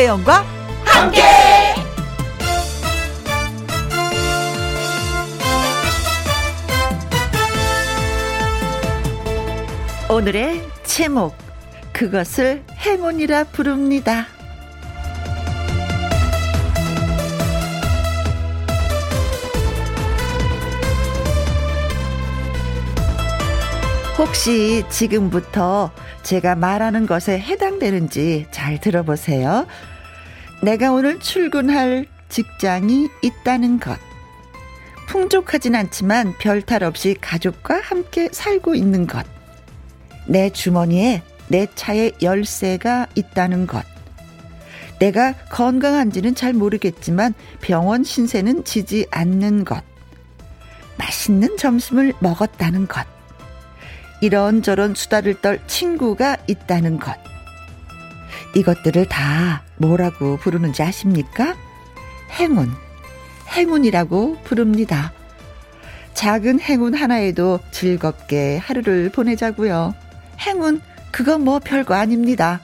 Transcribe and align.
김혜영과 0.00 0.44
함께. 0.82 1.20
오늘의 10.08 10.62
제목 10.84 11.36
그것을 11.92 12.64
행운이라 12.78 13.44
부릅니다. 13.44 14.26
혹시 24.16 24.82
지금부터 24.88 25.90
제가 26.22 26.54
말하는 26.54 27.06
것에 27.06 27.38
해당되는지 27.38 28.46
잘 28.50 28.78
들어보세요. 28.78 29.66
내가 30.62 30.92
오늘 30.92 31.18
출근할 31.20 32.06
직장이 32.28 33.08
있다는 33.22 33.80
것. 33.80 33.98
풍족하진 35.08 35.74
않지만 35.74 36.34
별 36.38 36.62
탈 36.62 36.84
없이 36.84 37.16
가족과 37.20 37.80
함께 37.82 38.28
살고 38.30 38.74
있는 38.74 39.06
것. 39.06 39.26
내 40.26 40.50
주머니에 40.50 41.22
내 41.48 41.66
차에 41.74 42.12
열쇠가 42.22 43.08
있다는 43.14 43.66
것. 43.66 43.84
내가 45.00 45.32
건강한지는 45.50 46.34
잘 46.34 46.52
모르겠지만 46.52 47.34
병원 47.60 48.04
신세는 48.04 48.64
지지 48.64 49.06
않는 49.10 49.64
것. 49.64 49.82
맛있는 50.98 51.56
점심을 51.56 52.12
먹었다는 52.20 52.86
것. 52.86 53.04
이런저런 54.20 54.94
수다를 54.94 55.40
떨 55.40 55.58
친구가 55.66 56.36
있다는 56.46 56.98
것. 57.00 57.16
이것들을 58.54 59.06
다 59.08 59.62
뭐라고 59.80 60.36
부르는지 60.36 60.82
아십니까? 60.82 61.56
행운. 62.38 62.70
행운이라고 63.48 64.36
부릅니다. 64.44 65.12
작은 66.14 66.60
행운 66.60 66.94
하나에도 66.94 67.60
즐겁게 67.70 68.58
하루를 68.58 69.10
보내자고요. 69.10 69.94
행운, 70.38 70.80
그건 71.10 71.42
뭐 71.42 71.58
별거 71.58 71.94
아닙니다. 71.94 72.60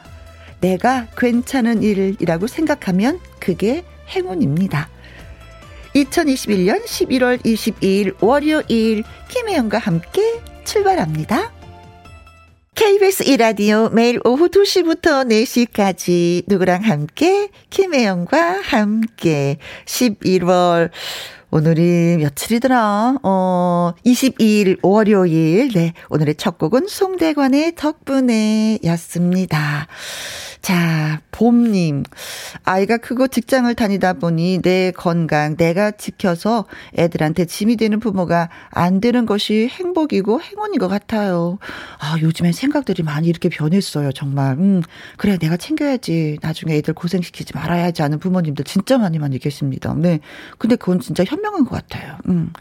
내가 0.61 1.07
괜찮은 1.17 1.83
일이라고 1.83 2.47
생각하면 2.47 3.19
그게 3.41 3.85
행운입니다. 4.09 4.89
2021년 5.95 6.85
11월 6.85 7.43
22일 7.43 8.23
월요일 8.23 9.03
김혜영과 9.29 9.79
함께 9.79 10.41
출발합니다. 10.65 11.56
KBS 12.77 13.23
이라디오 13.23 13.89
매일 13.89 14.21
오후 14.23 14.51
2시부터 14.51 15.27
4시까지 15.27 16.45
누구랑 16.47 16.83
함께? 16.83 17.49
김혜영과 17.71 18.61
함께. 18.61 19.57
11월 19.87 20.91
오늘이 21.51 22.17
며칠이더라? 22.19 23.19
어, 23.23 23.93
22일 24.05 24.79
월요일. 24.83 25.69
네. 25.73 25.93
오늘의 26.11 26.35
첫 26.35 26.59
곡은 26.59 26.89
송대관의 26.89 27.77
덕분에 27.77 28.81
였습니다. 28.85 29.87
자, 30.67 31.21
봄님. 31.31 32.03
아이가 32.65 32.97
크고 32.97 33.29
직장을 33.29 33.73
다니다 33.77 34.15
보니 34.15 34.63
내 34.63 34.91
건강 34.91 35.57
내가 35.57 35.93
지켜서 35.93 36.65
애들한테 36.99 37.45
짐이 37.45 37.77
되는 37.77 38.01
부모가 38.01 38.49
안 38.71 39.01
되는 39.01 39.27
것이 39.27 39.69
행복이고 39.71 40.41
행운인 40.41 40.81
것 40.81 40.89
같아요. 40.89 41.59
아, 42.01 42.17
요즘엔 42.21 42.53
생각들이 42.53 43.05
많이 43.05 43.29
이렇게 43.29 43.49
변했어요. 43.49 44.11
정말. 44.11 44.57
음, 44.59 44.83
그래, 45.19 45.39
내가 45.39 45.57
챙겨야지. 45.57 46.39
나중에 46.43 46.75
애들 46.79 46.95
고생시키지 46.95 47.53
말아야지 47.55 48.03
하는 48.03 48.19
부모님들 48.19 48.65
진짜 48.65 48.99
많이 48.99 49.21
많이 49.21 49.39
계십니다. 49.39 49.95
네. 49.97 50.19
근데 50.59 50.75
그건 50.75 50.99
진짜 50.99 51.23
현명 51.23 51.46
한 51.55 51.65
것 51.65 51.71
같아요. 51.71 52.17
음, 52.29 52.53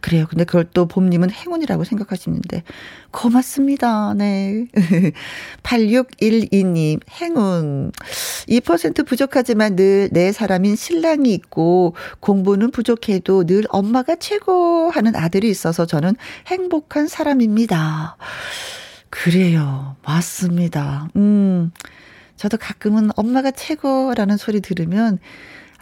그래요. 0.00 0.26
근데 0.28 0.44
그걸 0.44 0.64
또 0.72 0.86
봄님은 0.86 1.30
행운이라고 1.30 1.84
생각하시는데 1.84 2.62
고맙습니다. 3.10 4.14
네. 4.14 4.66
8612님, 5.62 7.00
행운. 7.10 7.92
2% 8.48 9.06
부족하지만 9.06 9.76
늘 9.76 10.08
내 10.12 10.32
사람인 10.32 10.76
신랑이 10.76 11.32
있고 11.34 11.94
공부는 12.20 12.70
부족해도 12.70 13.44
늘 13.44 13.64
엄마가 13.70 14.16
최고 14.16 14.90
하는 14.90 15.14
아들이 15.16 15.48
있어서 15.48 15.86
저는 15.86 16.14
행복한 16.48 17.08
사람입니다. 17.08 18.16
그래요. 19.10 19.96
맞습니다. 20.04 21.08
음. 21.16 21.70
저도 22.36 22.56
가끔은 22.56 23.10
엄마가 23.16 23.50
최고라는 23.52 24.36
소리 24.36 24.60
들으면, 24.60 25.18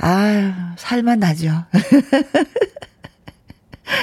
아 0.01 0.75
살만 0.79 1.19
나죠. 1.21 1.65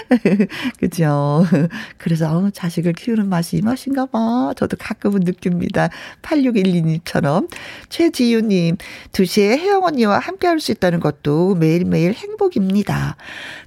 그죠. 0.80 1.46
그래서, 1.98 2.38
어, 2.38 2.50
자식을 2.50 2.94
키우는 2.94 3.30
맛이 3.30 3.58
이 3.58 3.62
맛인가 3.62 4.06
봐. 4.06 4.54
저도 4.56 4.78
가끔은 4.78 5.22
느낍니다. 5.22 5.90
8612님처럼. 6.22 7.50
최지유님, 7.90 8.78
2시에 9.12 9.58
혜영 9.58 9.84
언니와 9.84 10.20
함께 10.20 10.48
할 10.48 10.58
수 10.60 10.72
있다는 10.72 11.00
것도 11.00 11.56
매일매일 11.56 12.14
행복입니다. 12.14 13.16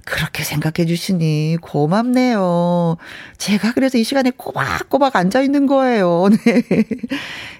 그렇게 0.05 0.43
생각해 0.43 0.85
주시니 0.87 1.57
고맙네요. 1.61 2.97
제가 3.37 3.73
그래서 3.73 3.97
이 3.97 4.03
시간에 4.03 4.31
꼬박꼬박 4.31 5.15
앉아 5.15 5.41
있는 5.41 5.67
거예요. 5.67 6.27
네. 6.45 6.63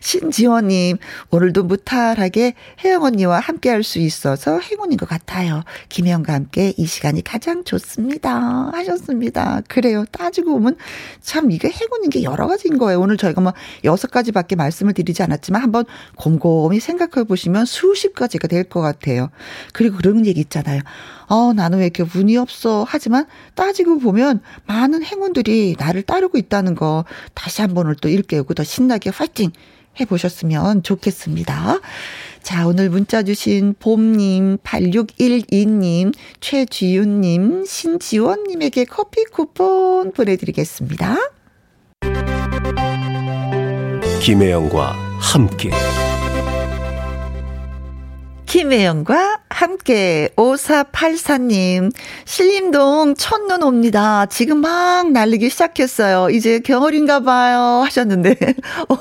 신지원님, 0.02 0.98
오늘도 1.30 1.64
무탈하게 1.64 2.56
혜영 2.84 3.04
언니와 3.04 3.40
함께 3.40 3.70
할 3.70 3.82
수 3.84 4.00
있어서 4.00 4.60
행운인 4.60 4.98
것 4.98 5.10
같아요. 5.10 5.64
김혜영과 5.90 6.34
함께 6.34 6.74
이 6.78 6.86
시간이 6.86 7.24
가장 7.24 7.64
좋습니다. 7.64 8.51
하셨습니다. 8.74 9.62
그래요. 9.68 10.06
따지고 10.12 10.52
보면 10.54 10.76
참 11.22 11.52
이게 11.52 11.70
행운인 11.70 12.10
게 12.10 12.24
여러 12.24 12.48
가지인 12.48 12.78
거예요. 12.78 13.00
오늘 13.00 13.18
저희가 13.18 13.42
뭐 13.42 13.54
여섯 13.84 14.12
가지밖에 14.12 14.56
말씀을 14.56 14.94
드리지 14.94 15.24
않았지만 15.24 15.62
한번 15.62 15.86
곰곰이 16.16 16.80
생각해 16.80 17.26
보시면 17.28 17.66
수십 17.66 18.14
가지가 18.16 18.48
될 18.48 18.62
것 18.72 18.80
같아요. 18.82 19.30
그리고 19.74 19.98
그런 19.98 20.26
얘기 20.26 20.40
있잖아요. 20.42 20.82
어, 21.28 21.52
나는 21.54 21.80
왜 21.80 21.86
이렇게 21.86 22.04
운이 22.04 22.38
없어. 22.38 22.86
하지만 22.88 23.26
따지고 23.56 24.00
보면 24.00 24.42
많은 24.68 25.04
행운들이 25.04 25.76
나를 25.80 26.04
따르고 26.04 26.38
있다는 26.38 26.76
거 26.76 27.06
다시 27.34 27.62
한 27.62 27.74
번을 27.74 27.96
또 27.96 28.08
일깨우고 28.10 28.54
더 28.54 28.64
신나게 28.64 29.10
화이팅 29.10 29.52
해보셨으면 30.00 30.84
좋겠습니다. 30.84 31.80
자, 32.44 32.66
오늘 32.66 32.90
문자 32.90 33.24
주신 33.24 33.76
봄님, 33.80 34.58
8612님, 34.58 36.14
최지윤님, 36.40 37.66
신지원님에게 37.66 38.86
커피 38.86 39.24
쿠폰 39.26 40.12
보내드리겠습니다. 40.12 41.18
김혜영과 44.22 44.96
함께. 45.20 45.72
김혜영과 48.48 49.40
함께 49.50 50.30
5484님 50.36 51.92
신림동 52.26 53.16
첫눈 53.16 53.64
옵니다. 53.64 54.26
지금 54.26 54.58
막 54.58 55.10
날리기 55.12 55.50
시작했어요. 55.50 56.30
이제 56.32 56.60
겨울인가 56.60 57.22
봐요 57.22 57.82
하셨는데 57.86 58.36
어, 58.90 58.96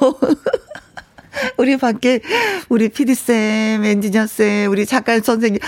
우리 1.56 1.76
밖에 1.76 2.20
우리 2.68 2.88
PD쌤, 2.88 3.84
엔지니어쌤, 3.84 4.70
우리 4.70 4.86
작가 4.86 5.18
선생님. 5.18 5.60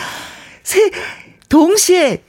세 0.63 0.91
동시에 1.49 2.23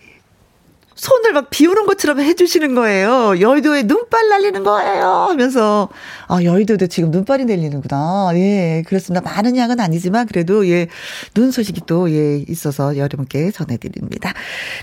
손을 1.04 1.34
막 1.34 1.50
비우는 1.50 1.86
것처럼 1.86 2.22
해주시는 2.22 2.76
거예요. 2.76 3.38
여의도에 3.42 3.84
눈발 3.84 4.30
날리는 4.30 4.64
거예요. 4.64 5.04
하면서, 5.04 5.90
아, 6.30 6.42
여의도도 6.42 6.88
지금 6.88 7.12
눈발이 7.12 7.44
내리는구나. 7.44 8.32
예, 8.36 8.84
그렇습니다. 8.88 9.22
많은 9.30 9.58
양은 9.58 9.82
아니지만 9.82 10.28
그래도 10.28 10.66
예, 10.70 10.88
눈 11.34 11.52
소식이 11.52 11.82
또 11.88 12.10
예, 12.10 12.42
있어서 12.48 12.96
여러분께 12.96 13.52
전해드립니다. 13.52 14.34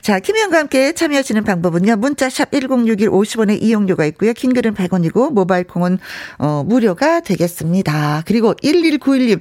자, 0.03 0.21
김혜영과 0.21 0.59
함께 0.59 0.93
참여하시는 0.93 1.43
방법은요. 1.43 1.97
문자샵 1.97 2.51
1061 2.51 3.09
50원의 3.09 3.63
이용료가 3.63 4.05
있고요. 4.05 4.35
킹글은 4.35 4.75
100원이고 4.75 5.33
모바일 5.33 5.65
콩은 5.65 5.99
어, 6.37 6.65
무료가 6.67 7.21
되겠습니다. 7.21 8.25
그리고 8.27 8.53
1191님, 8.57 9.41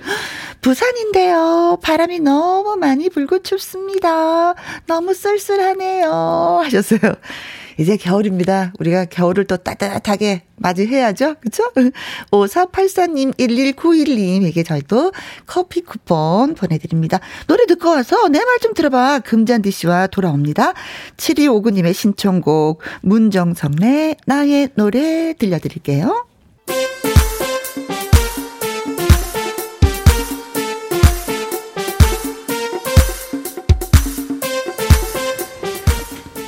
부산인데요. 0.61 1.77
바람이 1.81 2.21
너무 2.21 2.77
많이 2.77 3.09
불고 3.09 3.39
춥습니다. 3.39 4.53
너무 4.87 5.13
쓸쓸하네요. 5.13 6.68
하셨어요. 6.77 7.15
이제 7.77 7.95
겨울입니다. 7.95 8.73
우리가 8.79 9.05
겨울을 9.05 9.45
또 9.45 9.55
따뜻하게 9.55 10.43
맞이해야죠. 10.57 11.35
그쵸? 11.39 11.63
5484님, 12.31 13.33
1191님에게 13.37 14.65
저희도 14.65 15.13
커피 15.45 15.81
쿠폰 15.81 16.55
보내드립니다. 16.55 17.21
노래 17.47 17.65
듣고 17.65 17.89
와서 17.89 18.27
내 18.27 18.39
말 18.39 18.59
좀 18.59 18.73
들어봐. 18.73 19.19
금잔디 19.19 19.71
씨와 19.71 20.07
돌아옵니다. 20.07 20.73
7259님의 21.15 21.93
신청곡, 21.93 22.81
문정섭의 23.01 24.17
나의 24.25 24.69
노래 24.75 25.33
들려드릴게요. 25.33 26.25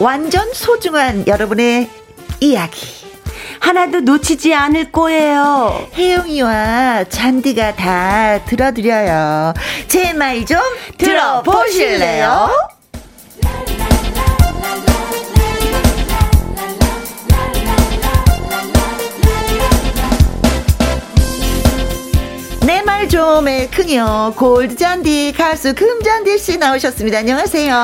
완전 0.01 0.51
소중한 0.51 1.27
여러분의 1.27 1.87
이야기. 2.39 2.81
하나도 3.59 3.99
놓치지 4.01 4.51
않을 4.55 4.91
거예요. 4.91 5.87
혜영이와 5.93 7.03
잔디가 7.09 7.75
다 7.75 8.43
들어드려요. 8.45 9.53
제 9.87 10.13
말 10.13 10.43
좀 10.45 10.57
들어보실래요? 10.97 12.49
큰요 23.09 24.33
골드잔디 24.37 25.33
가수 25.35 25.73
금잔디 25.73 26.37
씨 26.37 26.57
나오셨습니다. 26.59 27.17
안녕하세요. 27.17 27.75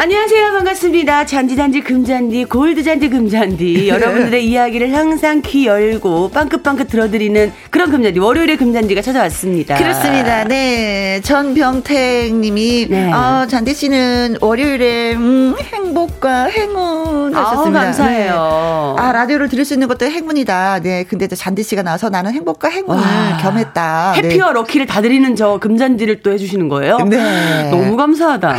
안녕하세요. 0.00 0.52
반갑습니다. 0.52 1.26
잔디잔디 1.26 1.80
금잔디 1.80 2.44
골드잔디 2.44 3.08
금잔디 3.10 3.88
여러분들의 3.90 4.46
이야기를 4.46 4.94
항상 4.94 5.42
귀 5.42 5.66
열고 5.66 6.30
빵긋빵긋 6.30 6.88
들어드리는 6.88 7.52
그런 7.70 7.90
금잔디 7.90 8.20
월요일에 8.20 8.54
금잔디가 8.56 9.02
찾아왔습니다. 9.02 9.74
그렇습니다. 9.76 10.44
네 10.44 11.20
전병택님이 11.24 12.86
네. 12.90 13.12
어, 13.12 13.46
잔디 13.48 13.74
씨는 13.74 14.36
월요일에 14.40 15.14
음, 15.14 15.56
행복과 15.58 16.44
행운 16.44 17.34
하셨습니다. 17.34 17.80
아 17.80 17.84
감사해요. 17.84 18.94
네. 18.96 19.02
아 19.02 19.12
라디오를 19.12 19.48
들을 19.48 19.64
수 19.64 19.74
있는 19.74 19.88
것도 19.88 20.06
행운이다. 20.06 20.80
네 20.84 21.04
근데 21.04 21.26
잔디 21.26 21.64
씨가 21.64 21.82
나와서 21.82 22.08
나는 22.08 22.32
행복과 22.32 22.68
행운을 22.68 23.02
와. 23.02 23.36
겸했다. 23.38 24.12
해피와 24.12 24.46
네. 24.48 24.59
럭키를 24.60 24.86
다 24.86 25.00
드리는 25.00 25.34
저 25.36 25.58
금잔디를 25.58 26.22
또 26.22 26.32
해주시는 26.32 26.68
거예요? 26.68 26.98
네. 26.98 27.70
너무 27.70 27.96
감사하다. 27.96 28.56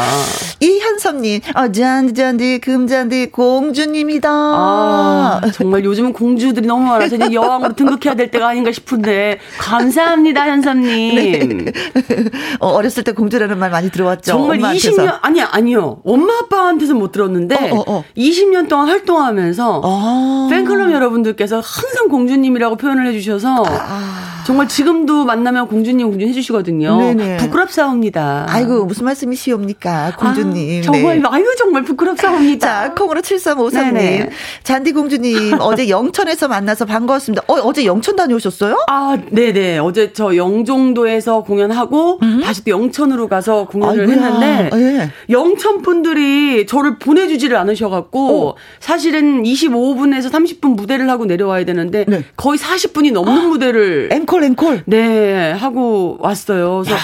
이현섭님, 0.60 1.42
어, 1.56 1.72
잔디, 1.72 2.14
잔디, 2.14 2.60
금잔디, 2.60 3.32
공주님이다. 3.32 4.30
아, 4.30 5.42
정말 5.54 5.84
요즘은 5.84 6.14
공주들이 6.14 6.68
너무 6.68 6.86
많아서 6.86 7.16
이제 7.16 7.34
여왕으로 7.34 7.74
등극해야 7.74 8.16
될 8.16 8.32
때가 8.32 8.50
아닌가 8.50 8.72
싶은데, 8.72 9.40
감사합니다, 9.58 10.48
현섭님. 10.48 11.16
네. 11.16 11.72
어, 12.60 12.70
어렸을 12.70 13.04
때 13.04 13.12
공주라는 13.12 13.58
말 13.58 13.70
많이 13.70 13.90
들어왔죠. 13.90 14.32
정말 14.32 14.58
엄마한테서. 14.58 15.04
20년, 15.04 15.20
아니, 15.22 15.42
아니요. 15.42 16.02
엄마, 16.06 16.34
아빠한테서 16.40 16.94
못 16.94 17.12
들었는데, 17.12 17.72
어, 17.72 17.78
어, 17.78 17.84
어. 17.88 18.04
20년 18.18 18.68
동안 18.68 18.88
활동하면서, 18.88 19.82
아. 19.84 20.48
팬클럽 20.50 20.92
여러분들께서 20.92 21.56
항상 21.56 22.08
공주님이라고 22.10 22.76
표현을 22.78 23.08
해주셔서, 23.08 23.64
아. 23.68 24.44
정말 24.46 24.68
지금도 24.68 25.26
만나면 25.26 25.68
공주 25.68 25.91
님, 25.98 26.10
공주 26.10 26.26
해주시거든요. 26.28 26.98
네네. 26.98 27.38
부끄럽사옵니다. 27.38 28.46
아이고, 28.50 28.86
무슨 28.86 29.06
말씀이시옵니까, 29.06 30.16
공주님. 30.18 30.80
아, 30.80 30.84
정말, 30.84 31.22
네. 31.22 31.28
아유, 31.30 31.46
정말 31.58 31.84
부끄럽사옵니다. 31.84 32.68
자, 32.68 32.94
콩으로 32.94 33.22
7353님. 33.22 34.30
잔디 34.64 34.92
공주님, 34.92 35.58
어제 35.62 35.90
영천에서 35.90 36.48
만나서 36.48 36.86
반가웠습니다. 36.86 37.44
어, 37.48 37.54
어제 37.54 37.86
영천 37.86 38.16
다녀오셨어요? 38.16 38.86
아, 38.90 39.18
네네. 39.30 39.78
어제 39.80 40.12
저 40.14 40.36
영종도에서 40.36 41.44
공연하고, 41.44 42.20
음? 42.22 42.42
다시 42.44 42.64
또 42.64 42.72
영천으로 42.72 43.28
가서 43.28 43.66
공연을 43.68 44.02
아이고야. 44.02 44.16
했는데, 44.16 44.70
네. 44.76 45.10
영천 45.30 45.82
분들이 45.82 46.66
저를 46.66 47.00
보내주지를 47.00 47.56
않으셔갖고, 47.58 48.50
어. 48.50 48.56
사실은 48.80 49.44
25분에서 49.44 50.30
30분 50.30 50.76
무대를 50.76 51.10
하고 51.10 51.26
내려와야 51.26 51.66
되는데, 51.66 52.06
네. 52.08 52.24
거의 52.36 52.58
40분이 52.60 53.12
넘는 53.14 53.32
아, 53.32 53.48
무대를. 53.48 54.10
앵콜, 54.12 54.44
앵콜. 54.44 54.84
네, 54.86 55.52
하고 55.52 55.71
왔어요. 56.20 56.84
그래서, 56.84 56.98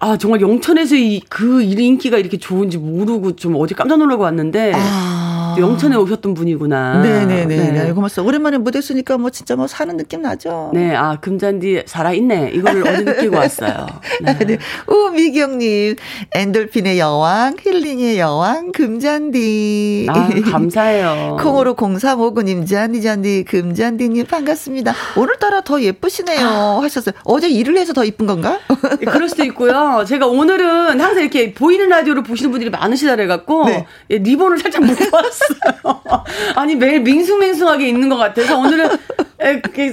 아, 0.00 0.16
정말 0.16 0.40
영천에서 0.40 0.96
이, 0.96 1.20
그 1.28 1.62
인기가 1.62 2.18
이렇게 2.18 2.36
좋은지 2.36 2.78
모르고 2.78 3.36
좀 3.36 3.56
어제 3.56 3.74
깜짝 3.74 3.96
놀라고 3.98 4.22
왔는데. 4.22 4.72
아. 4.74 5.37
영천에 5.58 5.96
오셨던 5.96 6.34
분이구나. 6.34 7.02
네네네. 7.02 7.44
네. 7.46 7.70
네. 7.84 7.92
고맙습니다. 7.92 8.26
오랜만에 8.28 8.58
무대 8.58 8.80
쓰니까 8.80 9.18
뭐 9.18 9.30
진짜 9.30 9.56
뭐 9.56 9.66
사는 9.66 9.96
느낌 9.96 10.22
나죠. 10.22 10.70
네. 10.74 10.94
아, 10.94 11.18
금잔디 11.20 11.82
살아 11.86 12.12
있네. 12.12 12.50
이거를 12.54 12.86
어제 12.86 13.02
느끼고 13.02 13.36
왔어요. 13.38 13.86
네. 14.22 14.38
네. 14.38 14.58
우미경님, 14.86 15.96
엔돌핀의 16.32 16.98
여왕, 16.98 17.56
힐링의 17.60 18.18
여왕, 18.18 18.72
금잔디. 18.72 20.06
아, 20.10 20.28
감사해요. 20.50 21.36
콩으로 21.42 21.74
0359님, 21.74 22.66
잔디, 22.68 23.02
잔디, 23.02 23.44
금잔디님 23.44 24.26
반갑습니다. 24.26 24.94
오늘따라 25.16 25.62
더 25.62 25.80
예쁘시네요. 25.80 26.46
아. 26.46 26.78
하셨어요. 26.82 27.14
어제 27.24 27.48
일을 27.48 27.76
해서 27.78 27.92
더 27.92 28.04
이쁜 28.04 28.26
건가? 28.26 28.58
네, 29.00 29.06
그럴 29.06 29.28
수도 29.28 29.44
있고요. 29.44 30.04
제가 30.06 30.26
오늘은 30.26 31.00
항상 31.00 31.18
이렇게 31.22 31.52
보이는 31.52 31.88
라디오를 31.88 32.22
보시는 32.22 32.50
분들이 32.50 32.70
많으시다 32.70 33.16
그래갖고, 33.16 33.64
네. 33.66 33.86
예, 34.10 34.18
리본을 34.18 34.58
살짝 34.58 34.84
묶어왔어요. 34.84 35.47
아니 36.56 36.76
매일 36.76 37.00
밍숭맹숭하게 37.00 37.88
있는 37.88 38.08
것 38.08 38.16
같아서 38.16 38.58
오늘은 38.58 38.88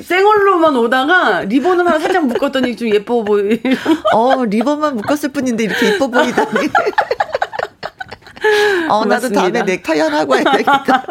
생얼로만 0.04 0.76
오다가 0.76 1.42
리본을 1.42 1.86
하나 1.88 2.00
살짝 2.00 2.26
묶었더니 2.26 2.76
좀 2.76 2.90
예뻐 2.94 3.24
보이. 3.24 3.62
어 4.14 4.46
리본만 4.46 4.96
묶었을 4.98 5.30
뿐인데 5.30 5.66
이렇게 5.66 5.94
예뻐 5.94 6.08
보이다니. 6.08 6.70
어, 8.90 9.06
나도 9.06 9.30
다음에 9.30 9.64
넥타이 9.64 10.00
하나 10.00 10.20
하고 10.20 10.34
와야겠다. 10.34 11.04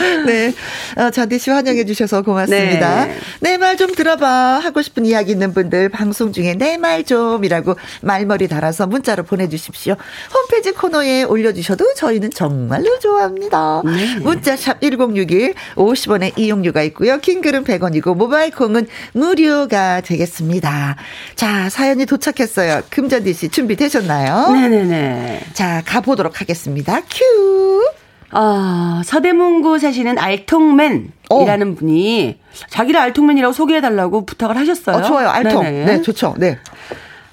네. 0.26 0.54
어, 0.96 1.10
잔디 1.10 1.38
씨 1.38 1.50
환영해 1.50 1.84
주셔서 1.84 2.22
고맙습니다. 2.22 3.04
네. 3.06 3.16
내말 3.40 3.76
좀 3.76 3.94
들어봐. 3.94 4.58
하고 4.60 4.80
싶은 4.82 5.04
이야기 5.04 5.32
있는 5.32 5.52
분들 5.52 5.88
방송 5.90 6.32
중에 6.32 6.54
내 6.54 6.76
말 6.80 7.04
좀이라고 7.04 7.76
말머리 8.00 8.48
달아서 8.48 8.86
문자로 8.86 9.24
보내주십시오. 9.24 9.96
홈페이지 10.32 10.72
코너에 10.72 11.24
올려주셔도 11.24 11.92
저희는 11.94 12.30
정말로 12.30 12.98
좋아합니다. 12.98 13.82
네. 13.84 14.16
문자샵 14.20 14.80
1061 14.80 15.54
50원의 15.76 16.38
이용료가 16.38 16.82
있고요. 16.84 17.18
킹글은 17.18 17.64
100원이고 17.64 18.16
모바일 18.16 18.50
콩은 18.52 18.86
무료가 19.12 20.00
되겠습니다. 20.00 20.96
자, 21.36 21.68
사연이 21.68 22.06
도착했어요. 22.06 22.82
금잔디 22.88 23.34
씨 23.34 23.48
준비되셨나요? 23.50 24.52
네네네. 24.52 25.40
자, 25.52 25.82
가보도록 25.84 26.40
하겠습니다. 26.40 26.59
큐! 27.08 27.90
아, 28.32 29.02
서대문구 29.04 29.78
사시는 29.78 30.18
알통맨이라는 30.18 31.12
어. 31.30 31.74
분이 31.76 32.38
자기를 32.68 33.00
알통맨이라고 33.00 33.52
소개해달라고 33.52 34.24
부탁을 34.26 34.56
하셨어요. 34.56 34.96
어, 34.96 35.02
좋아요. 35.02 35.28
알통. 35.28 35.62
네네. 35.64 35.84
네, 35.84 36.02
좋죠. 36.02 36.34
네. 36.38 36.58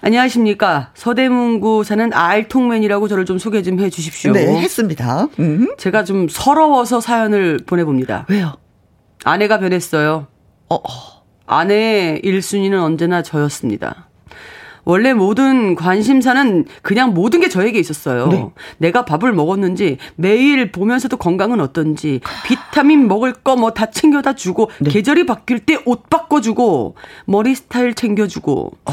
안녕하십니까. 0.01 0.91
서대문구 0.93 1.83
사는 1.83 2.13
알통맨이라고 2.13 3.07
저를 3.07 3.25
좀 3.25 3.37
소개 3.37 3.61
좀 3.61 3.79
해 3.79 3.89
주십시오. 3.89 4.31
네, 4.31 4.45
했습니다. 4.59 5.27
음. 5.39 5.67
제가 5.77 6.03
좀 6.03 6.27
서러워서 6.29 7.01
사연을 7.01 7.59
보내봅니다. 7.65 8.25
왜요? 8.29 8.53
아내가 9.23 9.59
변했어요. 9.59 10.27
어. 10.69 10.79
아내의 11.45 12.21
1순위는 12.23 12.81
언제나 12.81 13.21
저였습니다. 13.23 14.06
원래 14.87 15.13
모든 15.13 15.75
관심사는 15.75 16.65
그냥 16.81 17.13
모든 17.13 17.41
게 17.41 17.49
저에게 17.49 17.77
있었어요. 17.77 18.27
네. 18.27 18.49
내가 18.77 19.03
밥을 19.03 19.33
먹었는지 19.33 19.97
매일 20.15 20.71
보면서도 20.71 21.17
건강은 21.17 21.59
어떤지 21.59 22.21
비타민 22.45 23.07
먹을 23.07 23.33
거 23.33 23.55
뭐 23.55 23.71
다 23.73 23.91
챙겨다 23.91 24.33
주고 24.35 24.71
네. 24.79 24.89
계절이 24.89 25.25
바뀔 25.25 25.59
때 25.59 25.77
옷 25.85 26.09
바꿔주고 26.09 26.95
머리 27.25 27.53
스타일 27.53 27.93
챙겨주고 27.93 28.71
어. 28.85 28.91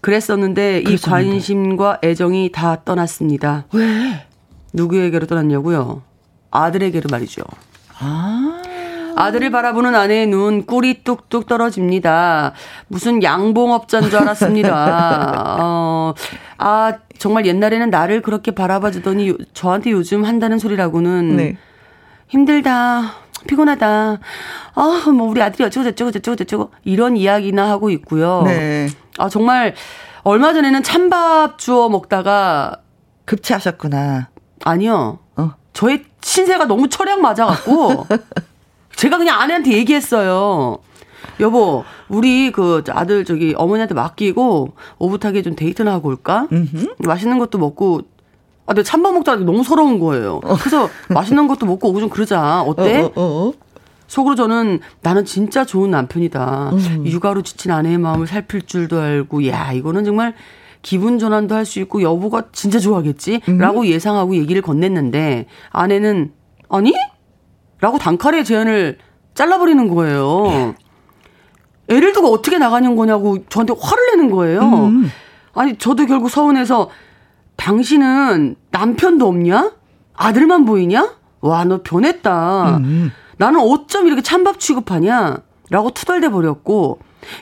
그랬었는데 0.00 0.82
그랬었는데. 0.84 0.94
이 0.94 0.96
관심과 0.98 1.98
애정이 2.04 2.52
다 2.52 2.82
떠났습니다. 2.84 3.66
왜? 3.72 4.24
누구에게로 4.72 5.26
떠났냐고요? 5.26 6.02
아들에게로 6.52 7.08
말이죠. 7.10 7.42
아. 7.98 8.62
아들을 9.16 9.50
바라보는 9.50 9.94
아내의 9.94 10.26
눈 10.26 10.66
꿀이 10.66 11.02
뚝뚝 11.02 11.46
떨어집니다. 11.46 12.52
무슨 12.88 13.22
양봉업자인 13.22 14.10
줄 14.10 14.18
알았습니다. 14.20 15.56
어, 15.60 16.14
아, 16.58 16.92
정말 17.18 17.46
옛날에는 17.46 17.90
나를 17.90 18.22
그렇게 18.22 18.50
바라봐 18.50 18.90
주더니 18.90 19.34
저한테 19.54 19.90
요즘 19.90 20.24
한다는 20.24 20.58
소리라고는 20.58 21.36
네. 21.36 21.56
힘들다. 22.28 23.12
피곤하다. 23.46 24.18
아, 24.74 25.10
뭐 25.14 25.28
우리 25.28 25.40
아들이 25.40 25.64
어쩌고 25.64 25.84
저쩌고 25.84 26.10
저쩌고 26.10 26.36
저쩌고 26.36 26.70
이런 26.84 27.16
이야기나 27.16 27.68
하고 27.70 27.90
있고요. 27.90 28.42
네. 28.44 28.88
아, 29.18 29.28
정말 29.28 29.74
얼마 30.24 30.52
전에는 30.52 30.82
찬밥 30.82 31.58
주워 31.58 31.88
먹다가 31.88 32.80
급체하셨구나. 33.24 34.28
아니요. 34.64 35.20
어. 35.36 35.52
저의 35.72 36.04
신세가 36.20 36.64
너무 36.64 36.88
철양 36.88 37.20
맞아갖고 37.22 38.06
제가 38.96 39.18
그냥 39.18 39.40
아내한테 39.40 39.72
얘기했어요. 39.72 40.78
여보, 41.40 41.84
우리 42.08 42.50
그 42.50 42.82
아들 42.90 43.24
저기 43.24 43.54
어머니한테 43.56 43.94
맡기고 43.94 44.72
오붓하게 44.98 45.42
좀 45.42 45.54
데이트나 45.54 45.92
하고 45.92 46.08
올까? 46.08 46.48
음흠. 46.50 46.94
맛있는 46.98 47.38
것도 47.38 47.58
먹고 47.58 48.00
아, 48.64 48.74
근데 48.74 48.82
찬밥 48.82 49.14
먹다가 49.14 49.44
너무 49.44 49.62
서러운 49.62 50.00
거예요. 50.00 50.40
어. 50.42 50.56
그래서 50.56 50.88
맛있는 51.10 51.46
것도 51.46 51.66
먹고 51.66 51.88
오고 51.88 52.00
좀 52.00 52.08
그러자. 52.08 52.62
어때? 52.62 53.02
어, 53.02 53.04
어, 53.04 53.12
어, 53.14 53.48
어. 53.48 53.52
속으로 54.08 54.34
저는 54.34 54.80
나는 55.02 55.24
진짜 55.24 55.64
좋은 55.64 55.90
남편이다. 55.90 56.70
음. 56.72 57.02
육아로 57.06 57.42
지친 57.42 57.70
아내의 57.70 57.98
마음을 57.98 58.26
살필 58.26 58.62
줄도 58.62 58.98
알고, 59.00 59.46
야, 59.48 59.72
이거는 59.72 60.04
정말 60.04 60.34
기분 60.82 61.18
전환도 61.18 61.54
할 61.54 61.64
수 61.64 61.80
있고 61.80 62.02
여보가 62.02 62.44
진짜 62.52 62.78
좋아하겠지? 62.78 63.40
음. 63.48 63.58
라고 63.58 63.86
예상하고 63.86 64.36
얘기를 64.36 64.62
건넸는데 64.62 65.46
아내는 65.70 66.32
아니? 66.68 66.92
라고 67.80 67.98
단칼에 67.98 68.42
제안을 68.42 68.98
잘라버리는 69.34 69.88
거예요. 69.94 70.74
애를 71.88 72.12
두고 72.12 72.32
어떻게 72.32 72.58
나가는 72.58 72.96
거냐고 72.96 73.46
저한테 73.48 73.74
화를 73.78 74.06
내는 74.12 74.30
거예요. 74.30 74.60
음. 74.60 75.10
아니, 75.54 75.76
저도 75.76 76.06
결국 76.06 76.30
서운해서 76.30 76.90
당신은 77.56 78.56
남편도 78.70 79.26
없냐? 79.26 79.72
아들만 80.14 80.64
보이냐? 80.64 81.14
와, 81.40 81.64
너 81.64 81.82
변했다. 81.82 82.78
음. 82.78 83.12
나는 83.38 83.60
어쩜 83.60 84.06
이렇게 84.06 84.22
찬밥 84.22 84.58
취급하냐? 84.58 85.38
라고 85.70 85.90
투덜대 85.90 86.30
버렸고, 86.30 86.98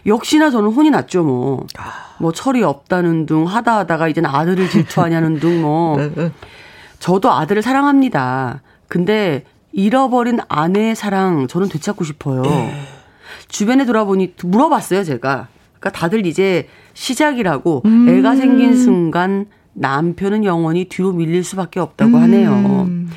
역시나 0.06 0.50
저는 0.50 0.70
혼이 0.70 0.90
났죠, 0.90 1.22
뭐. 1.24 1.66
뭐, 2.18 2.32
철이 2.32 2.62
없다는 2.62 3.26
둥, 3.26 3.46
하다 3.46 3.78
하다가 3.78 4.08
이제는 4.08 4.30
아들을 4.30 4.68
질투하냐는 4.68 5.40
둥, 5.40 5.62
뭐. 5.62 5.96
네, 5.96 6.10
네. 6.14 6.32
저도 6.98 7.32
아들을 7.32 7.62
사랑합니다. 7.62 8.62
근데 8.88 9.44
잃어버린 9.74 10.38
아내의 10.48 10.94
사랑 10.94 11.48
저는 11.48 11.68
되찾고 11.68 12.04
싶어요. 12.04 12.42
네. 12.42 12.80
주변에 13.48 13.84
돌아보니 13.84 14.34
물어봤어요, 14.42 15.04
제가. 15.04 15.48
그러니까 15.78 15.90
다들 15.90 16.26
이제 16.26 16.68
시작이라고 16.94 17.82
음. 17.84 18.08
애가 18.08 18.36
생긴 18.36 18.76
순간 18.76 19.46
남편은 19.74 20.44
영원히 20.44 20.84
뒤로 20.88 21.12
밀릴 21.12 21.42
수밖에 21.42 21.80
없다고 21.80 22.16
하네요. 22.18 22.52
음. 22.52 23.10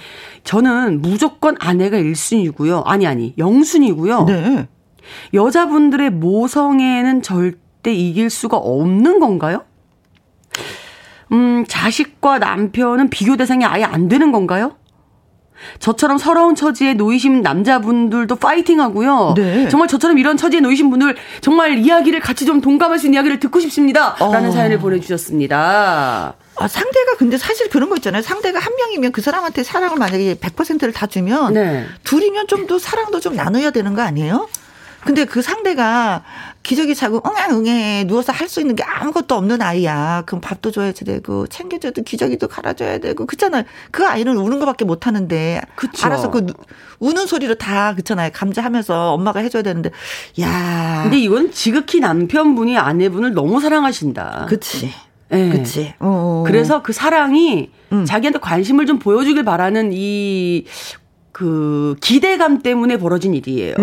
저는 0.43 1.01
무조건 1.01 1.55
아내가 1.59 1.97
1순위고요. 1.97 2.81
아니 2.85 3.05
아니, 3.05 3.35
0순위고요. 3.35 4.25
네. 4.25 4.67
여자분들의 5.33 6.09
모성애는 6.09 7.21
절대 7.21 7.93
이길 7.93 8.29
수가 8.29 8.57
없는 8.57 9.19
건가요? 9.19 9.63
음, 11.31 11.65
자식과 11.67 12.39
남편은 12.39 13.09
비교 13.09 13.37
대상이 13.37 13.63
아예 13.65 13.83
안 13.83 14.07
되는 14.07 14.31
건가요? 14.31 14.75
저처럼 15.79 16.17
서러운 16.17 16.55
처지에 16.55 16.93
놓이신 16.95 17.41
남자분들도 17.41 18.35
파이팅 18.35 18.81
하고요. 18.81 19.33
네. 19.35 19.67
정말 19.69 19.87
저처럼 19.87 20.17
이런 20.17 20.37
처지에 20.37 20.59
놓이신 20.59 20.89
분들 20.89 21.15
정말 21.41 21.77
이야기를 21.79 22.19
같이 22.19 22.45
좀 22.45 22.61
동감할 22.61 22.99
수 22.99 23.07
있는 23.07 23.17
이야기를 23.17 23.39
듣고 23.39 23.59
싶습니다. 23.59 24.15
어. 24.19 24.31
라는 24.33 24.51
사연을 24.51 24.79
보내주셨습니다. 24.79 26.33
아, 26.59 26.67
상대가 26.67 27.15
근데 27.17 27.37
사실 27.37 27.69
그런 27.69 27.89
거 27.89 27.95
있잖아요. 27.97 28.21
상대가 28.23 28.57
한 28.59 28.73
명이면 28.75 29.11
그 29.11 29.21
사람한테 29.21 29.63
사랑을 29.63 29.97
만약에 29.97 30.35
100%를 30.35 30.91
다 30.91 31.05
주면 31.05 31.53
네. 31.53 31.85
둘이면 32.03 32.47
좀 32.47 32.67
더 32.67 32.77
사랑도 32.79 33.19
좀 33.21 33.35
나눠야 33.35 33.71
되는 33.71 33.93
거 33.93 34.01
아니에요? 34.01 34.49
근데 35.07 35.23
그 35.25 35.41
상대가 35.41 36.23
기저귀 36.63 36.93
차고 36.95 37.21
응앙응해 37.25 38.03
누워서 38.07 38.33
할 38.33 38.47
수 38.47 38.59
있는 38.61 38.75
게 38.75 38.83
아무것도 38.83 39.35
없는 39.35 39.61
아이야. 39.61 40.23
그럼 40.25 40.41
밥도 40.41 40.71
줘야 40.71 40.91
되고 40.91 41.47
챙겨줘도 41.47 42.03
기저귀도 42.03 42.47
갈아줘야 42.47 42.97
되고 42.99 43.25
그렇잖아요. 43.25 43.63
그 43.91 44.05
아이는 44.05 44.37
우는 44.37 44.59
것밖에 44.59 44.85
못 44.85 45.07
하는데 45.07 45.61
그쵸. 45.75 46.05
알아서 46.05 46.29
그 46.31 46.45
우는 46.99 47.25
소리로 47.27 47.55
다 47.55 47.93
그렇잖아요. 47.93 48.31
감자하면서 48.33 49.13
엄마가 49.13 49.39
해줘야 49.41 49.63
되는데 49.63 49.91
야. 50.41 51.01
근데 51.03 51.17
이건 51.19 51.51
지극히 51.51 51.99
남편분이 51.99 52.77
아내분을 52.77 53.33
너무 53.33 53.59
사랑하신다. 53.61 54.47
그치. 54.49 54.93
네. 55.29 55.49
그치. 55.49 55.93
어 55.99 56.43
그래서 56.47 56.81
그 56.81 56.93
사랑이 56.93 57.69
음. 57.91 58.05
자기한테 58.05 58.39
관심을 58.39 58.85
좀 58.85 58.99
보여주길 58.99 59.43
바라는 59.43 59.91
이 59.93 60.65
그 61.37 61.95
기대감 62.01 62.63
때문에 62.63 62.97
벌어진 62.97 63.35
일이에요. 63.35 63.75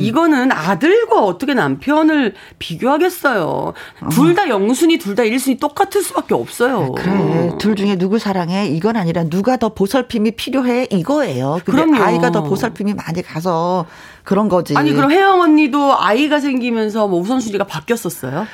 이거는 0.00 0.50
아들과 0.50 1.22
어떻게 1.22 1.52
남편을 1.52 2.32
비교하겠어요. 2.58 3.74
둘 4.10 4.34
다 4.34 4.48
영순이, 4.48 4.96
둘 4.96 5.14
다 5.14 5.22
일순이 5.22 5.58
똑같을 5.58 6.00
수밖에 6.00 6.32
없어요. 6.32 6.92
그래. 6.92 7.50
둘 7.58 7.76
중에 7.76 7.96
누구 7.96 8.18
사랑해? 8.18 8.68
이건 8.68 8.96
아니라 8.96 9.24
누가 9.24 9.58
더 9.58 9.74
보살핌이 9.74 10.30
필요해? 10.30 10.86
이거예요. 10.90 11.60
그럼 11.66 11.92
아이가 11.92 12.30
더 12.30 12.42
보살핌이 12.42 12.94
많이 12.94 13.20
가서 13.20 13.84
그런 14.24 14.48
거지. 14.48 14.74
아니, 14.74 14.94
그럼 14.94 15.10
혜영 15.10 15.42
언니도 15.42 15.94
아이가 15.98 16.40
생기면서 16.40 17.06
뭐 17.06 17.20
우선순위가 17.20 17.64
바뀌었었어요? 17.64 18.46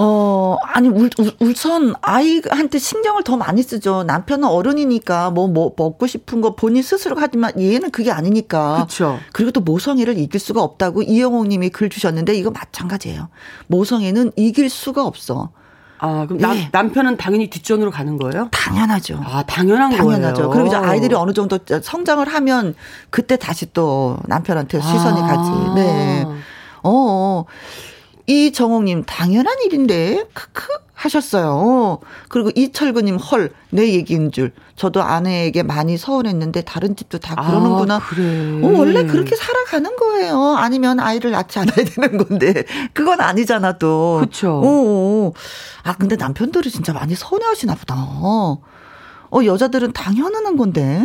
어, 0.00 0.56
아니, 0.62 0.88
울, 0.88 1.10
울, 1.40 1.56
선 1.56 1.92
아이한테 2.02 2.78
신경을 2.78 3.24
더 3.24 3.36
많이 3.36 3.62
쓰죠. 3.64 4.04
남편은 4.04 4.46
어른이니까 4.46 5.30
뭐, 5.30 5.48
뭐, 5.48 5.72
먹고 5.76 6.06
싶은 6.06 6.40
거 6.40 6.54
본인 6.54 6.84
스스로 6.84 7.16
하지만 7.18 7.52
얘는 7.60 7.90
그게 7.90 8.12
아니니까. 8.12 8.86
그죠 8.88 9.18
그리고 9.32 9.50
또 9.50 9.60
모성애를 9.60 10.16
이길 10.16 10.38
수가 10.38 10.62
없다고 10.62 11.02
이영옥 11.02 11.48
님이 11.48 11.70
글 11.70 11.88
주셨는데 11.90 12.34
이거 12.34 12.52
마찬가지예요. 12.52 13.28
모성애는 13.66 14.32
이길 14.36 14.70
수가 14.70 15.04
없어. 15.04 15.50
아, 15.98 16.26
그럼 16.26 16.40
남, 16.40 16.56
예. 16.56 16.68
남편은 16.70 17.16
당연히 17.16 17.50
뒷전으로 17.50 17.90
가는 17.90 18.16
거예요? 18.18 18.48
당연하죠. 18.52 19.20
아, 19.24 19.42
당연한 19.42 19.90
당연하죠. 19.90 20.34
거예요. 20.34 20.50
그리고 20.50 20.66
이제 20.68 20.76
아이들이 20.76 21.16
어느 21.16 21.32
정도 21.32 21.58
성장을 21.82 22.26
하면 22.28 22.74
그때 23.10 23.36
다시 23.36 23.72
또 23.72 24.16
남편한테 24.26 24.80
시선이 24.80 25.20
아. 25.20 25.26
가지. 25.26 25.50
네. 25.74 26.24
어. 26.84 27.44
어. 28.28 28.32
이정옥님, 28.32 29.04
당연한 29.06 29.56
일인데, 29.64 30.26
크크, 30.34 30.68
하셨어요. 30.92 32.00
그리고 32.28 32.50
이철구님, 32.54 33.16
헐, 33.16 33.52
내 33.70 33.92
얘기인 33.94 34.32
줄. 34.32 34.52
저도 34.76 35.02
아내에게 35.02 35.62
많이 35.62 35.96
서운했는데, 35.96 36.62
다른 36.62 36.94
집도 36.94 37.18
다 37.18 37.34
그러는구나. 37.36 37.96
아, 37.96 38.00
그래. 38.00 38.60
어, 38.62 38.78
원래 38.78 39.06
그렇게 39.06 39.34
살아가는 39.34 39.96
거예요. 39.96 40.56
아니면 40.58 41.00
아이를 41.00 41.30
낳지 41.30 41.58
않아야 41.58 41.76
되는 41.76 42.18
건데. 42.18 42.64
그건 42.92 43.20
아니잖아, 43.20 43.78
또. 43.78 44.22
어, 44.44 45.32
아, 45.84 45.94
근데 45.96 46.16
남편들이 46.16 46.70
진짜 46.70 46.92
많이 46.92 47.14
서운해 47.14 47.46
하시나 47.46 47.74
보다. 47.74 47.94
어, 47.96 48.60
여자들은 49.44 49.92
당연한 49.92 50.56
건데. 50.56 51.04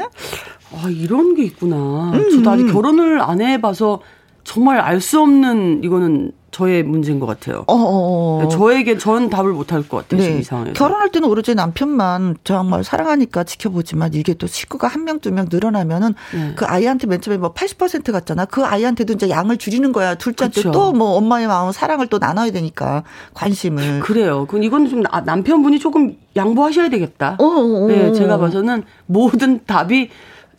아, 0.74 0.90
이런 0.90 1.36
게 1.36 1.44
있구나. 1.44 2.12
음, 2.14 2.32
저도 2.32 2.50
아직 2.50 2.64
음. 2.64 2.74
결혼을 2.74 3.22
안 3.22 3.42
해봐서 3.42 4.02
정말 4.44 4.80
알 4.80 5.00
수 5.02 5.20
없는 5.22 5.84
이거는 5.84 6.32
저의 6.52 6.84
문제인 6.84 7.20
것 7.20 7.26
같아요. 7.26 7.64
어, 7.66 7.74
어, 7.74 8.44
어. 8.46 8.48
저에게 8.48 9.00
전 9.00 9.30
답을 9.32 9.54
못 9.54 9.72
할 9.74 9.82
것 9.88 10.08
같아요. 10.08 10.22
네. 10.22 10.38
이 10.38 10.44
상황에서. 10.44 10.74
결혼할 10.76 11.12
때는 11.12 11.28
오로지 11.28 11.56
남편만 11.56 12.36
정말 12.44 12.84
사랑하니까 12.84 13.44
지켜보지만 13.44 14.12
이게 14.14 14.36
또 14.36 14.46
식구가 14.46 14.88
한 14.88 15.04
명, 15.04 15.20
두 15.20 15.32
명 15.32 15.48
늘어나면은 15.52 16.14
네. 16.32 16.54
그 16.56 16.66
아이한테 16.66 17.08
맨 17.08 17.22
처음에 17.22 17.40
뭐 17.40 17.54
80% 17.54 18.12
같잖아. 18.12 18.46
그 18.46 18.64
아이한테도 18.64 19.14
이제 19.14 19.30
양을 19.30 19.58
줄이는 19.58 19.92
거야. 19.94 20.14
둘째한테 20.16 20.62
또 20.72 20.92
뭐 20.94 21.16
엄마의 21.18 21.48
마음, 21.48 21.72
사랑을 21.72 22.06
또 22.06 22.20
나눠야 22.20 22.52
되니까 22.52 23.04
관심을. 23.34 24.02
그래요. 24.02 24.46
그럼 24.48 24.62
이건 24.64 24.88
좀 24.88 25.02
남편분이 25.26 25.80
조금 25.80 26.16
양보하셔야 26.36 26.90
되겠다. 26.90 27.38
어, 27.40 27.44
어, 27.44 27.86
어. 27.86 27.88
네, 27.88 28.14
제가 28.14 28.38
봐서는 28.38 28.84
모든 29.08 29.66
답이 29.66 30.10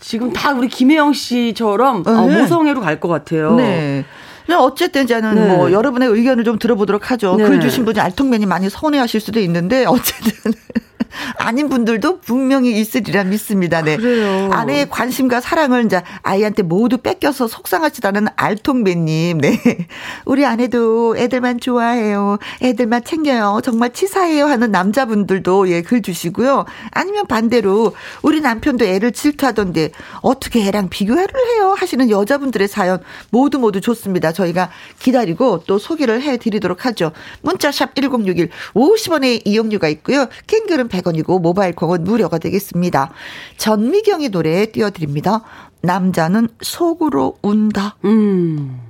지금 0.06 0.32
다 0.32 0.52
우리 0.52 0.68
김혜영 0.68 1.14
씨처럼 1.14 2.02
네. 2.02 2.10
어, 2.10 2.26
모성애로 2.28 2.80
갈 2.80 3.00
것 3.00 3.08
같아요. 3.08 3.54
네. 3.56 4.04
어쨌든 4.58 5.06
저는 5.06 5.34
네. 5.34 5.56
뭐 5.56 5.72
여러분의 5.72 6.08
의견을 6.10 6.44
좀 6.44 6.58
들어보도록 6.58 7.10
하죠. 7.10 7.36
네. 7.36 7.44
글 7.44 7.60
주신 7.60 7.84
분이 7.86 7.98
알통맨이 7.98 8.44
많이 8.46 8.68
서운해하실 8.68 9.20
수도 9.20 9.40
있는데 9.40 9.86
어쨌든 9.86 10.52
아닌 11.38 11.68
분들도 11.68 12.20
분명히 12.20 12.78
있으리라 12.78 13.24
믿습니다. 13.24 13.82
네. 13.82 13.96
그래요. 13.96 14.50
아내의 14.52 14.88
관심과 14.90 15.40
사랑을 15.40 15.84
이제 15.84 16.02
아이한테 16.22 16.62
모두 16.62 16.98
뺏겨서 16.98 17.48
속상하시다는 17.48 18.28
알통배님. 18.36 19.38
네. 19.38 19.60
우리 20.24 20.44
아내도 20.44 21.16
애들만 21.16 21.60
좋아해요. 21.60 22.38
애들만 22.62 23.04
챙겨요. 23.04 23.60
정말 23.62 23.92
치사해요 23.92 24.46
하는 24.46 24.70
남자분들도 24.70 25.68
예, 25.70 25.82
글 25.82 26.02
주시고요. 26.02 26.64
아니면 26.90 27.26
반대로 27.26 27.94
우리 28.22 28.40
남편도 28.40 28.84
애를 28.84 29.12
질투하던데 29.12 29.90
어떻게 30.20 30.66
애랑 30.66 30.88
비교를 30.88 31.26
해요 31.26 31.74
하시는 31.76 32.10
여자분들의 32.10 32.68
사연 32.68 33.00
모두 33.30 33.58
모두 33.58 33.80
좋습니다. 33.80 34.32
저희가 34.32 34.70
기다리고 34.98 35.64
또 35.66 35.78
소개를 35.78 36.22
해 36.22 36.36
드리도록 36.36 36.86
하죠. 36.86 37.12
문자샵 37.42 37.94
1061 37.94 38.50
50원의 38.74 39.42
이용료가 39.44 39.88
있고요. 39.88 40.26
킹 40.46 40.66
글은 40.84 40.88
100원이고 40.88 41.40
모바일 41.40 41.74
콩은 41.74 42.04
무료가 42.04 42.38
되겠습니다. 42.38 43.10
전미경의 43.56 44.30
노래 44.30 44.66
띄워드립니다. 44.66 45.42
남자는 45.82 46.48
속으로 46.60 47.36
운다. 47.42 47.96
음. 48.04 48.80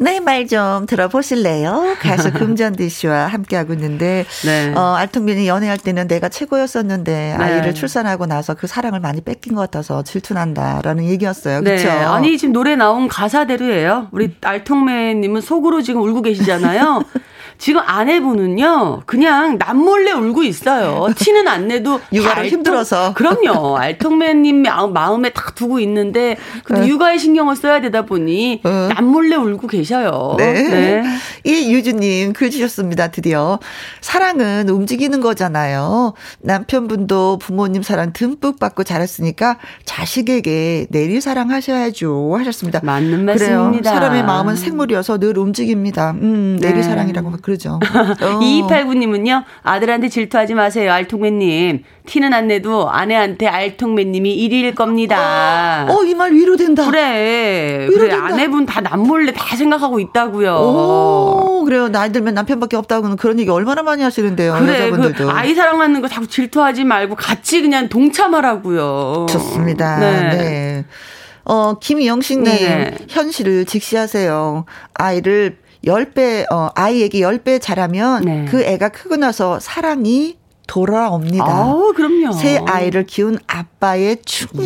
네, 0.00 0.20
말 0.20 0.46
좀 0.46 0.86
들어보실래요? 0.86 1.96
가수 2.00 2.32
금전디 2.32 2.88
씨와 2.88 3.26
함께하고 3.26 3.72
있는데, 3.72 4.24
네. 4.44 4.72
어, 4.72 4.94
알통민이 4.94 5.48
연애할 5.48 5.76
때는 5.76 6.06
내가 6.06 6.28
최고였었는데, 6.28 7.12
네. 7.12 7.32
아이를 7.32 7.74
출산하고 7.74 8.26
나서 8.26 8.54
그 8.54 8.68
사랑을 8.68 9.00
많이 9.00 9.20
뺏긴 9.20 9.56
것 9.56 9.62
같아서 9.62 10.04
질투난다라는 10.04 11.04
얘기였어요. 11.06 11.64
그쵸? 11.64 11.88
네. 11.88 11.90
아니, 11.90 12.38
지금 12.38 12.52
노래 12.52 12.76
나온 12.76 13.08
가사대로예요. 13.08 14.08
우리 14.12 14.36
알통맨님은 14.40 15.40
속으로 15.40 15.82
지금 15.82 16.02
울고 16.02 16.22
계시잖아요. 16.22 17.02
지금 17.58 17.80
아내분은요, 17.84 19.02
그냥 19.04 19.58
남몰래 19.58 20.12
울고 20.12 20.44
있어요. 20.44 21.08
티는 21.16 21.48
안 21.48 21.66
내도. 21.68 22.00
육아를 22.12 22.44
알통, 22.44 22.58
힘들어서. 22.58 23.14
그럼요. 23.14 23.76
알통맨님 23.76 24.62
마음에 24.92 25.30
딱 25.30 25.54
두고 25.54 25.80
있는데, 25.80 26.36
근데 26.64 26.82
네. 26.82 26.88
육아에 26.88 27.18
신경을 27.18 27.56
써야 27.56 27.80
되다 27.80 28.02
보니, 28.02 28.60
어. 28.64 28.88
남몰래 28.94 29.36
울고 29.36 29.66
계셔요. 29.66 30.36
네. 30.38 30.52
네. 30.52 31.02
이 31.44 31.72
유주님 31.72 32.32
글 32.32 32.50
주셨습니다. 32.50 33.08
드디어. 33.08 33.58
사랑은 34.00 34.68
움직이는 34.68 35.20
거잖아요. 35.20 36.14
남편분도 36.40 37.38
부모님 37.38 37.82
사랑 37.82 38.12
듬뿍 38.12 38.58
받고 38.58 38.84
자랐으니까 38.84 39.58
자식에게 39.84 40.86
내리 40.90 41.20
사랑하셔야죠. 41.20 42.36
하셨습니다. 42.38 42.80
맞는 42.82 43.24
말씀입니다. 43.24 43.90
그래요. 43.90 43.94
사람의 43.94 44.24
마음은 44.24 44.56
생물이어서 44.56 45.18
늘 45.18 45.38
움직입니다. 45.38 46.12
음, 46.12 46.58
내리 46.60 46.74
네. 46.74 46.82
사랑이라고 46.82 47.30
그러죠. 47.48 47.80
어. 48.20 48.38
2289님은요, 48.40 49.42
아들한테 49.62 50.08
질투하지 50.10 50.52
마세요. 50.52 50.92
알통맨님. 50.92 51.82
티는 52.04 52.34
안 52.34 52.48
내도 52.48 52.90
아내한테 52.90 53.46
알통맨님이 53.46 54.36
1위일 54.48 54.74
겁니다. 54.74 55.86
어, 55.88 56.04
이 56.04 56.14
말 56.14 56.32
위로된다. 56.32 56.90
그래. 56.90 57.86
위로된다. 57.88 58.22
그래. 58.22 58.34
아내분 58.34 58.66
다 58.66 58.80
남몰래 58.82 59.32
다 59.32 59.56
생각하고 59.56 59.98
있다고요. 60.00 60.54
오, 60.56 61.64
그래요. 61.64 61.88
나이 61.88 62.12
들면 62.12 62.34
남편밖에 62.34 62.76
없다고는 62.76 63.16
그런 63.16 63.38
얘기 63.40 63.48
얼마나 63.50 63.82
많이 63.82 64.02
하시는데요. 64.02 64.52
그래. 64.54 64.66
그 64.66 64.72
여자분들도. 64.74 65.24
그 65.26 65.30
아이 65.30 65.54
사랑하는 65.54 66.00
거 66.02 66.08
자꾸 66.08 66.26
질투하지 66.26 66.84
말고 66.84 67.14
같이 67.14 67.62
그냥 67.62 67.88
동참하라고요. 67.88 69.26
좋습니다. 69.30 69.98
네. 69.98 70.20
네. 70.36 70.84
어, 71.44 71.78
김영신님, 71.78 72.90
현실을 73.08 73.64
직시하세요. 73.64 74.66
아이를 74.92 75.56
10배, 75.84 76.50
어, 76.52 76.68
아이에게 76.74 77.20
10배 77.20 77.60
잘하면 77.60 78.24
네. 78.24 78.44
그 78.48 78.62
애가 78.62 78.88
크고 78.90 79.16
나서 79.16 79.58
사랑이 79.60 80.36
돌아옵니다. 80.66 81.46
아, 81.46 81.92
그럼요. 81.96 82.32
새 82.32 82.58
아이를 82.66 83.06
키운 83.06 83.38
아빠의 83.46 84.18
충고 84.26 84.62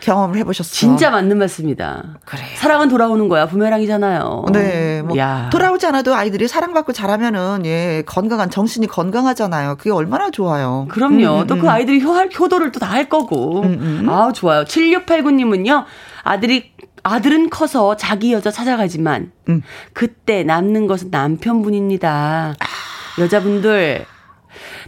경험을 0.00 0.38
해보셨어요. 0.38 0.72
진짜 0.72 1.10
맞는 1.10 1.36
말씀입니다. 1.36 2.16
그래 2.24 2.40
사랑은 2.56 2.88
돌아오는 2.88 3.28
거야. 3.28 3.46
부메랑이잖아요. 3.46 4.46
네, 4.50 5.02
뭐 5.02 5.14
야. 5.18 5.50
돌아오지 5.52 5.84
않아도 5.88 6.14
아이들이 6.14 6.48
사랑받고 6.48 6.94
자라면은 6.94 7.66
예 7.66 8.02
건강한 8.06 8.48
정신이 8.48 8.86
건강하잖아요. 8.86 9.76
그게 9.76 9.90
얼마나 9.90 10.30
좋아요. 10.30 10.86
그럼요. 10.88 11.42
음, 11.42 11.46
또그 11.46 11.64
음. 11.64 11.68
아이들이 11.68 12.00
효, 12.02 12.14
효도를 12.14 12.72
또 12.72 12.80
다 12.80 12.88
할 12.88 13.10
거고. 13.10 13.60
음, 13.60 13.78
음. 14.04 14.08
아 14.08 14.32
좋아요. 14.32 14.64
7689님은요. 14.64 15.84
아들이 16.24 16.72
아들은 17.08 17.50
커서 17.50 17.96
자기 17.96 18.32
여자 18.32 18.50
찾아가지만 18.50 19.32
음. 19.48 19.62
그때 19.92 20.42
남는 20.42 20.86
것은 20.86 21.10
남편분입니다. 21.10 22.54
아. 22.58 23.20
여자분들 23.20 24.06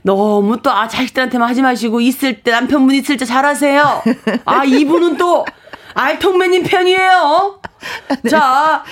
너무 0.03 0.61
또, 0.63 0.71
아, 0.71 0.89
자식들한테만 0.89 1.49
하지 1.49 1.63
마시고, 1.63 2.01
있을 2.01 2.43
때, 2.43 2.51
남편분 2.51 2.95
있을 2.95 3.17
때 3.17 3.25
잘하세요. 3.25 4.03
아, 4.45 4.65
이분은 4.65 5.17
또, 5.17 5.45
알통맨님 6.01 6.63
편이에요. 6.65 7.61
네. 8.23 8.31
자, 8.31 8.85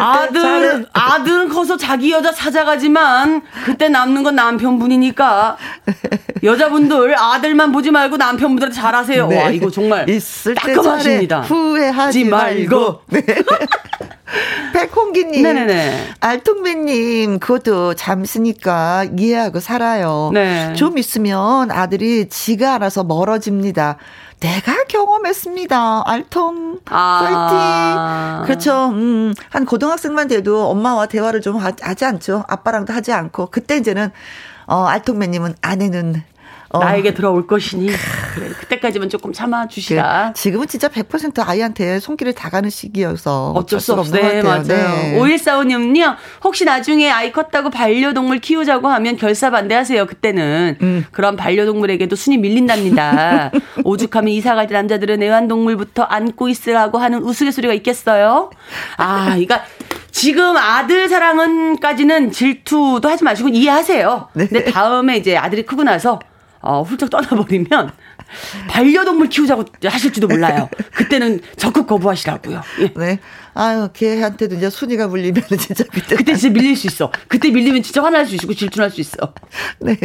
아들, 0.00 0.86
아들은 0.92 1.48
커서 1.48 1.76
자기 1.76 2.12
여자 2.12 2.32
찾아가지만, 2.32 3.42
그때 3.64 3.88
남는 3.88 4.22
건 4.22 4.34
남편분이니까, 4.34 5.56
여자분들 6.42 7.18
아들만 7.18 7.72
보지 7.72 7.90
말고 7.90 8.16
남편분들 8.18 8.70
잘하세요. 8.70 9.28
네. 9.28 9.42
와, 9.42 9.50
이거 9.50 9.70
정말 9.70 10.08
있을 10.08 10.54
따끔하십니다. 10.54 11.40
후회하지 11.42 12.24
말고. 12.24 13.00
네. 13.08 13.22
백홍기님, 14.74 15.42
네네네. 15.42 16.08
알통배님, 16.20 17.38
그것도 17.38 17.94
잠시니까 17.94 19.06
이해하고 19.16 19.60
살아요. 19.60 20.30
네. 20.34 20.74
좀 20.74 20.98
있으면 20.98 21.70
아들이 21.70 22.28
지가 22.28 22.74
알아서 22.74 23.04
멀어집니다. 23.04 23.96
내가 24.40 24.84
경험했습니다. 24.84 26.02
알통, 26.06 26.80
아. 26.90 28.42
파이팅. 28.42 28.46
그렇죠. 28.46 28.90
음, 28.90 29.34
한 29.50 29.64
고등학생만 29.64 30.28
돼도 30.28 30.68
엄마와 30.68 31.06
대화를 31.06 31.40
좀 31.40 31.56
하지 31.56 32.04
않죠. 32.04 32.44
아빠랑도 32.46 32.92
하지 32.92 33.12
않고. 33.12 33.46
그때 33.50 33.76
이제는, 33.76 34.10
어, 34.66 34.84
알통매님은 34.84 35.56
아내는 35.60 36.22
어. 36.70 36.78
나에게 36.80 37.14
들어올 37.14 37.46
것이니 37.46 37.86
그래, 38.34 38.48
그때까지만 38.60 39.08
조금 39.08 39.32
참아 39.32 39.68
주시라. 39.68 40.32
그 40.34 40.40
지금은 40.40 40.66
진짜 40.68 40.88
100% 40.88 41.46
아이한테 41.48 41.98
손길을 41.98 42.34
다 42.34 42.50
가는 42.50 42.68
시기여서 42.70 43.52
어쩔 43.52 43.80
수 43.80 43.94
없는 43.94 44.12
네, 44.20 44.42
것 44.42 44.48
같아요. 44.48 44.88
맞아요. 44.88 44.96
네. 45.02 45.18
5145님은요. 45.18 46.16
혹시 46.44 46.64
나중에 46.64 47.10
아이 47.10 47.32
컸다고 47.32 47.70
반려동물 47.70 48.38
키우자고 48.38 48.88
하면 48.88 49.16
결사 49.16 49.50
반대하세요. 49.50 50.06
그때는 50.06 50.76
음. 50.82 51.04
그런 51.10 51.36
반려동물에게도 51.36 52.14
순위 52.16 52.38
밀린답니다. 52.38 53.50
오죽하면 53.84 54.28
이사 54.32 54.54
갈 54.54 54.68
때 54.68 54.74
남자들은 54.74 55.22
애완동물부터 55.22 56.02
안고 56.02 56.48
있으라고 56.50 56.98
하는 56.98 57.22
우스갯소리가 57.22 57.72
있겠어요. 57.74 58.50
아, 58.98 59.34
이거 59.38 59.58
지금 60.10 60.56
아들 60.56 61.08
사랑은까지는 61.08 62.32
질투도 62.32 63.08
하지 63.08 63.24
마시고 63.24 63.48
이해하세요. 63.48 64.28
네. 64.34 64.46
근데 64.46 64.70
다음에 64.70 65.16
이제 65.16 65.36
아들이 65.36 65.64
크고 65.64 65.84
나서 65.84 66.18
어, 66.60 66.82
훌쩍 66.82 67.10
떠나버리면 67.10 67.92
반려동물 68.68 69.28
키우자고 69.28 69.64
하실지도 69.84 70.28
몰라요. 70.28 70.68
그때는 70.94 71.40
적극 71.56 71.86
거부하시라고요. 71.86 72.62
예. 72.80 72.92
네. 72.94 73.18
아유, 73.54 73.88
걔한테도 73.92 74.54
이제 74.56 74.70
순위가 74.70 75.08
물리면 75.08 75.42
진짜 75.58 75.82
그때. 75.92 76.14
그때 76.14 76.34
진짜 76.36 76.52
밀릴 76.52 76.76
수 76.76 76.86
있어. 76.86 77.10
그때 77.26 77.50
밀리면 77.50 77.82
진짜 77.82 78.04
화날 78.04 78.26
수 78.26 78.34
있고 78.36 78.54
질투날 78.54 78.90
수 78.90 79.00
있어. 79.00 79.34
네. 79.80 79.96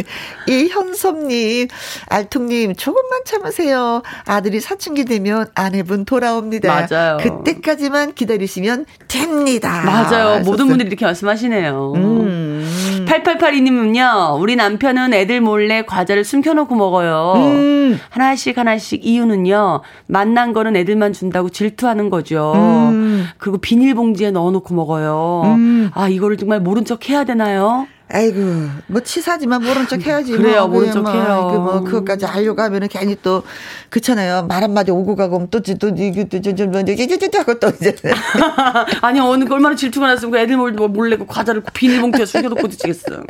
이 0.48 0.68
현섭님, 0.68 1.68
알통님, 2.08 2.74
조금만 2.74 3.20
참으세요. 3.24 4.02
아들이 4.24 4.58
사춘기 4.60 5.04
되면 5.04 5.46
아내분 5.54 6.04
돌아옵니다. 6.04 6.88
맞아요. 6.90 7.18
그때까지만 7.18 8.14
기다리시면 8.14 8.86
됩니다. 9.06 9.82
맞아요. 9.84 10.40
모든 10.40 10.66
분들이 10.66 10.88
이렇게 10.88 11.04
말씀하시네요. 11.04 11.92
음. 11.94 12.83
8882님은요, 13.06 14.40
우리 14.40 14.56
남편은 14.56 15.14
애들 15.14 15.40
몰래 15.40 15.82
과자를 15.82 16.24
숨겨놓고 16.24 16.74
먹어요. 16.74 17.34
음. 17.36 18.00
하나씩 18.10 18.58
하나씩 18.58 19.04
이유는요, 19.04 19.82
만난 20.06 20.52
거는 20.52 20.76
애들만 20.76 21.12
준다고 21.12 21.48
질투하는 21.48 22.10
거죠. 22.10 22.52
음. 22.56 23.26
그리고 23.38 23.58
비닐봉지에 23.58 24.30
넣어놓고 24.30 24.74
먹어요. 24.74 25.42
음. 25.44 25.90
아, 25.94 26.08
이거를 26.08 26.36
정말 26.36 26.60
모른 26.60 26.84
척 26.84 27.08
해야 27.08 27.24
되나요? 27.24 27.86
아이고, 28.08 28.38
뭐 28.86 29.00
치사지만 29.00 29.62
모른 29.62 29.88
척 29.88 30.04
해야지. 30.06 30.32
그래요, 30.32 30.68
뭐. 30.68 30.80
모른 30.80 30.92
척 30.92 31.02
뭐, 31.02 31.12
해요. 31.12 31.48
그 31.52 31.58
뭐, 31.58 31.80
그것까지 31.84 32.26
하려고 32.26 32.60
하면은 32.60 32.88
괜히 32.88 33.16
또, 33.22 33.42
그렇잖아요. 33.88 34.46
말 34.46 34.62
한마디 34.62 34.90
오고 34.90 35.16
가고, 35.16 35.48
또, 35.50 35.60
또, 35.60 35.74
또, 35.78 35.88
이게 35.88 36.24
또, 36.24 36.40
좀, 36.40 36.54
좀, 36.54 36.72
하고 36.74 37.58
또 37.58 37.68
이제. 37.68 37.96
아니, 39.00 39.20
어느, 39.20 39.44
얼마나 39.50 39.74
질투가 39.74 40.06
났으면 40.06 40.32
그 40.32 40.38
애들 40.38 40.56
몰래, 40.56 40.86
몰래 40.86 41.16
그 41.16 41.24
과자를 41.26 41.62
비닐봉투에 41.72 42.26
숨겨놓고 42.26 42.68
드시겠어. 42.68 43.22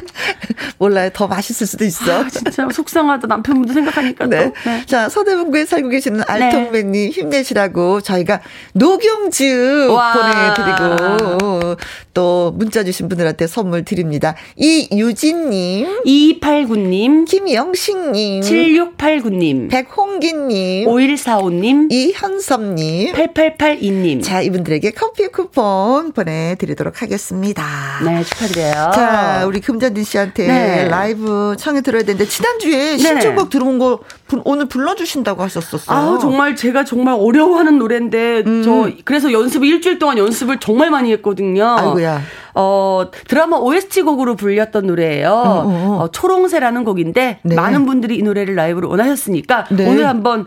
몰라요. 0.79 1.11
더 1.13 1.29
맛있을 1.29 1.67
수도 1.67 1.85
있어. 1.85 2.25
아, 2.25 2.29
진짜 2.29 2.69
속상하다. 2.71 3.29
남편분도 3.29 3.73
생각하니까. 3.73 4.27
네. 4.27 4.53
네. 4.65 4.87
자, 4.87 5.09
서대문구에 5.09 5.67
살고 5.67 5.89
계시는 5.89 6.23
알통배님 6.27 6.93
네. 6.93 7.09
힘내시라고 7.11 8.01
저희가 8.01 8.41
녹용즙 8.73 9.89
보내드리고, 10.15 11.77
또 12.13 12.53
문자 12.57 12.85
주신 12.85 13.09
분들한테 13.09 13.47
선물 13.47 13.85
드립니다. 13.85 14.35
이유진님, 14.65 16.05
2289님, 16.07 17.29
김영식님, 17.29 18.41
7689님, 18.41 19.71
백홍기님, 19.71 20.89
5145님, 20.89 21.93
이현섭님, 21.93 23.13
8882님. 23.13 24.23
자, 24.23 24.41
이분들에게 24.41 24.93
커피 24.93 25.29
쿠폰 25.29 26.13
보내드리도록 26.13 27.03
하겠습니다. 27.03 27.63
네, 28.03 28.25
축하드려요. 28.25 28.91
자, 28.95 29.45
우리 29.47 29.61
금잔디 29.61 30.03
씨한테 30.03 30.47
네. 30.47 30.89
라이브 30.89 31.55
청해 31.59 31.83
들어야 31.83 32.03
되는데, 32.03 32.25
지난주에 32.25 32.97
신청곡 32.97 33.51
들어온 33.51 33.79
거 33.79 34.01
오늘 34.45 34.65
불러주신다고 34.67 35.43
하셨었어요. 35.43 36.17
아, 36.17 36.19
정말 36.19 36.57
제가 36.57 36.85
정말 36.85 37.17
어려워하는 37.19 37.79
노래인데, 37.79 38.45
음. 38.47 38.63
저, 38.65 38.91
그래서 39.05 39.31
연습을 39.31 39.69
일주일 39.69 39.99
동안 39.99 40.17
연습을 40.17 40.59
정말 40.59 40.89
많이 40.89 41.13
했거든요. 41.13 41.77
아이고야. 41.79 42.23
어, 42.57 43.11
드라마 43.27 43.57
OST 43.57 44.03
곡으로 44.03 44.37
불 44.37 44.54
렸던 44.55 44.87
노래예요. 44.87 45.31
어, 45.31 45.33
어, 45.33 45.67
어. 45.67 46.03
어 46.03 46.11
초롱새라는 46.11 46.85
곡인데, 46.85 47.39
네. 47.43 47.55
많은 47.55 47.87
분들이 47.87 48.19
이 48.19 48.23
노래를 48.23 48.55
라이브로 48.55 48.89
원하셨으니까, 48.89 49.67
네. 49.71 49.89
오늘 49.89 50.07
한번 50.07 50.47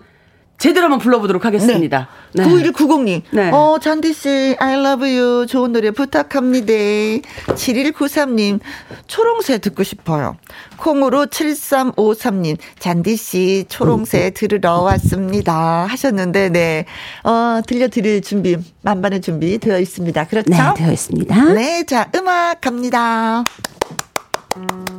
제대로 0.58 0.86
한번 0.86 1.00
불러보도록 1.00 1.46
하겠습니다. 1.46 2.08
네. 2.34 2.44
네. 2.44 2.50
9190님. 2.50 3.22
네. 3.32 3.52
어, 3.52 3.78
잔디씨, 3.80 4.56
I 4.60 4.74
love 4.80 5.08
you. 5.08 5.46
좋은 5.46 5.72
노래 5.72 5.92
부탁합니다. 5.92 6.74
7193님, 7.54 8.60
초롱새 9.06 9.60
듣고 9.60 9.84
싶어요. 9.84 10.38
콩으로 10.78 11.28
7353님, 11.28 12.58
잔디씨, 12.80 13.66
초롱새 13.70 14.32
들으러 14.32 14.82
왔습니다. 14.82 15.86
하셨는데, 15.86 16.50
네. 16.50 16.86
어, 17.24 17.62
들려드릴 17.66 18.22
준비, 18.22 18.58
만반의 18.82 19.22
준비 19.22 19.60
되어 19.60 19.80
있습니다. 19.80 20.26
그렇죠? 20.26 20.50
네, 20.50 20.58
되어 20.76 20.92
있습니다. 20.92 21.54
네, 21.54 21.84
자, 21.86 22.10
음악 22.16 22.62
갑니다. 22.62 23.44
젖 24.50 24.97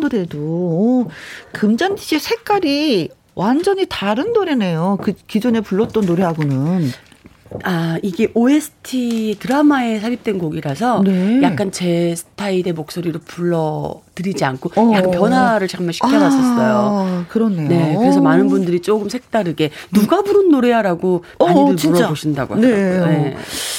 노래도 0.00 1.08
금잔디 1.52 2.02
씨의 2.02 2.20
색깔이 2.20 3.08
완전히 3.34 3.86
다른 3.88 4.32
노래네요. 4.32 4.98
그 5.02 5.12
기존에 5.26 5.60
불렀던 5.60 6.04
노래하고는. 6.04 6.90
아, 7.64 7.98
이게 8.02 8.30
OST 8.34 9.36
드라마에 9.40 9.98
삽입된 9.98 10.38
곡이라서 10.38 11.02
네. 11.04 11.42
약간 11.42 11.72
제 11.72 12.14
스타일의 12.14 12.72
목소리로 12.74 13.20
불러 13.24 14.02
드리지 14.14 14.44
않고 14.44 14.70
어. 14.76 14.92
약간 14.94 15.10
변화를 15.10 15.66
잠깐 15.66 15.92
시켜봤었어요. 15.92 16.76
아, 16.76 17.24
그렇네요. 17.28 17.68
네, 17.68 17.96
그래서 17.98 18.20
많은 18.20 18.48
분들이 18.48 18.80
조금 18.80 19.08
색다르게 19.08 19.70
누가 19.92 20.22
부른 20.22 20.50
노래야라고 20.50 21.24
어, 21.38 21.46
많이들 21.46 21.88
어, 21.88 21.90
물어보신다고 21.92 22.56
하더라고요. 22.56 23.06
네. 23.06 23.18
네. 23.30 23.36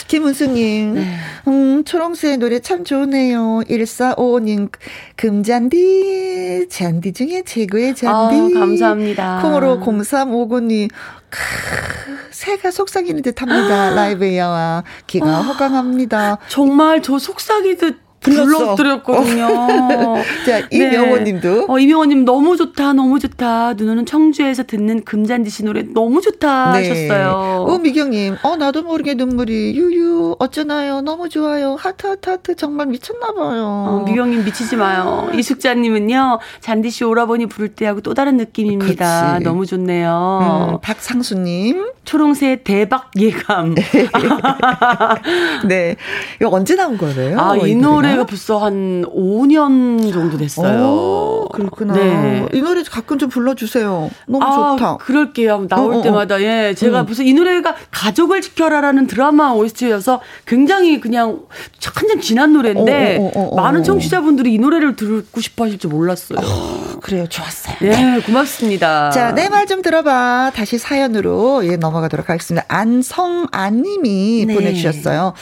김은수님, 0.08 0.94
네. 0.96 1.16
음, 1.48 1.84
초롱스의 1.86 2.38
노래 2.38 2.60
참 2.60 2.84
좋네요. 2.84 3.62
1455님, 3.70 4.70
금잔디, 5.16 6.68
잔디 6.70 7.14
중에 7.14 7.44
최고의 7.46 7.96
잔디. 7.96 8.58
아, 8.58 8.60
감사합니다. 8.60 9.42
콩으로 9.42 9.80
0359님, 9.80 10.90
크, 10.90 10.96
새가 12.32 12.72
속삭이는 12.72 13.22
듯 13.22 13.42
합니다. 13.42 13.90
라이브에 13.92 14.40
와 14.42 14.84
귀가 15.08 15.28
아, 15.28 15.42
호강합니다. 15.42 16.38
정말 16.48 17.02
저 17.02 17.20
속삭이듯 17.20 18.11
불러드렸거든요. 18.22 19.48
자, 20.46 20.68
이명호 20.70 21.18
님도. 21.20 21.50
네. 21.50 21.66
어, 21.68 21.80
이명호 21.80 22.06
님 22.06 22.24
너무 22.26 22.56
좋다, 22.56 22.94
너무 22.94 23.20
좋다. 23.20 23.74
누누는 23.74 24.06
청주에서 24.06 24.64
듣는 24.64 25.04
금잔디 25.04 25.50
씨 25.50 25.66
노래 25.66 25.84
너무 25.84 26.22
좋다 26.22 26.74
네. 26.74 26.90
하셨어요. 26.90 27.66
어, 27.68 27.78
미경님, 27.80 28.38
어, 28.44 28.56
나도 28.56 28.84
모르게 28.84 29.16
눈물이 29.16 29.76
유유, 29.76 30.36
어쩌나요? 30.40 31.02
너무 31.02 31.30
좋아요. 31.30 31.76
하트, 31.76 32.08
하트, 32.08 32.30
하트. 32.30 32.56
정말 32.56 32.88
미쳤나봐요. 32.88 33.64
어, 33.64 34.04
미경님 34.06 34.46
미치지 34.46 34.76
마요. 34.76 35.30
이숙자님은요, 35.34 36.40
잔디 36.60 36.92
씨 36.92 37.04
오라버니 37.04 37.48
부를 37.48 37.70
때하고 37.70 38.02
또 38.02 38.14
다른 38.14 38.38
느낌입니다. 38.38 39.34
그치. 39.34 39.44
너무 39.44 39.66
좋네요. 39.66 40.72
음, 40.74 40.78
박상수님. 40.82 41.92
초롱새 42.06 42.62
대박 42.64 43.12
예감. 43.18 43.76
네. 45.68 45.96
이거 46.40 46.50
언제 46.52 46.76
나온 46.76 46.98
거예요? 46.98 47.40
아, 47.40 47.56
이 47.56 47.76
노래 47.76 48.11
노래가 48.12 48.26
벌써 48.26 48.58
한 48.58 49.04
5년 49.14 50.12
정도 50.14 50.38
됐어요. 50.38 50.84
오, 50.84 51.50
그렇구나. 51.52 51.94
네. 51.94 52.46
이 52.54 52.62
노래 52.62 52.84
가끔 52.84 53.18
좀 53.18 53.30
불러주세요. 53.30 54.10
너무 54.28 54.44
아, 54.44 54.76
좋다. 54.78 54.98
그럴게요. 54.98 55.68
나올 55.68 55.94
어, 55.94 55.96
어, 55.98 56.00
어. 56.00 56.02
때마다. 56.04 56.42
예. 56.42 56.74
제가 56.76 57.02
음. 57.02 57.06
벌써 57.06 57.24
이 57.24 57.34
노래가 57.34 57.76
가족을 57.92 58.42
지켜라라는 58.42 59.08
드라마 59.08 59.52
OST여서 59.52 60.22
굉장히 60.46 61.00
그냥 61.00 61.42
한참 61.96 62.22
지난 62.22 62.54
노래인데 62.54 63.18
어, 63.20 63.32
어, 63.40 63.48
어, 63.52 63.56
많은 63.56 63.84
청취자분들이 63.84 64.54
이 64.54 64.60
노래를 64.60 64.96
듣고 64.96 65.40
싶어 65.42 65.66
하실 65.66 65.78
줄 65.80 65.90
몰랐어요. 65.92 66.40
그래요. 67.02 67.26
좋았어요. 67.28 67.76
네. 67.82 68.22
고맙습니다. 68.26 69.10
자, 69.12 69.34
내 69.34 69.50
말 69.50 69.68
좀 69.68 69.82
들어봐. 69.82 70.52
다시 70.56 70.78
사연으로 70.78 71.66
예, 71.68 71.76
넘어가도록 71.78 72.30
하겠습니다. 72.30 72.66
안성안 72.68 73.82
님이 73.82 74.46
네. 74.48 74.54
보내주셨어요. 74.54 75.34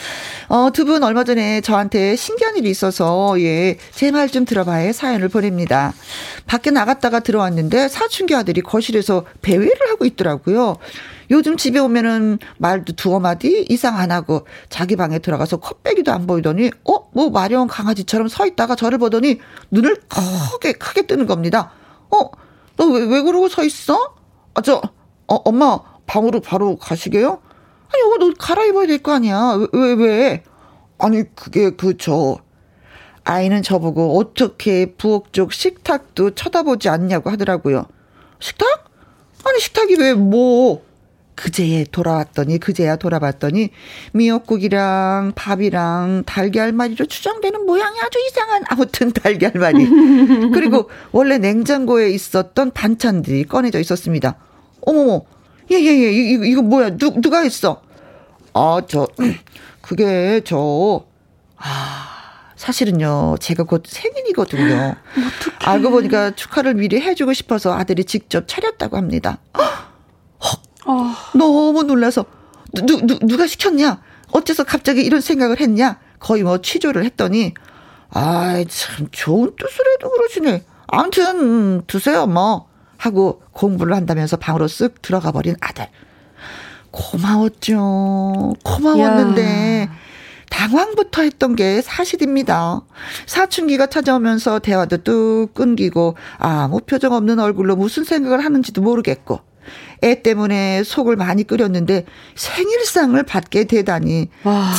어, 0.49 0.69
두 0.73 0.85
분 0.89 1.03
얼마 1.03 1.23
전에 1.23 1.61
저한테 1.61 2.15
신기한 2.15 2.55
일이 2.59 2.69
있어서 2.69 3.39
예, 3.41 3.77
제 3.91 4.11
말 4.11 4.29
좀 4.29 4.45
들어봐의 4.45 4.93
사연을 4.93 5.29
보냅니다. 5.29 5.93
밖에 6.45 6.69
나갔다가 6.71 7.19
들어왔는데 7.21 7.87
사춘기 7.87 8.35
아들이 8.35 8.61
거실에서 8.61 9.25
배회를 9.41 9.89
하고 9.89 10.05
있더라고요. 10.05 10.77
요즘 11.31 11.57
집에 11.57 11.79
오면은 11.79 12.37
말도 12.57 12.93
두어 12.93 13.19
마디 13.19 13.65
이상 13.69 13.97
안 13.97 14.11
하고 14.11 14.45
자기 14.69 14.95
방에 14.95 15.19
들어가서 15.19 15.57
컵배기도 15.57 16.11
안 16.11 16.27
보이더니 16.27 16.71
어? 16.87 17.09
뭐 17.13 17.29
마려운 17.29 17.67
강아지처럼 17.67 18.27
서 18.27 18.45
있다가 18.45 18.75
저를 18.75 18.97
보더니 18.99 19.39
눈을 19.71 19.97
크게 20.07 20.73
크게 20.73 21.07
뜨는 21.07 21.25
겁니다. 21.27 21.71
어? 22.11 22.29
너 22.77 22.85
왜 22.85 23.05
왜 23.05 23.21
그러고 23.21 23.49
서 23.49 23.63
있어? 23.63 24.15
아, 24.53 24.61
저 24.61 24.81
어, 25.27 25.35
엄마 25.45 25.79
방으로 26.07 26.39
바로 26.41 26.75
가시게요? 26.77 27.41
아니, 27.91 28.01
이거 28.05 28.17
너 28.25 28.33
갈아입어야 28.37 28.87
될 28.87 28.99
거 28.99 29.11
아니야. 29.13 29.57
왜, 29.59 29.67
왜, 29.73 29.93
왜? 29.93 30.43
아니, 30.97 31.23
그게 31.35 31.69
그, 31.71 31.97
저, 31.97 32.37
아이는 33.29 33.61
저보고 33.61 34.17
어떻게 34.17 34.87
부엌 34.87 35.33
쪽 35.33 35.53
식탁도 35.53 36.31
쳐다보지 36.31 36.89
않냐고 36.89 37.29
하더라고요. 37.29 37.85
식탁? 38.39 38.89
아니, 39.45 39.59
식탁이 39.59 39.97
왜 39.99 40.15
뭐, 40.15 40.83
그제에 41.35 41.85
돌아왔더니, 41.91 42.57
그제야 42.57 42.95
돌아봤더니, 42.95 43.69
미역국이랑 44.13 45.33
밥이랑 45.35 46.23
달걀말이로 46.25 47.05
추정되는 47.05 47.67
모양이 47.67 47.99
아주 48.01 48.17
이상한, 48.27 48.63
아무튼 48.67 49.11
달걀말이. 49.11 49.87
그리고 50.51 50.89
원래 51.11 51.37
냉장고에 51.37 52.09
있었던 52.09 52.71
반찬들이 52.71 53.43
꺼내져 53.43 53.79
있었습니다. 53.79 54.37
어머머, 54.81 55.21
예, 55.69 55.75
예, 55.75 55.85
예, 55.85 56.11
이거, 56.11 56.45
이거 56.45 56.61
뭐야, 56.63 56.97
누, 56.97 57.21
누가 57.21 57.41
했어? 57.41 57.83
아, 58.53 58.81
저, 58.87 59.07
그게, 59.81 60.41
저, 60.43 61.05
아, 61.57 62.18
사실은요, 62.59 63.37
제가 63.39 63.63
곧 63.63 63.85
생일이거든요. 63.87 64.95
어떡해. 65.15 65.57
알고 65.63 65.91
보니까 65.91 66.31
축하를 66.31 66.73
미리 66.73 66.99
해주고 66.99 67.31
싶어서 67.31 67.73
아들이 67.73 68.03
직접 68.03 68.49
차렸다고 68.49 68.97
합니다. 68.97 69.37
헉, 69.57 69.89
어. 70.85 71.15
너무 71.33 71.83
놀라서, 71.83 72.25
누, 72.73 72.85
누, 73.07 73.17
누가 73.19 73.47
시켰냐? 73.47 74.01
어째서 74.33 74.65
갑자기 74.65 75.03
이런 75.05 75.21
생각을 75.21 75.61
했냐? 75.61 75.99
거의 76.19 76.43
뭐 76.43 76.57
취조를 76.61 77.05
했더니, 77.05 77.53
아이, 78.09 78.65
참, 78.65 79.07
좋은 79.09 79.55
뜻을 79.57 79.93
해도 79.93 80.11
그러시네. 80.11 80.65
아무튼, 80.87 81.83
드세요, 81.87 82.27
뭐. 82.27 82.67
하고 82.97 83.41
공부를 83.53 83.95
한다면서 83.95 84.35
방으로 84.35 84.65
쓱 84.65 85.01
들어가 85.01 85.31
버린 85.31 85.55
아들. 85.61 85.87
고마웠죠. 86.91 88.55
고마웠는데, 88.65 89.87
야. 89.88 89.88
당황부터 90.59 91.21
했던 91.21 91.55
게 91.55 91.81
사실입니다. 91.81 92.81
사춘기가 93.25 93.85
찾아오면서 93.85 94.59
대화도 94.59 95.03
뚝 95.03 95.53
끊기고 95.53 96.17
아무 96.37 96.81
표정 96.81 97.13
없는 97.13 97.39
얼굴로 97.39 97.77
무슨 97.77 98.03
생각을 98.03 98.43
하는지도 98.43 98.81
모르겠고 98.81 99.39
애 100.03 100.21
때문에 100.21 100.83
속을 100.83 101.15
많이 101.15 101.43
끓였는데 101.45 102.05
생일상을 102.35 103.21
받게 103.23 103.65
되다니 103.65 104.29
와, 104.43 104.73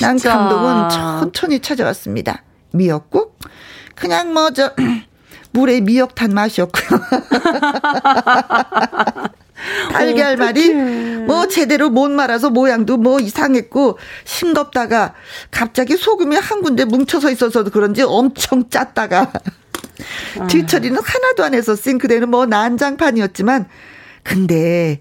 난 0.00 0.18
감동은 0.18 0.88
천천히 0.88 1.60
찾아왔습니다. 1.60 2.42
미역국? 2.72 3.38
그냥 3.94 4.32
뭐저 4.32 4.72
물에 5.52 5.80
미역 5.80 6.14
탄 6.14 6.32
맛이었고요. 6.32 7.00
달걀말이 9.92 10.74
뭐 11.26 11.48
제대로 11.48 11.90
못 11.90 12.10
말아서 12.10 12.50
모양도 12.50 12.96
뭐 12.96 13.18
이상했고 13.20 13.98
싱겁다가 14.24 15.14
갑자기 15.50 15.96
소금이 15.96 16.36
한 16.36 16.62
군데 16.62 16.84
뭉쳐서 16.84 17.30
있어서 17.30 17.64
그런지 17.64 18.02
엄청 18.02 18.68
짰다가 18.68 19.32
아. 20.38 20.46
뒤처리는 20.46 20.98
하나도 21.02 21.44
안 21.44 21.54
해서 21.54 21.74
싱크대는 21.74 22.30
뭐 22.30 22.46
난장판이었지만 22.46 23.66
근데 24.22 25.00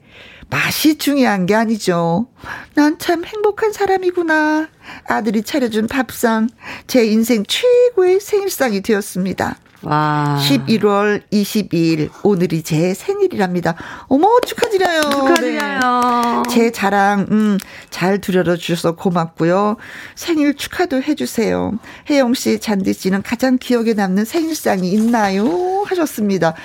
맛이 0.49 0.97
중요한 0.97 1.45
게 1.45 1.55
아니죠. 1.55 2.27
난 2.75 2.97
참 2.99 3.25
행복한 3.25 3.73
사람이구나. 3.73 4.67
아들이 5.07 5.41
차려준 5.41 5.87
밥상, 5.87 6.47
제 6.87 7.03
인생 7.05 7.43
최고의 7.47 8.19
생일상이 8.19 8.81
되었습니다. 8.81 9.57
와. 9.85 10.39
11월 10.41 11.21
22일 11.31 12.09
오늘이 12.23 12.63
제 12.63 12.93
생일이랍니다. 12.93 13.75
어머 14.07 14.39
축하드려요. 14.45 15.01
축하드려요. 15.01 16.43
네. 16.47 16.53
제 16.53 16.71
자랑 16.71 17.27
음, 17.31 17.57
잘 17.89 18.19
들여다 18.19 18.55
주셔서 18.55 18.95
고맙고요. 18.95 19.77
생일 20.15 20.55
축하도 20.55 21.03
해주세요. 21.03 21.73
혜영 22.09 22.33
씨, 22.33 22.59
잔디 22.59 22.93
씨는 22.93 23.21
가장 23.21 23.57
기억에 23.57 23.93
남는 23.93 24.25
생일상이 24.25 24.91
있나요? 24.91 25.83
하셨습니다. 25.87 26.55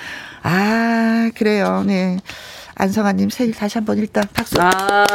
아 0.43 1.29
그래요. 1.35 1.83
네. 1.85 2.17
안성아님 2.81 3.29
생일 3.29 3.53
다시 3.53 3.77
한번 3.77 3.99
일단 3.99 4.23
박수. 4.33 4.55
아, 4.59 5.05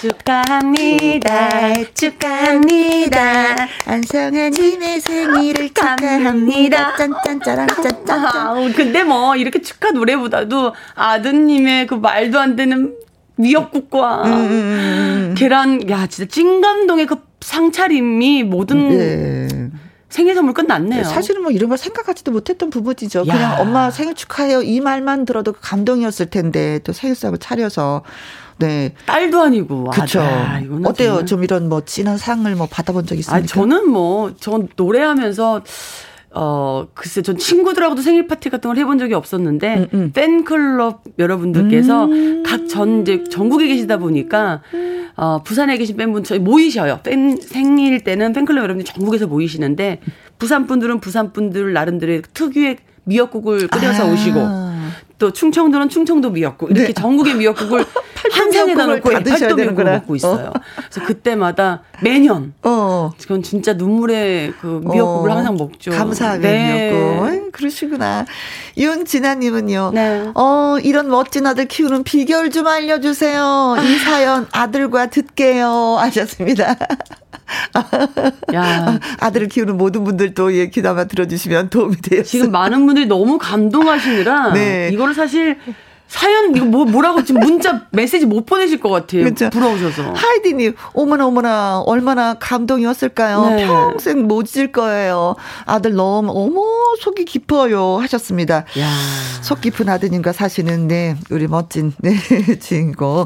축하합니다. 0.00 1.74
축하합니다. 1.94 3.56
안성아님의 3.86 5.00
생일을 5.00 5.70
축하합니다. 5.70 6.94
짠짠짜란 6.94 7.66
짠짠. 7.66 8.24
아, 8.24 8.54
근데 8.76 9.02
뭐 9.02 9.34
이렇게 9.34 9.60
축하 9.60 9.90
노래보다도 9.90 10.74
아드님의 10.94 11.88
그 11.88 11.94
말도 11.94 12.38
안 12.38 12.54
되는 12.54 12.94
미역국과 13.34 14.22
음, 14.22 14.32
음, 14.32 14.38
음, 14.38 15.28
음. 15.30 15.34
계란, 15.36 15.90
야 15.90 16.06
진짜 16.06 16.30
찐감동의 16.30 17.06
그 17.06 17.16
상차림이 17.40 18.44
모든. 18.44 18.96
네. 18.96 19.70
생일 20.12 20.34
선물 20.34 20.52
끝났네요. 20.52 21.04
사실은 21.04 21.42
뭐 21.42 21.50
이런 21.50 21.70
걸 21.70 21.78
생각하지도 21.78 22.30
못했던 22.32 22.68
부분이죠. 22.68 23.20
야. 23.26 23.32
그냥 23.32 23.60
엄마 23.60 23.90
생일 23.90 24.14
축하해요 24.14 24.60
이 24.62 24.78
말만 24.80 25.24
들어도 25.24 25.52
감동이었을 25.52 26.26
텐데 26.26 26.80
또 26.84 26.92
생일상을 26.92 27.38
차려서 27.38 28.02
네 28.58 28.94
딸도 29.06 29.40
아니고 29.40 29.84
그렇죠. 29.90 30.20
어때요? 30.84 31.08
정말. 31.12 31.26
좀 31.26 31.44
이런 31.44 31.68
뭐 31.70 31.80
진한 31.86 32.18
상을 32.18 32.54
뭐 32.54 32.68
받아본 32.70 33.06
적 33.06 33.18
있습니까? 33.18 33.42
아 33.42 33.46
저는 33.46 33.88
뭐 33.88 34.32
전 34.38 34.68
노래하면서 34.76 35.62
어, 36.34 36.86
글쎄, 36.94 37.22
전 37.22 37.36
친구들하고도 37.36 38.00
생일 38.00 38.26
파티 38.26 38.48
같은 38.48 38.68
걸 38.68 38.78
해본 38.78 38.98
적이 38.98 39.14
없었는데, 39.14 39.74
음, 39.76 39.88
음. 39.92 40.12
팬클럽 40.12 41.04
여러분들께서 41.18 42.06
음. 42.06 42.42
각전 42.44 43.02
이제 43.02 43.24
전국에 43.24 43.66
계시다 43.66 43.98
보니까, 43.98 44.62
어, 45.16 45.42
부산에 45.42 45.76
계신 45.76 45.96
팬분 45.96 46.24
저희 46.24 46.38
모이셔요. 46.38 47.00
팬, 47.02 47.36
생일 47.36 48.02
때는 48.02 48.32
팬클럽 48.32 48.62
여러분들 48.62 48.84
전국에서 48.84 49.26
모이시는데, 49.26 50.00
부산 50.38 50.66
분들은 50.66 51.00
부산 51.00 51.32
분들 51.32 51.72
나름대로의 51.72 52.22
특유의 52.32 52.78
미역국을 53.04 53.68
끓여서 53.68 54.08
아. 54.08 54.12
오시고, 54.12 54.40
또 55.22 55.30
충청도는 55.32 55.88
충청도 55.88 56.30
미역국 56.30 56.72
이렇게 56.72 56.88
네. 56.88 56.92
전국의 56.92 57.36
미역국을 57.36 57.84
한 58.32 58.50
상에다 58.50 58.86
놓고 58.86 59.08
팔도 59.08 59.30
미역국을 59.30 59.56
되는구나. 59.56 59.90
먹고 59.92 60.16
있어요. 60.16 60.52
그래서 60.90 61.06
그때마다 61.06 61.84
매년 62.02 62.54
어. 62.64 63.12
그건 63.20 63.44
진짜 63.44 63.74
눈물의 63.74 64.52
그 64.60 64.80
미역국을 64.82 65.30
어, 65.30 65.36
항상 65.36 65.56
먹죠. 65.56 65.92
감사하게 65.92 66.40
네. 66.40 66.90
미역국. 66.90 67.52
그러시구나. 67.52 68.26
윤진아님은요. 68.76 69.92
네. 69.94 70.32
어, 70.34 70.76
이런 70.82 71.08
멋진 71.08 71.46
아들 71.46 71.66
키우는 71.66 72.02
비결 72.02 72.50
좀 72.50 72.66
알려주세요. 72.66 73.76
이 73.80 73.98
사연 73.98 74.48
아들과 74.50 75.06
듣게요. 75.06 75.68
하셨습니다. 76.00 76.76
야. 78.54 78.98
아들을 79.20 79.48
키우는 79.48 79.76
모든 79.76 80.04
분들도 80.04 80.54
예, 80.54 80.70
귀담아 80.70 81.04
들어주시면 81.04 81.70
도움이 81.70 81.96
돼요. 81.96 82.22
지금 82.22 82.50
많은 82.50 82.86
분들이 82.86 83.06
너무 83.06 83.38
감동하시느라 83.38 84.52
네. 84.54 84.90
이 84.92 84.96
거를 85.12 85.14
사실 85.14 85.58
사연 86.08 86.54
이거 86.54 86.66
뭐 86.66 86.84
뭐라고 86.84 87.24
지금 87.24 87.40
문자 87.40 87.86
메시지 87.90 88.26
못 88.26 88.44
보내실 88.44 88.80
것 88.80 88.90
같아요. 88.90 89.24
그쵸. 89.24 89.48
부러우셔서. 89.48 90.12
하이디님, 90.12 90.74
어머나, 90.92 91.26
어머나, 91.26 91.80
얼마나 91.86 92.34
감동이었을까요? 92.34 93.48
네. 93.48 93.66
평생 93.66 94.28
못 94.28 94.54
잊을 94.54 94.72
거예요. 94.72 95.36
아들 95.64 95.94
너무, 95.94 96.30
어머, 96.34 96.62
속이 97.00 97.24
깊어요. 97.24 97.96
하셨습니다. 97.96 98.66
야. 98.78 98.90
속 99.40 99.62
깊은 99.62 99.88
아드님과 99.88 100.32
사시는, 100.32 100.86
네, 100.86 101.16
우리 101.30 101.46
멋진, 101.46 101.94
네, 101.98 102.14
주인공. 102.60 103.24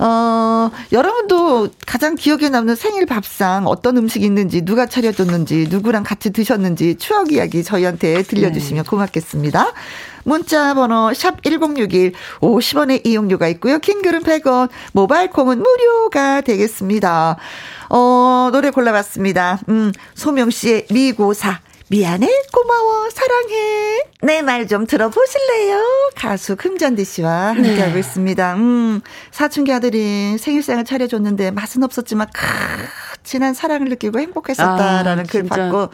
어, 0.00 0.70
여러분도 0.92 1.70
가장 1.86 2.14
기억에 2.14 2.50
남는 2.50 2.76
생일 2.76 3.06
밥상 3.06 3.66
어떤 3.66 3.96
음식이 3.96 4.24
있는지, 4.24 4.62
누가 4.62 4.84
차려줬는지, 4.84 5.68
누구랑 5.70 6.04
같이 6.04 6.30
드셨는지 6.30 6.96
추억 6.98 7.32
이야기 7.32 7.64
저희한테 7.64 8.22
들려주시면 8.22 8.84
고맙겠습니다. 8.84 9.72
문자 10.32 10.74
번호 10.74 11.12
샵 11.14 11.42
1061, 11.42 12.12
50원의 12.40 13.06
이용료가 13.06 13.48
있고요. 13.48 13.78
킹글은 13.78 14.22
100원, 14.22 14.68
모바일 14.92 15.30
콩은 15.30 15.58
무료가 15.62 16.42
되겠습니다. 16.42 17.36
어, 17.88 18.48
노래 18.52 18.70
골라봤습니다. 18.70 19.60
음, 19.70 19.92
소명 20.14 20.50
씨의 20.50 20.86
미고사. 20.90 21.60
미안해, 21.90 22.28
고마워, 22.52 23.08
사랑해. 23.10 24.02
내 24.20 24.42
말 24.42 24.68
좀 24.68 24.86
들어보실래요? 24.86 25.80
가수 26.14 26.54
금잔디 26.56 27.02
씨와 27.06 27.54
함께하고 27.54 27.96
있습니다. 27.96 28.54
음, 28.56 29.00
사춘기 29.30 29.72
아들이 29.72 30.36
생일상을 30.36 30.84
차려줬는데 30.84 31.50
맛은 31.52 31.82
없었지만, 31.82 32.26
크, 32.34 32.44
진한 33.24 33.54
사랑을 33.54 33.88
느끼고 33.88 34.20
행복했었다라는 34.20 35.24
아, 35.24 35.26
글. 35.26 35.44
받고, 35.44 35.88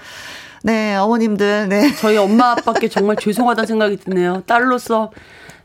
네, 0.66 0.96
어머님들, 0.96 1.68
네. 1.68 1.94
저희 1.96 2.16
엄마 2.16 2.52
아빠께 2.52 2.88
정말 2.88 3.16
죄송하다는 3.16 3.66
생각이 3.66 3.98
드네요. 3.98 4.42
딸로서 4.46 5.12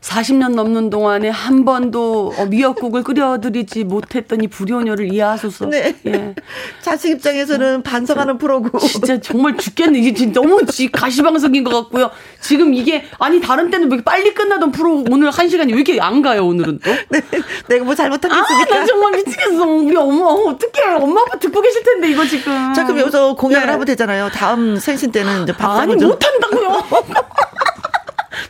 40년 0.00 0.54
넘는 0.54 0.88
동안에 0.88 1.28
한 1.28 1.64
번도 1.66 2.32
어, 2.38 2.46
미역국을 2.46 3.02
끓여드리지 3.02 3.84
못했던 3.84 4.42
이 4.42 4.48
불효녀를 4.48 5.12
이해하소서. 5.12 5.66
네. 5.66 5.94
예. 6.06 6.34
자식 6.80 7.10
입장에서는 7.10 7.82
반성하는 7.82 8.38
프로고. 8.38 8.78
진짜 8.78 9.20
정말 9.20 9.56
죽겠네. 9.58 9.98
이게 9.98 10.14
진짜 10.14 10.40
너무 10.40 10.64
지- 10.66 10.90
가시방석인 10.90 11.64
것 11.64 11.70
같고요. 11.82 12.10
지금 12.40 12.72
이게 12.72 13.04
아니 13.18 13.40
다른 13.42 13.70
때는 13.70 13.90
왜 13.90 13.96
이렇게 13.96 14.04
빨리 14.04 14.32
끝나던 14.32 14.72
프로 14.72 15.04
오늘 15.10 15.30
한 15.30 15.48
시간이 15.48 15.72
왜 15.74 15.80
이렇게 15.80 16.00
안 16.00 16.22
가요 16.22 16.46
오늘은 16.46 16.80
또? 16.82 16.90
네, 17.10 17.20
내가 17.68 17.84
뭐 17.84 17.94
잘못한 17.94 18.30
게 18.30 18.36
아? 18.36 18.78
나 18.78 18.86
정말 18.86 19.12
미치겠어. 19.12 19.64
우리 19.66 19.94
엄마 19.96 20.24
어떡해. 20.26 20.94
엄마 20.98 21.20
아빠 21.20 21.38
듣고 21.38 21.60
계실 21.60 21.82
텐데 21.82 22.10
이거 22.10 22.24
지금. 22.26 22.72
자, 22.74 22.84
그럼 22.84 23.00
여기서 23.00 23.34
공약을 23.34 23.66
네. 23.66 23.72
하면 23.72 23.84
되잖아요. 23.86 24.30
다음 24.32 24.76
생신 24.76 25.12
때는 25.12 25.42
이제 25.42 25.52
밥상을 25.52 25.82
아니 25.82 25.98
좀. 25.98 26.08
못한다고요. 26.08 26.84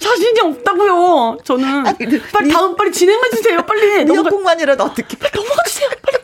자신이 0.00 0.40
없다고요. 0.40 1.38
저는 1.44 1.84
근데 1.98 2.20
빨리 2.32 2.46
미- 2.48 2.52
다음 2.52 2.74
빨리 2.76 2.90
진행해 2.92 3.30
주세요. 3.30 3.62
빨리 3.64 4.04
미역국만이라도 4.06 4.84
어떻게. 4.84 5.16
넘어가 5.34 5.62
주세요. 5.66 5.88
빨리. 6.02 6.18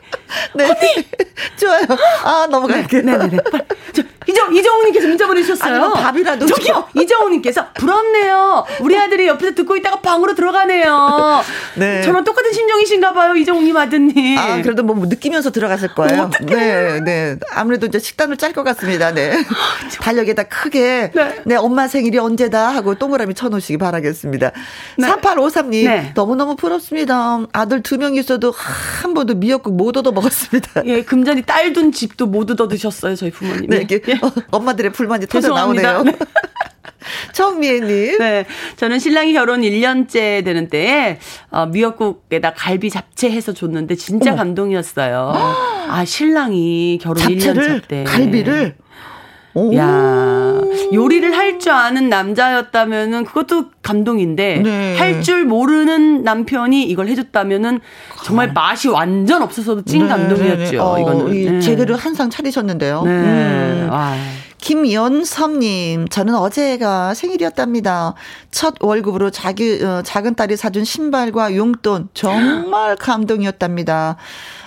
네. 0.55 1.05
좋아요. 1.57 1.85
아, 2.25 2.47
넘어갈게요. 2.51 3.03
네네네. 3.03 3.37
빨리. 3.51 3.65
저, 3.93 4.03
이정, 4.29 4.55
이정훈님께서 4.55 5.07
문자 5.09 5.27
보내주셨어요. 5.27 5.73
아니면 5.75 5.93
밥이라도 5.93 6.47
저기요, 6.47 6.89
이정훈님께서 6.95 7.67
부럽네요. 7.75 8.65
우리 8.81 8.97
아들이 8.99 9.27
옆에서 9.29 9.55
듣고 9.55 9.77
있다가 9.77 10.01
방으로 10.01 10.35
들어가네요. 10.35 11.43
네. 11.77 12.03
저랑 12.03 12.25
똑같은 12.25 12.53
심정이신가 12.53 13.13
봐요, 13.13 13.35
이정훈님 13.37 13.77
아드님. 13.77 14.39
아, 14.39 14.61
그래도 14.63 14.83
뭐 14.83 14.97
느끼면서 15.07 15.51
들어갔을 15.51 15.95
거예요. 15.95 16.31
네, 16.43 17.01
네. 17.01 17.37
아무래도 17.53 17.87
이제 17.87 17.99
식단을 17.99 18.37
짤 18.37 18.53
것 18.53 18.63
같습니다. 18.65 19.13
네. 19.13 19.33
달력에다 20.01 20.45
크게, 20.45 21.11
네. 21.15 21.43
네. 21.45 21.57
엄마 21.57 21.87
생일이 21.89 22.19
언제다 22.19 22.69
하고 22.69 22.95
동그라미 22.95 23.35
쳐놓으시기 23.35 23.79
바라겠습니다. 23.79 24.53
네. 24.99 25.07
4853님, 25.09 25.85
네. 25.85 26.13
너무너무 26.15 26.57
부럽습니다. 26.57 27.41
아들 27.53 27.83
두 27.83 27.97
명 27.97 28.15
있어도 28.17 28.53
한 28.55 29.15
번도 29.15 29.37
미역국 29.37 29.75
못 29.75 29.97
얻어 29.97 30.13
먹었습니다. 30.13 30.83
예, 30.85 31.03
금전이 31.03 31.43
딸 31.43 31.73
둔 31.73 31.93
집도 31.93 32.27
못 32.27 32.51
얻어 32.51 32.69
드셨어요, 32.69 33.17
저희 33.17 33.31
부모님이. 33.31 33.67
네, 33.69 33.77
이렇게 33.79 34.03
예. 34.09 34.16
어, 34.23 34.33
엄마들의 34.51 34.93
불만이 34.93 35.27
터져. 35.27 35.55
나오네요. 35.55 36.05
정미애님. 37.33 38.19
네. 38.19 38.45
저는 38.77 38.99
신랑이 38.99 39.33
결혼 39.33 39.61
1년째 39.61 40.45
되는 40.45 40.69
때에 40.69 41.19
어, 41.51 41.67
미역국에다 41.67 42.55
갈비 42.55 42.91
잡채 42.91 43.31
해서 43.31 43.53
줬는데 43.53 43.95
진짜 43.95 44.31
어머. 44.33 44.39
감동이었어요. 44.39 45.33
아, 45.89 46.05
신랑이 46.05 46.99
결혼 47.01 47.23
1년 47.25 47.41
잡채를, 47.41 47.81
차 47.83 47.87
때. 47.87 48.05
갈비를. 48.05 48.77
오. 49.57 49.75
야 49.75 50.61
요리를 50.93 51.37
할 51.37 51.57
줄 51.59 51.73
아는 51.73 52.11
남자였다면은 52.11 53.25
그것도 53.25 53.71
감동인데 53.83 54.61
네. 54.63 54.97
할줄 54.99 55.47
모르는 55.47 56.23
남편이 56.23 56.83
이걸 56.85 57.09
해줬다면은 57.09 57.81
정말 58.25 58.53
맛이 58.53 58.89
완전 58.89 59.43
없어서도 59.43 59.83
찐 59.83 60.03
네, 60.03 60.09
감동이었죠. 60.09 60.57
네, 60.65 60.71
네. 60.71 60.79
어, 60.79 60.99
이거는 61.01 61.35
이 61.35 61.45
네. 61.51 61.61
제대로 61.61 61.97
한 61.97 62.15
상 62.15 62.29
차리셨는데요. 62.31 63.03
네. 63.05 63.11
음. 63.11 63.89
아. 63.91 64.15
김연섭님, 64.59 66.09
저는 66.09 66.35
어제가 66.35 67.15
생일이었답니다. 67.15 68.15
첫 68.51 68.75
월급으로 68.81 69.31
자기, 69.31 69.81
어, 69.83 70.03
작은 70.03 70.35
딸이 70.35 70.57
사준 70.57 70.85
신발과 70.85 71.55
용돈, 71.57 72.09
정말 72.15 72.97
감동이었답니다. 72.97 74.17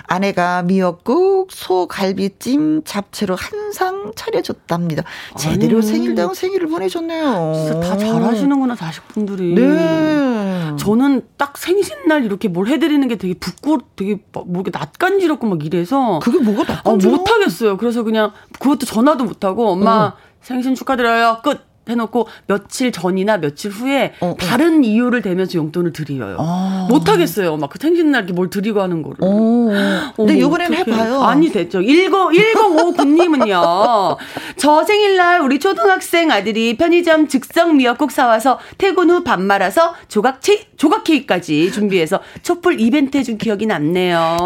아내가 0.10 0.64
미역국, 0.64 1.52
소갈비찜, 1.52 2.82
잡채로 2.84 3.36
한상 3.36 4.12
차려줬답니다. 4.16 5.04
제대로 5.38 5.78
아니. 5.78 5.88
생일다운 5.88 6.34
생일을 6.34 6.68
보내줬네요. 6.68 7.54
진짜 7.56 7.80
다 7.80 7.96
잘하시는구나 7.96 8.76
자식분들이. 8.76 9.54
네. 9.54 10.72
저는 10.80 11.28
딱 11.38 11.60
생신날 11.60 12.26
이렇게 12.26 12.48
뭘 12.48 12.68
해드리는 12.68 13.08
게 13.08 13.18
되게 13.18 13.36
부끄, 13.36 13.78
되게 13.96 14.20
뭐 14.32 14.46
이렇게 14.56 14.72
낯간지럽고 14.74 15.48
막 15.48 15.64
이래서. 15.64 16.20
그게 16.24 16.40
뭐가 16.40 16.64
어, 16.64 16.66
낯간지러워? 16.66 17.18
못하겠어요. 17.20 17.78
그래서 17.78 18.02
그냥 18.02 18.32
그것도 18.60 18.88
전화도 18.88 19.26
못하고 19.26 19.70
엄마 19.70 20.06
어. 20.06 20.14
생신 20.42 20.74
축하드려요. 20.74 21.42
끝. 21.44 21.69
해놓고 21.88 22.28
며칠 22.48 22.92
전이나 22.92 23.38
며칠 23.38 23.72
후에 23.72 24.14
어, 24.20 24.30
어. 24.32 24.36
다른 24.40 24.84
이유를 24.84 25.22
대면서 25.22 25.58
용돈을 25.58 25.94
드려요. 25.94 26.36
아. 26.40 26.88
못하겠어요. 26.90 27.58
막 27.58 27.70
그 27.70 27.78
생신날 27.80 28.22
이렇게 28.24 28.34
뭘 28.34 28.50
드리고 28.50 28.82
하는 28.82 29.04
거를. 29.04 29.18
오. 29.22 29.70
근데 30.16 30.34
어머, 30.34 30.40
요번엔. 30.40 30.74
해봐요. 30.74 31.22
아니, 31.22 31.52
됐죠. 31.52 31.82
10, 31.84 32.10
1059님은요. 32.10 34.18
저 34.58 34.84
생일날 34.84 35.42
우리 35.42 35.60
초등학생 35.60 36.32
아들이 36.32 36.76
편의점 36.78 37.28
즉석 37.28 37.76
미역국 37.76 38.12
사와서 38.12 38.60
퇴근 38.78 39.10
후 39.12 39.24
밥 39.24 39.40
말아서 39.42 39.94
조각, 40.08 40.42
체, 40.42 40.66
조각 40.78 41.04
케이크까지 41.04 41.72
준비해서 41.72 42.20
촛불 42.42 42.80
이벤트 42.80 43.18
해준 43.18 43.38
기억이 43.38 43.66
남네요. 43.68 44.38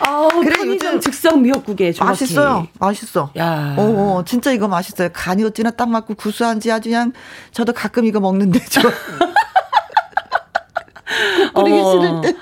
아우, 0.00 0.28
그래, 0.28 0.56
편의점 0.56 0.86
요즘 0.94 1.00
즉석 1.00 1.40
미역국에 1.40 1.92
조각 1.92 2.10
맛있어요. 2.10 2.66
맛있어. 2.78 3.30
야. 3.38 3.74
어, 3.78 3.82
어, 3.82 4.24
진짜 4.26 4.52
이거 4.52 4.68
맛있어요. 4.68 5.08
간이 5.12 5.42
어찌나 5.44 5.70
딱 5.70 5.88
맞고 5.88 6.14
구수한지 6.14 6.70
아주 6.70 6.88
그냥 6.88 7.12
저도 7.52 7.72
가끔 7.72 8.04
이거 8.04 8.20
먹는데 8.20 8.60
저. 8.68 8.80
뿌리기 11.54 11.76
싫을 11.90 12.20
때. 12.22 12.34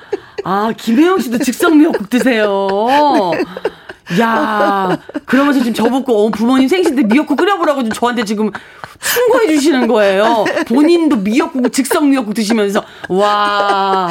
아, 0.44 0.72
김혜영 0.76 1.20
씨도 1.20 1.38
즉석 1.38 1.76
미역국 1.76 2.10
드세요. 2.10 2.68
야, 4.20 4.98
그러면서 5.24 5.60
지금 5.60 5.74
저보고 5.74 6.26
어, 6.26 6.30
부모님 6.30 6.68
생신 6.68 6.94
때 6.96 7.02
미역국 7.02 7.36
끓여보라고 7.36 7.82
지금 7.82 7.92
저한테 7.94 8.24
지금 8.24 8.50
충고해 9.00 9.48
주시는 9.48 9.86
거예요. 9.88 10.44
본인도 10.68 11.16
미역국, 11.16 11.72
즉석 11.72 12.06
미역국 12.06 12.34
드시면서 12.34 12.82
와, 13.08 14.10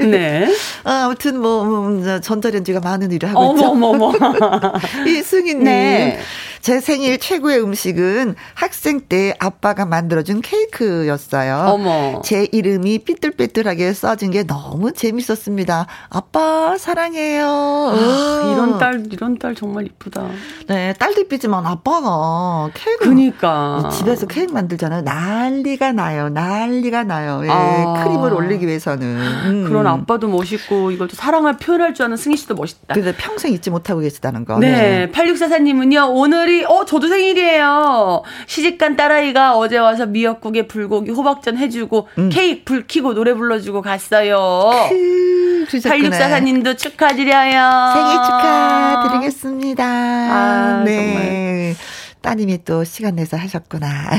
네. 0.00 0.48
아, 0.84 1.04
아무튼 1.04 1.40
뭐 1.40 1.62
음, 1.64 2.20
전자레인지가 2.22 2.80
많은 2.80 3.10
일을 3.12 3.30
하고 3.30 3.54
있죠. 3.54 3.68
어머, 3.70 3.88
어머. 3.88 4.12
이승희님. 5.06 5.64
네. 5.64 6.20
제 6.60 6.78
생일 6.78 7.18
최고의 7.18 7.62
음식은 7.62 8.34
학생 8.54 9.00
때 9.00 9.34
아빠가 9.38 9.86
만들어준 9.86 10.42
케이크였어요. 10.42 11.56
어머. 11.68 12.20
제 12.22 12.46
이름이 12.52 12.98
삐뚤빼뚤하게 12.98 13.94
써진 13.94 14.30
게 14.30 14.42
너무 14.42 14.92
재밌었습니다. 14.92 15.86
아빠 16.10 16.76
사랑해요. 16.78 17.46
아, 17.46 18.52
이런 18.52 18.78
딸, 18.78 19.02
이런 19.10 19.29
딸 19.38 19.54
정말 19.54 19.86
이쁘다. 19.86 20.28
네, 20.66 20.92
딸도 20.98 21.22
이쁘지만 21.22 21.66
아빠가 21.66 22.70
케이크 22.74 23.04
그니까. 23.04 23.90
집에서 23.92 24.26
케이크 24.26 24.52
만들잖아요. 24.52 25.02
난리가 25.02 25.92
나요. 25.92 26.28
난리가 26.28 27.04
나요. 27.04 27.40
예, 27.44 27.48
아. 27.50 28.02
크림을 28.04 28.32
올리기 28.32 28.66
위해서는. 28.66 29.06
음. 29.46 29.64
그런 29.68 29.86
아빠도 29.86 30.28
멋있고, 30.28 30.90
이걸 30.90 31.08
또 31.08 31.16
사랑을 31.16 31.56
표현할 31.56 31.94
줄 31.94 32.06
아는 32.06 32.16
승희 32.16 32.36
씨도 32.36 32.54
멋있다. 32.54 32.94
그래서 32.94 33.12
평생 33.16 33.52
잊지 33.52 33.70
못하고 33.70 34.00
계시다는 34.00 34.44
거. 34.44 34.58
네. 34.58 35.10
8644님은요, 35.12 36.08
오늘이, 36.14 36.64
어, 36.64 36.84
저도 36.84 37.08
생일이에요. 37.08 38.22
시집간 38.46 38.96
딸아이가 38.96 39.56
어제 39.56 39.78
와서 39.78 40.06
미역국에 40.06 40.66
불고기 40.66 41.10
호박전 41.10 41.56
해주고, 41.56 42.08
케이크 42.30 42.62
불 42.64 42.84
켜고 42.86 43.14
노래 43.14 43.34
불러주고 43.34 43.82
갔어요. 43.82 44.70
그, 44.88 45.64
그러셨구나. 45.68 46.10
8644님도 46.10 46.76
축하드려요. 46.78 47.92
생일 47.94 48.16
축하드 48.16 49.08
리겠습니다. 49.20 49.84
아, 49.84 50.82
네. 50.84 51.74
따님이 52.22 52.64
또 52.64 52.84
시간 52.84 53.16
내서 53.16 53.36
하셨구나. 53.36 54.10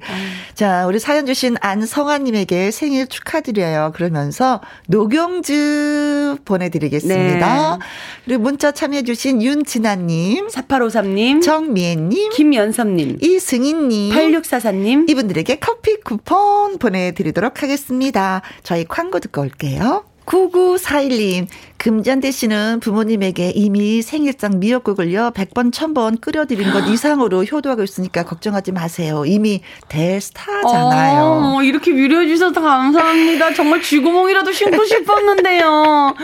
자, 0.54 0.86
우리 0.86 0.98
사연 0.98 1.26
주신 1.26 1.56
안성아님에게 1.60 2.70
생일 2.70 3.06
축하드려요. 3.06 3.92
그러면서 3.94 4.60
녹용즙 4.88 6.44
보내드리겠습니다. 6.44 7.76
네. 7.76 7.84
그리고 8.24 8.42
문자 8.42 8.72
참여해주신 8.72 9.42
윤진아님, 9.42 10.48
4853님, 10.48 11.42
정미애님, 11.42 12.30
김연섭님, 12.30 13.18
이승희님, 13.20 14.14
8644님, 14.14 15.10
이분들에게 15.10 15.56
커피 15.56 16.00
쿠폰 16.00 16.78
보내드리도록 16.78 17.62
하겠습니다. 17.62 18.40
저희 18.62 18.84
광고 18.84 19.20
듣고 19.20 19.42
올게요. 19.42 20.04
9941님, 20.24 21.46
금잔대 21.84 22.30
씨는 22.30 22.80
부모님에게 22.80 23.52
이미 23.54 24.02
생일상 24.02 24.60
미역국을요, 24.60 25.30
100번, 25.34 25.72
1000번 25.72 26.20
끓여드린 26.20 26.72
것 26.74 26.86
이상으로 26.86 27.42
효도하고 27.44 27.82
있으니까 27.82 28.22
걱정하지 28.22 28.72
마세요. 28.72 29.24
이미 29.24 29.62
대스타잖아요. 29.88 31.22
어, 31.56 31.62
이렇게 31.62 31.90
위로해 31.90 32.26
주셔서 32.28 32.60
감사합니다. 32.60 33.54
정말 33.54 33.80
쥐구멍이라도 33.80 34.52
심고 34.52 34.84
싶었는데요. 34.84 36.14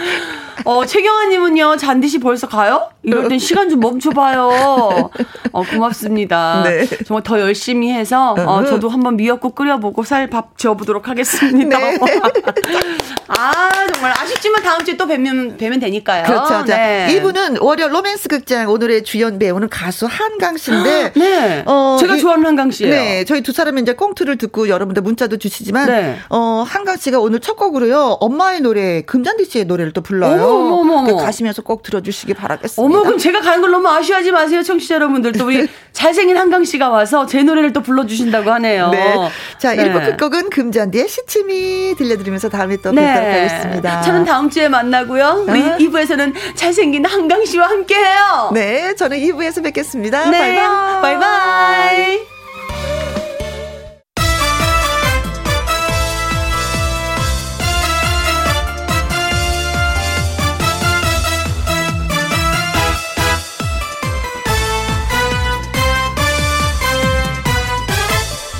어, 0.66 0.84
최경아님은요, 0.84 1.76
잔디 1.76 2.08
씨 2.08 2.18
벌써 2.18 2.46
가요? 2.48 2.90
이럴 3.02 3.28
땐 3.28 3.38
시간 3.38 3.70
좀 3.70 3.80
멈춰봐요. 3.80 5.10
어, 5.52 5.62
고맙습니다. 5.62 6.64
네. 6.64 6.86
정말 7.06 7.22
더 7.22 7.40
열심히 7.40 7.92
해서, 7.92 8.32
어, 8.32 8.62
저도 8.62 8.90
한번 8.90 9.16
미역국 9.16 9.54
끓여보고 9.54 10.02
살 10.02 10.26
밥 10.28 10.58
지어보도록 10.58 11.08
하겠습니다. 11.08 11.78
네. 11.78 11.96
아, 13.28 13.70
정말 13.92 14.10
아쉽지만 14.12 14.62
다음 14.62 14.84
주에 14.84 14.96
또 14.96 15.06
뵈면, 15.48 15.56
뵈면 15.58 15.80
되니까요. 15.80 16.24
그렇죠. 16.24 16.64
자, 16.64 16.76
네. 16.76 17.08
이분은 17.12 17.58
월요 17.60 17.88
로맨스 17.88 18.28
극장 18.28 18.68
오늘의 18.70 19.04
주연 19.04 19.38
배우는 19.38 19.68
가수 19.68 20.06
한강 20.08 20.56
씨인데, 20.56 21.12
네. 21.16 21.62
어, 21.66 21.96
제가 22.00 22.16
이- 22.16 22.20
좋아하는 22.20 22.46
한강 22.46 22.70
씨예요. 22.70 22.92
네, 22.92 23.24
저희 23.24 23.40
두 23.42 23.52
사람이 23.52 23.82
이제 23.82 23.92
꽁트를 23.92 24.36
듣고 24.38 24.68
여러분들 24.68 25.02
문자도 25.02 25.36
주시지만, 25.38 25.86
네. 25.86 26.16
어, 26.30 26.64
한강 26.66 26.96
씨가 26.96 27.18
오늘 27.18 27.40
첫 27.40 27.56
곡으로요, 27.56 28.18
엄마의 28.20 28.60
노래, 28.60 29.02
금잔디 29.02 29.44
씨의 29.46 29.64
노래를 29.66 29.92
또 29.92 30.00
불러요. 30.00 30.42
어머, 30.44 30.74
어머, 30.76 30.94
어머. 30.96 31.04
그 31.04 31.16
가시면서 31.24 31.62
꼭 31.62 31.82
들어주시기 31.82 32.34
바라겠습니다. 32.34 32.82
어머, 32.82 33.04
그럼 33.04 33.18
제가 33.18 33.40
가는 33.40 33.60
걸 33.60 33.70
너무 33.70 33.88
아쉬워하지 33.88 34.32
마세요, 34.32 34.62
청취자 34.62 34.96
여러분들. 34.96 35.32
또 35.32 35.46
우리 35.46 35.66
잘생긴 35.92 36.36
한강 36.36 36.64
씨가 36.64 36.88
와서 36.90 37.26
제 37.26 37.42
노래를 37.42 37.72
또 37.72 37.82
불러주신다고 37.82 38.50
하네요. 38.52 38.90
네. 38.90 39.14
자, 39.58 39.74
네. 39.74 39.84
1부 39.90 40.04
끝곡은 40.16 40.50
금잔디의 40.50 41.08
시침이 41.08 41.94
들려드리면서 41.96 42.48
다음에 42.48 42.76
또 42.76 42.92
뵙도록 42.92 43.16
하겠습니다. 43.28 44.02
저는 44.02 44.24
다음 44.24 44.50
주에 44.50 44.68
만나고요. 44.68 45.35
우리 45.44 45.62
어? 45.62 45.76
2부에서는 45.78 46.34
잘생긴 46.54 47.04
한강 47.04 47.44
씨와 47.44 47.68
함께해요. 47.68 48.50
네, 48.54 48.94
저는 48.94 49.18
2부에서 49.18 49.62
뵙겠습니다. 49.62 50.30
네. 50.30 50.56
바이바이. 50.56 51.00
바이바이. 51.02 52.36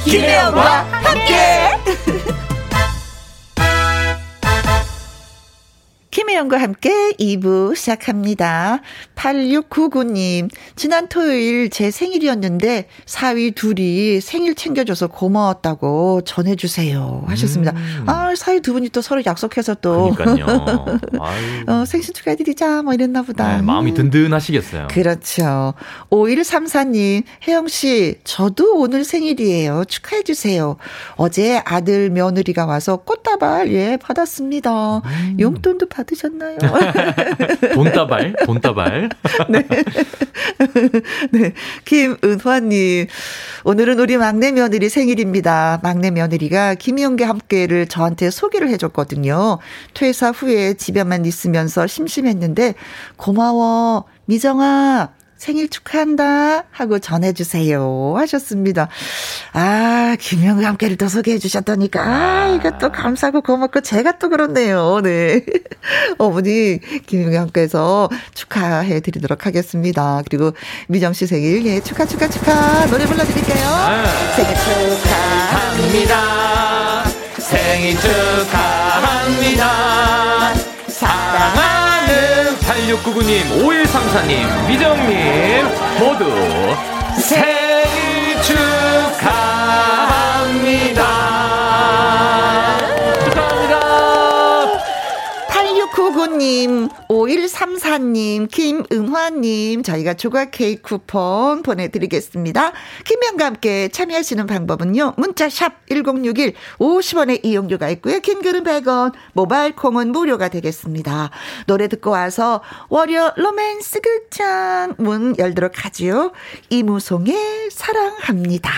김혜영과 0.05 0.96
김혜영과 6.37 6.61
함께 6.61 7.13
2부 7.19 7.75
시작합니다. 7.75 8.83
8699님, 9.15 10.51
지난 10.77 11.09
토요일 11.09 11.71
제 11.71 11.91
생일이었는데 11.91 12.89
사위 13.07 13.53
둘이 13.53 14.21
생일 14.21 14.55
챙겨줘서 14.55 15.07
고마웠다고 15.07 16.21
전해주세요. 16.27 17.25
하셨습니다. 17.27 17.73
아, 18.05 18.35
사위 18.37 18.61
두 18.61 18.75
분이 18.75 18.91
또 18.91 19.01
서로 19.01 19.23
약속해서 19.25 19.77
또. 19.77 20.15
어, 21.67 21.85
생신 21.87 22.13
축하해드리자, 22.13 22.83
뭐 22.83 22.93
이랬나 22.93 23.23
보다. 23.23 23.57
네, 23.57 23.63
마음이 23.63 23.95
든든하시겠어요. 23.95 24.89
그렇죠. 24.91 25.73
5134님, 26.11 27.23
혜영씨, 27.49 28.17
저도 28.25 28.79
오늘 28.79 29.05
생일이에요. 29.05 29.85
축하해주세요. 29.87 30.77
어제 31.17 31.63
아들 31.65 32.11
며느리가 32.11 32.67
와서 32.67 32.97
꽃다발, 32.97 33.73
예, 33.73 33.97
받았습니다. 33.97 34.99
음. 34.99 35.37
용돈도 35.41 35.87
받으셨 35.89 36.26
나요? 36.33 36.59
돈다발, 37.75 38.35
돈다발. 38.45 39.09
네. 41.33 41.53
김은화님, 41.85 43.07
오늘은 43.65 43.99
우리 43.99 44.17
막내 44.17 44.53
며느리 44.53 44.89
생일입니다. 44.89 45.81
막내 45.83 46.11
며느리가 46.11 46.75
김희영과 46.75 47.29
함께를 47.29 47.87
저한테 47.87 48.31
소개를 48.31 48.69
해줬거든요. 48.71 49.59
퇴사 49.95 50.31
후에 50.31 50.75
집에만 50.75 51.25
있으면서 51.27 51.87
심심했는데, 51.87 52.75
고마워. 53.17 54.05
미정아, 54.27 55.16
생일 55.37 55.69
축하한다 55.69 56.65
하고 56.71 56.99
전해주세요 56.99 58.15
하셨습니다. 58.17 58.89
아 59.53 60.17
김영과 60.19 60.67
함께를 60.69 60.97
또 60.97 61.09
소개해 61.09 61.39
주셨다니까 61.39 62.01
아 62.03 62.49
이것도 62.49 62.93
감사하고 62.93 63.43
고맙고 63.43 63.81
제가 63.83 64.19
또 64.19 64.29
그렇네요. 64.29 65.01
네 65.03 65.45
어머니 66.19 66.79
김영과 67.07 67.41
함께해서 67.41 68.09
축하해 68.35 69.01
드리도록 69.01 69.47
하겠습니다. 69.47 70.23
그리고 70.29 70.53
미정 70.89 71.13
씨 71.13 71.27
생일 71.27 71.65
예 71.67 71.81
축하 71.81 72.07
축하 72.07 72.29
축하 72.29 72.87
노래 72.87 73.05
불러드릴게요. 73.07 73.67
생일 74.37 74.55
축하. 74.55 75.17
합니다. 75.77 77.05
생일 77.39 77.97
축하합니다. 78.01 79.67
사랑하는 80.89 81.66
8699님, 82.67 83.47
5134님, 83.63 84.67
미정님, 84.67 85.65
모두 86.01 86.25
생일 87.17 88.43
축하합니다. 89.63 91.06
8699님, 96.17 96.89
5134님, 97.09 98.51
김은화님, 98.51 99.83
저희가 99.83 100.15
조각 100.15 100.51
케이크 100.51 100.83
쿠폰 100.83 101.63
보내드리겠습니다. 101.63 102.73
김명과 103.05 103.45
함께 103.45 103.89
참여하시는 103.89 104.47
방법은요, 104.47 105.15
문자샵 105.17 105.89
1061, 105.89 106.55
50원의 106.79 107.45
이용료가 107.45 107.91
있고요, 107.91 108.21
킹글은 108.21 108.65
100원, 108.65 109.13
모바일 109.35 109.77
콩은 109.77 110.13
무료가 110.13 110.49
되겠습니다. 110.49 111.31
노래 111.67 111.89
듣고 111.89 112.11
와서 112.11 112.63
월요 112.89 113.33
로맨스 113.37 114.01
극장 114.01 114.95
문 114.99 115.35
열도록 115.39 115.85
하지요. 115.85 116.33
이무송의 116.71 117.71
사랑합니다. 117.71 118.71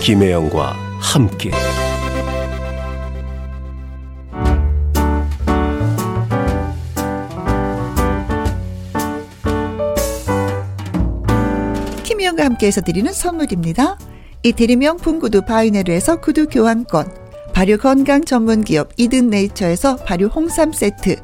김혜영과 0.00 0.76
함께 1.00 1.50
김희영과 12.38 12.44
함께해서 12.44 12.80
드리는 12.80 13.12
선물입니다. 13.12 13.98
이태리 14.44 14.76
명품 14.76 15.18
구두 15.18 15.42
바이네르에서 15.42 16.20
구두 16.20 16.46
교환권, 16.46 17.12
발효 17.52 17.76
건강 17.76 18.24
전문 18.24 18.62
기업 18.62 18.90
이든 18.96 19.28
네이처에서 19.28 19.96
발효 19.96 20.26
홍삼 20.26 20.72
세트. 20.72 21.16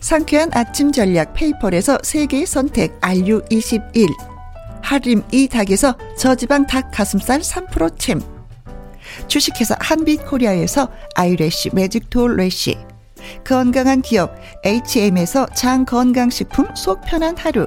상쾌한 0.00 0.50
아침 0.52 0.92
전략 0.92 1.32
페이퍼에서 1.34 1.98
세계 2.02 2.44
선택 2.44 3.00
RU21. 3.00 4.06
하림 4.82 5.22
이 5.32 5.48
닭에서 5.48 5.96
저지방 6.16 6.66
닭 6.66 6.90
가슴살 6.90 7.40
3% 7.40 7.98
챔. 7.98 8.20
주식회사 9.28 9.76
한빛 9.80 10.26
코리아에서 10.26 10.88
아이래쉬 11.14 11.70
매직 11.72 12.10
톨 12.10 12.36
래쉬. 12.36 12.76
건강한 13.44 14.02
기업 14.02 14.34
H&M에서 14.64 15.46
장 15.54 15.84
건강식품 15.84 16.74
속 16.74 17.00
편한 17.02 17.36
하루. 17.36 17.66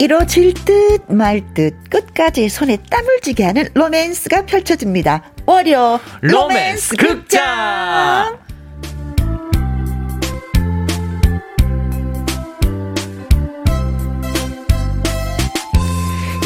이뤄질 0.00 0.54
듯 0.54 1.00
말 1.08 1.42
듯 1.54 1.74
끝까지 1.90 2.48
손에 2.48 2.78
땀을 2.88 3.20
쥐게 3.22 3.44
하는 3.44 3.68
로맨스가 3.74 4.46
펼쳐집니다. 4.46 5.22
월요 5.44 5.98
로맨스 6.20 6.94
극장. 6.96 8.38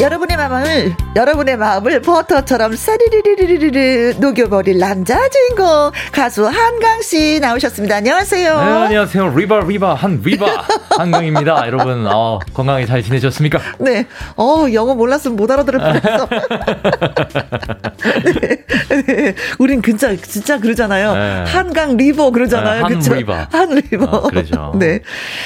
여러분의 0.03 0.35
마음을 0.35 0.95
여러분의 1.15 1.55
마음을 1.55 2.01
버터처럼 2.01 2.75
사리리리리리리 2.75 4.19
녹여버릴 4.19 4.77
남자 4.77 5.17
주인공 5.29 5.91
가수 6.11 6.45
한강 6.45 7.01
씨 7.01 7.39
나오셨습니다. 7.39 7.95
안녕하세요. 7.95 8.53
네, 8.53 8.61
안녕하세요. 8.83 9.33
River 9.33 9.61
River 9.61 9.93
한 9.93 10.19
River 10.21 10.45
한강입니다. 10.99 11.65
여러분 11.67 12.05
어, 12.05 12.37
건강히 12.53 12.85
잘 12.85 13.01
지내셨습니까? 13.01 13.61
네. 13.79 14.05
어, 14.35 14.65
영어 14.73 14.93
몰랐으면 14.93 15.37
못 15.37 15.49
알아들을 15.49 15.79
뻔했어. 15.79 16.27
네. 18.41 18.65
네. 19.07 19.35
우린 19.59 19.81
진짜 19.81 20.15
진짜 20.15 20.59
그러잖아요. 20.59 21.13
네. 21.13 21.43
한강 21.51 21.97
River 21.97 22.31
그러잖아요. 22.31 22.87
네, 22.87 22.95
한? 22.95 23.17
River. 23.17 23.33
한 23.51 23.69
River. 23.75 24.05
어, 24.05 24.21
그러죠. 24.23 24.73
네. 24.79 24.99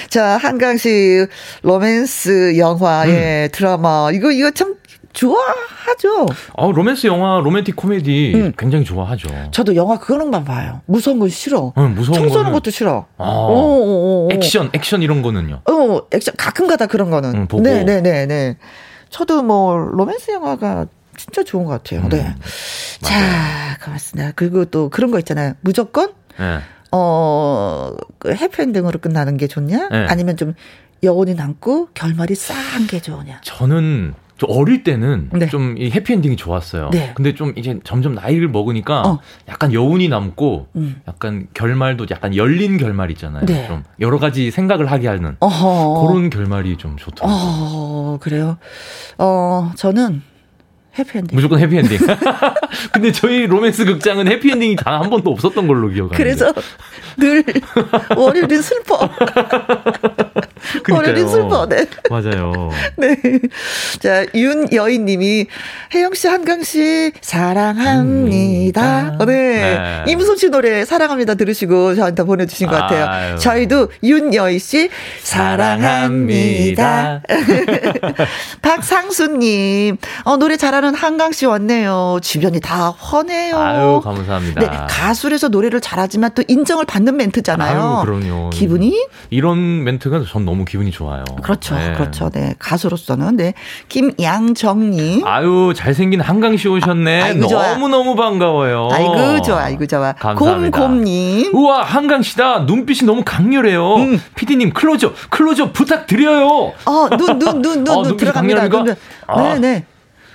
자, 0.09 0.37
한강 0.37 0.77
씨 0.77 1.25
로맨스 1.63 2.57
영화 2.57 3.03
음. 3.05 3.09
예, 3.09 3.49
드라마 3.51 4.09
이거 4.13 4.31
이거 4.31 4.51
참 4.51 4.75
좋아하죠. 5.13 6.27
어, 6.53 6.71
로맨스 6.71 7.07
영화, 7.07 7.39
로맨틱 7.43 7.75
코미디 7.75 8.33
음. 8.35 8.53
굉장히 8.57 8.85
좋아하죠. 8.85 9.29
저도 9.51 9.75
영화 9.75 9.97
그거는만 9.97 10.45
봐요. 10.45 10.81
무서운 10.85 11.17
건 11.19 11.29
싫어. 11.29 11.73
어, 11.75 11.81
무서운 11.81 12.19
청소하는 12.19 12.51
거는- 12.51 12.53
것도 12.53 12.69
싫어. 12.71 13.05
아, 13.17 13.23
어, 13.23 13.51
어, 13.51 14.25
어. 14.25 14.27
액션, 14.31 14.69
액션 14.73 15.01
이런 15.01 15.21
거는요. 15.23 15.61
어, 15.69 16.01
액션 16.11 16.35
가끔가다 16.37 16.85
그런 16.85 17.09
거는. 17.09 17.33
음, 17.33 17.47
보고. 17.47 17.63
네, 17.63 17.83
네, 17.83 18.01
네, 18.01 18.25
네. 18.27 18.57
저도 19.09 19.41
뭐 19.41 19.75
로맨스 19.77 20.31
영화가 20.31 20.85
진짜 21.17 21.43
좋은 21.43 21.65
것 21.65 21.71
같아요. 21.71 22.01
음, 22.01 22.09
네. 22.09 22.33
자, 23.01 23.77
고맙습니다. 23.83 24.31
그리고 24.35 24.65
또 24.65 24.89
그런 24.89 25.11
거 25.11 25.19
있잖아요. 25.19 25.53
무조건 25.61 26.13
네. 26.39 26.59
어, 26.91 27.91
그 28.19 28.33
해피엔딩으로 28.33 28.99
끝나는 28.99 29.35
게 29.35 29.47
좋냐? 29.47 29.89
네. 29.89 30.05
아니면 30.09 30.37
좀 30.37 30.53
여운이 31.03 31.35
남고 31.35 31.89
결말이 31.93 32.35
싸한 32.35 32.87
게 32.87 33.01
좋으냐? 33.01 33.41
저는 33.43 34.13
좀 34.37 34.51
어릴 34.51 34.83
때는 34.83 35.29
네. 35.33 35.47
좀이 35.47 35.89
해피엔딩이 35.91 36.35
좋았어요. 36.35 36.91
네. 36.91 37.11
근데 37.15 37.33
좀 37.33 37.53
이제 37.55 37.79
점점 37.83 38.13
나이를 38.13 38.47
먹으니까 38.47 39.01
어. 39.01 39.19
약간 39.49 39.73
여운이 39.73 40.09
남고 40.09 40.67
음. 40.75 41.01
약간 41.07 41.47
결말도 41.55 42.05
약간 42.11 42.35
열린 42.35 42.77
결말 42.77 43.09
있잖아요. 43.11 43.45
네. 43.45 43.67
좀 43.67 43.83
여러 43.99 44.19
가지 44.19 44.51
생각을 44.51 44.91
하게 44.91 45.07
하는 45.07 45.35
어허. 45.39 46.07
그런 46.07 46.29
결말이 46.29 46.77
좀 46.77 46.97
좋더라고요. 46.97 47.35
어, 47.35 48.17
그래요. 48.21 48.57
어, 49.17 49.71
저는 49.75 50.21
해피엔딩. 50.99 51.35
무조건 51.35 51.59
해피엔딩. 51.59 51.97
근데 52.91 53.11
저희 53.11 53.45
로맨스 53.47 53.85
극장은 53.85 54.27
해피엔딩이 54.27 54.75
단 54.77 54.97
한 55.01 55.09
번도 55.09 55.29
없었던 55.31 55.67
걸로 55.67 55.89
기억하는데. 55.89 56.17
그래서 56.23 56.53
늘 57.17 57.43
월요일은 58.15 58.61
슬퍼. 58.61 59.09
월요일은 60.89 61.27
슬퍼. 61.27 61.67
네. 61.67 61.85
맞아요. 62.09 62.69
네. 62.97 63.15
자, 63.99 64.25
윤여인 64.33 65.05
님이, 65.05 65.45
혜영 65.93 66.13
씨, 66.13 66.27
한강 66.27 66.63
씨, 66.63 67.11
사랑합니다. 67.21 69.17
음, 69.19 69.25
네. 69.25 70.03
네. 70.05 70.11
임순 70.11 70.37
씨 70.37 70.49
노래 70.49 70.85
사랑합니다 70.85 71.35
들으시고 71.35 71.95
저한테 71.95 72.23
보내 72.23 72.45
주신 72.45 72.67
것 72.67 72.75
같아요. 72.75 73.05
아유. 73.05 73.37
저희도 73.37 73.91
윤여인 74.03 74.59
씨, 74.59 74.89
사랑합니다. 75.21 77.21
박상수 78.61 79.27
님, 79.37 79.97
어, 80.23 80.37
노래 80.37 80.57
잘하는 80.57 80.95
한강 80.95 81.31
씨 81.31 81.45
왔네요. 81.45 82.19
주변이 82.21 82.59
다 82.59 82.89
훤해요. 82.89 83.57
아유, 83.57 84.01
감사합니다. 84.03 84.61
네, 84.61 84.69
가수라서 84.89 85.49
노래를 85.49 85.81
잘하지만 85.81 86.31
또 86.35 86.43
인정을 86.47 86.85
받는 86.85 87.17
멘트잖아요. 87.17 87.81
아유, 87.81 88.05
그럼요. 88.05 88.49
기분이 88.51 89.07
이런 89.29 89.83
멘트가 89.83 90.23
전 90.27 90.45
너무 90.47 90.63
기분이 90.63 90.91
좋아요. 90.91 91.25
그렇죠, 91.43 91.75
네. 91.75 91.91
그렇죠. 91.93 92.29
네, 92.29 92.55
가수로서는 92.57 93.35
네, 93.35 93.53
김양정님. 93.89 95.27
아유, 95.27 95.73
잘생긴 95.75 96.21
한강 96.21 96.55
씨 96.55 96.69
오셨네. 96.69 97.41
좋아. 97.49 97.73
너무너무 97.73 98.15
반가워요. 98.15 98.87
아이고 98.91 99.41
좋아, 99.41 99.63
아이고 99.63 99.85
좋아. 99.85 100.13
감사합니다. 100.13 100.79
곰곰님. 100.79 101.53
우와, 101.53 101.83
한강 101.83 102.21
씨다. 102.21 102.59
눈빛이 102.59 103.05
너무 103.05 103.23
강렬해요. 103.25 103.95
음. 103.97 104.21
피디님, 104.35 104.71
클로즈업, 104.71 105.11
클로즈업 105.29 105.73
부탁드려요. 105.73 106.47
어, 106.85 107.09
눈, 107.17 107.39
눈, 107.39 107.61
눈, 107.61 107.83
눈, 107.83 107.89
어, 107.89 108.03
눈 108.03 108.15
들어갑니다. 108.15 108.69
눈, 108.69 108.95
아. 109.27 109.41
네, 109.41 109.59
네. 109.59 109.85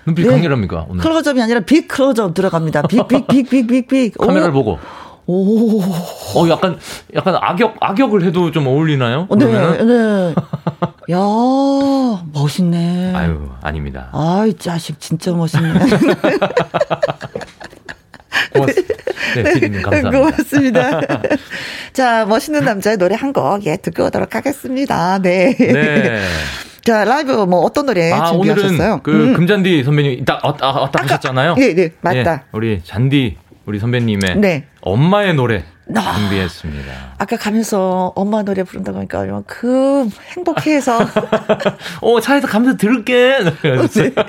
눈빛 0.05 0.27
네. 0.27 0.33
강렬합니까? 0.33 0.87
오늘 0.91 1.03
클로즈업이 1.03 1.41
아니라 1.41 1.61
big 1.61 1.89
클로즈업 1.89 2.35
들어갑니다. 2.35 2.83
big, 2.83 3.09
big, 3.09 3.27
big, 3.29 3.49
big, 3.49 3.67
big, 3.67 3.89
big. 3.89 4.21
오. 4.21 4.27
카메라를 4.27 4.53
보고. 4.53 4.79
오. 5.27 5.81
어, 5.81 6.49
약간, 6.49 6.79
약간 7.15 7.37
악역, 7.41 7.77
악역을 7.81 8.25
해도 8.25 8.51
좀 8.51 8.67
어울리나요? 8.67 9.29
네, 9.31 9.47
그러면은? 9.47 9.87
네. 9.87 10.35
야, 11.13 11.19
멋있네. 12.33 13.13
아유, 13.15 13.51
아닙니다. 13.61 14.09
아이, 14.13 14.55
자식, 14.55 14.99
진짜 15.01 15.33
멋있네. 15.33 15.73
고맙습니다. 18.53 18.95
네, 19.35 19.43
피디님 19.55 19.83
감사합니다. 19.83 20.11
고맙습니다. 20.19 21.01
자, 21.93 22.25
멋있는 22.27 22.65
남자의 22.65 22.97
노래 22.97 23.15
한 23.15 23.33
곡, 23.33 23.65
예, 23.67 23.77
듣고 23.77 24.07
오도록 24.07 24.35
하겠습니다. 24.35 25.19
네. 25.21 25.57
네. 25.57 26.21
자, 26.85 27.05
라이브 27.05 27.33
뭐 27.45 27.61
어떤 27.61 27.87
노래 27.87 28.11
아, 28.11 28.27
준비하셨어요? 28.27 28.73
오늘은 28.73 29.03
그 29.03 29.13
음. 29.13 29.35
금잔디 29.35 29.85
선배님 29.85 30.25
딱 30.25 30.45
왔다, 30.45 30.67
아, 30.67 30.81
왔다 30.81 31.05
하셨잖아요. 31.05 31.55
예, 31.59 31.75
네, 31.75 31.91
맞다. 32.01 32.33
예, 32.33 32.41
우리 32.53 32.83
잔디 32.85 33.37
우리 33.67 33.79
선배님의 33.79 34.37
네. 34.37 34.67
엄마의 34.81 35.35
노래 35.35 35.65
아. 35.95 36.15
준비했습니다. 36.17 36.93
아까 37.19 37.37
가면서 37.37 38.13
엄마 38.17 38.43
노래 38.43 38.63
부른다고 38.63 38.99
하니까 38.99 39.21
얼마큼 39.21 40.11
행복해서 40.37 40.99
어, 42.01 42.21
차에서 42.21 42.47
가면서 42.47 42.77
들을게. 42.77 43.39
그래가지고 43.61 44.23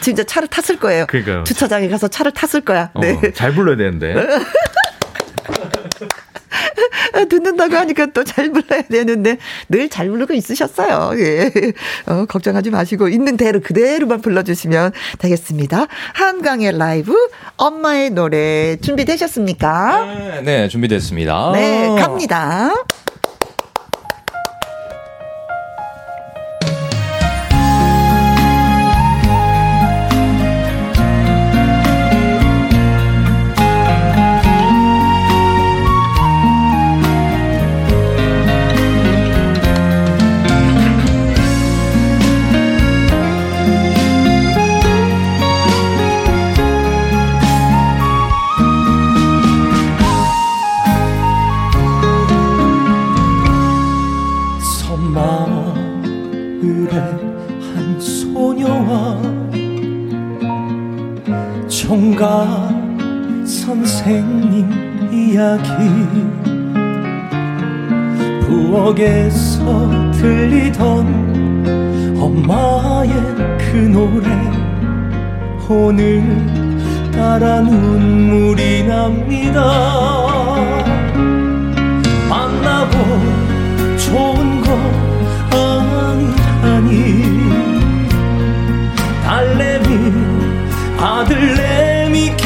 진짜 0.00 0.24
차를 0.24 0.48
탔을 0.48 0.78
거예요. 0.78 1.06
그러니까요. 1.06 1.44
주차장에 1.44 1.88
가서 1.88 2.08
차를 2.08 2.32
탔을 2.32 2.60
거야. 2.60 2.90
어, 2.94 3.00
네. 3.00 3.32
잘 3.32 3.52
불러야 3.54 3.76
되는데. 3.76 4.14
듣는다고 7.28 7.76
하니까 7.76 8.06
또 8.06 8.24
잘 8.24 8.50
불러야 8.52 8.82
되는데 8.82 9.38
늘 9.68 9.88
잘 9.88 10.08
부르고 10.10 10.34
있으셨어요. 10.34 11.12
예. 11.18 11.50
어, 12.06 12.26
걱정하지 12.26 12.70
마시고 12.70 13.08
있는 13.08 13.36
대로 13.36 13.60
그대로만 13.60 14.20
불러주시면 14.20 14.92
되겠습니다. 15.18 15.86
한강의 16.14 16.76
라이브 16.76 17.14
엄마의 17.56 18.10
노래 18.10 18.76
준비되셨습니까? 18.76 20.04
네, 20.04 20.40
네 20.42 20.68
준비됐습니다. 20.68 21.52
네, 21.54 21.96
갑니다. 21.98 22.72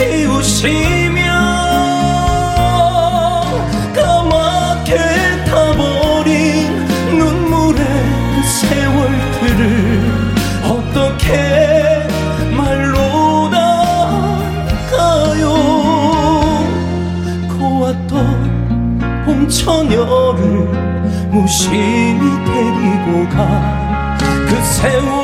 키우시며 0.03 1.23
까맣게 3.95 4.97
타버린 5.47 6.87
눈물의 7.17 7.85
세월들을 8.45 9.63
어떻게 10.65 12.09
말로 12.57 13.49
나가요? 13.49 15.45
고왔던 17.49 19.25
봄 19.25 19.49
처녀를 19.49 20.67
무심히 21.31 22.19
데리고 22.45 23.29
가그 23.29 24.51
세월 24.65 25.22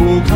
데 0.00 0.29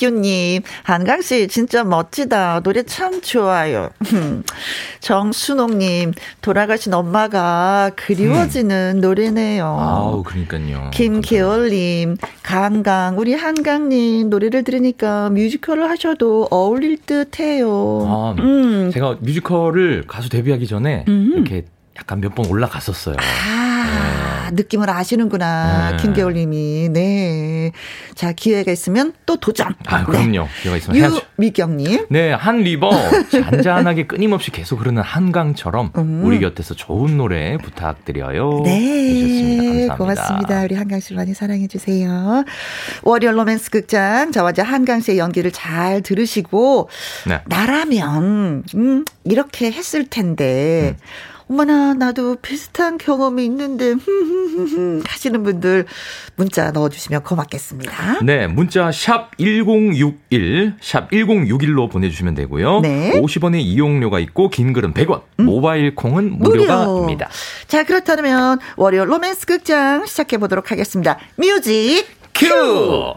박인규님, 0.00 0.62
한강씨 0.82 1.48
진짜 1.48 1.84
멋지다. 1.84 2.60
노래 2.60 2.82
참 2.82 3.20
좋아요. 3.20 3.90
정순옥님, 5.00 6.12
돌아가신 6.40 6.94
엄마가 6.94 7.90
그리워지는 7.96 9.00
노래네요. 9.00 9.64
아우 9.66 10.22
그러니까요. 10.22 10.90
김계월님, 10.92 12.16
강강, 12.42 13.18
우리 13.18 13.34
한강님 13.34 14.30
노래를 14.30 14.64
들으니까 14.64 15.28
뮤지컬을 15.30 15.88
하셔도 15.90 16.48
어울릴 16.50 16.98
듯 17.04 17.38
해요. 17.38 18.06
아, 18.08 18.34
음. 18.38 18.90
제가 18.92 19.18
뮤지컬을 19.20 20.04
가수 20.06 20.28
데뷔하기 20.30 20.66
전에 20.66 21.04
음. 21.08 21.32
이렇게 21.34 21.66
약간 21.98 22.20
몇 22.20 22.30
번 22.34 22.46
올라갔었어요. 22.46 23.16
아, 23.18 23.69
느낌을 24.52 24.88
아시는구나. 24.90 25.92
네. 25.92 25.96
김계월님이. 25.98 26.88
네. 26.90 27.72
자, 28.14 28.32
기회가 28.32 28.72
있으면 28.72 29.12
또 29.26 29.36
도전. 29.36 29.74
아, 29.86 29.98
네. 29.98 30.04
그럼요. 30.04 30.48
기회가 30.62 30.76
있으면 30.76 30.96
해야죠. 30.96 31.20
유미경 31.38 31.76
님. 31.76 32.06
네, 32.10 32.32
한 32.32 32.58
리버 32.58 32.90
잔잔하게 33.30 34.06
끊임없이 34.06 34.50
계속 34.50 34.80
흐르는 34.80 35.02
한강처럼 35.02 35.92
음. 35.96 36.22
우리 36.24 36.38
곁에서 36.40 36.74
좋은 36.74 37.16
노래 37.16 37.56
부탁드려요. 37.56 38.62
네. 38.64 38.80
해주셨습니다. 38.80 39.60
감사합니다. 39.60 39.96
고맙습니다. 39.96 40.62
우리 40.64 40.74
한강 40.74 41.00
씨 41.00 41.14
많이 41.14 41.34
사랑해 41.34 41.66
주세요. 41.66 42.44
월요 43.02 43.32
로맨스 43.32 43.70
극장 43.70 44.32
저와 44.32 44.50
이제 44.50 44.62
한강 44.62 45.00
씨의 45.00 45.18
연기를 45.18 45.50
잘 45.50 46.02
들으시고 46.02 46.88
네. 47.26 47.40
나라면 47.46 48.64
음, 48.74 49.04
이렇게 49.24 49.70
했을 49.70 50.06
텐데 50.06 50.94
음. 50.96 51.02
어머나, 51.50 51.94
나도 51.94 52.36
비슷한 52.36 52.96
경험이 52.96 53.44
있는데, 53.46 53.96
하시는 55.04 55.42
분들 55.42 55.84
문자 56.36 56.70
넣어주시면 56.70 57.24
고맙겠습니다. 57.24 58.20
네, 58.22 58.46
문자 58.46 58.92
샵 58.92 59.36
1061, 59.36 60.74
샵 60.80 61.10
1061로 61.10 61.90
보내주시면 61.90 62.34
되고요. 62.34 62.80
네. 62.80 63.20
50원의 63.20 63.62
이용료가 63.62 64.20
있고, 64.20 64.48
긴 64.48 64.72
글은 64.72 64.94
100원, 64.94 65.22
모바일 65.38 65.96
콩은 65.96 66.38
무료가입니다. 66.38 67.28
자, 67.66 67.82
그렇다면 67.82 68.60
월요 68.76 69.04
로맨스 69.04 69.46
극장 69.46 70.06
시작해 70.06 70.38
보도록 70.38 70.70
하겠습니다. 70.70 71.18
music 71.36 72.06
cue! 72.32 73.14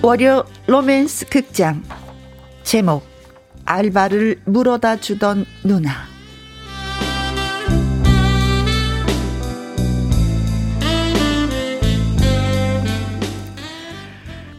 월요 0.00 0.44
로맨스 0.66 1.26
극장 1.26 1.82
제목 2.62 3.04
알바를 3.64 4.40
물어다 4.44 4.96
주던 4.96 5.44
누나 5.64 5.90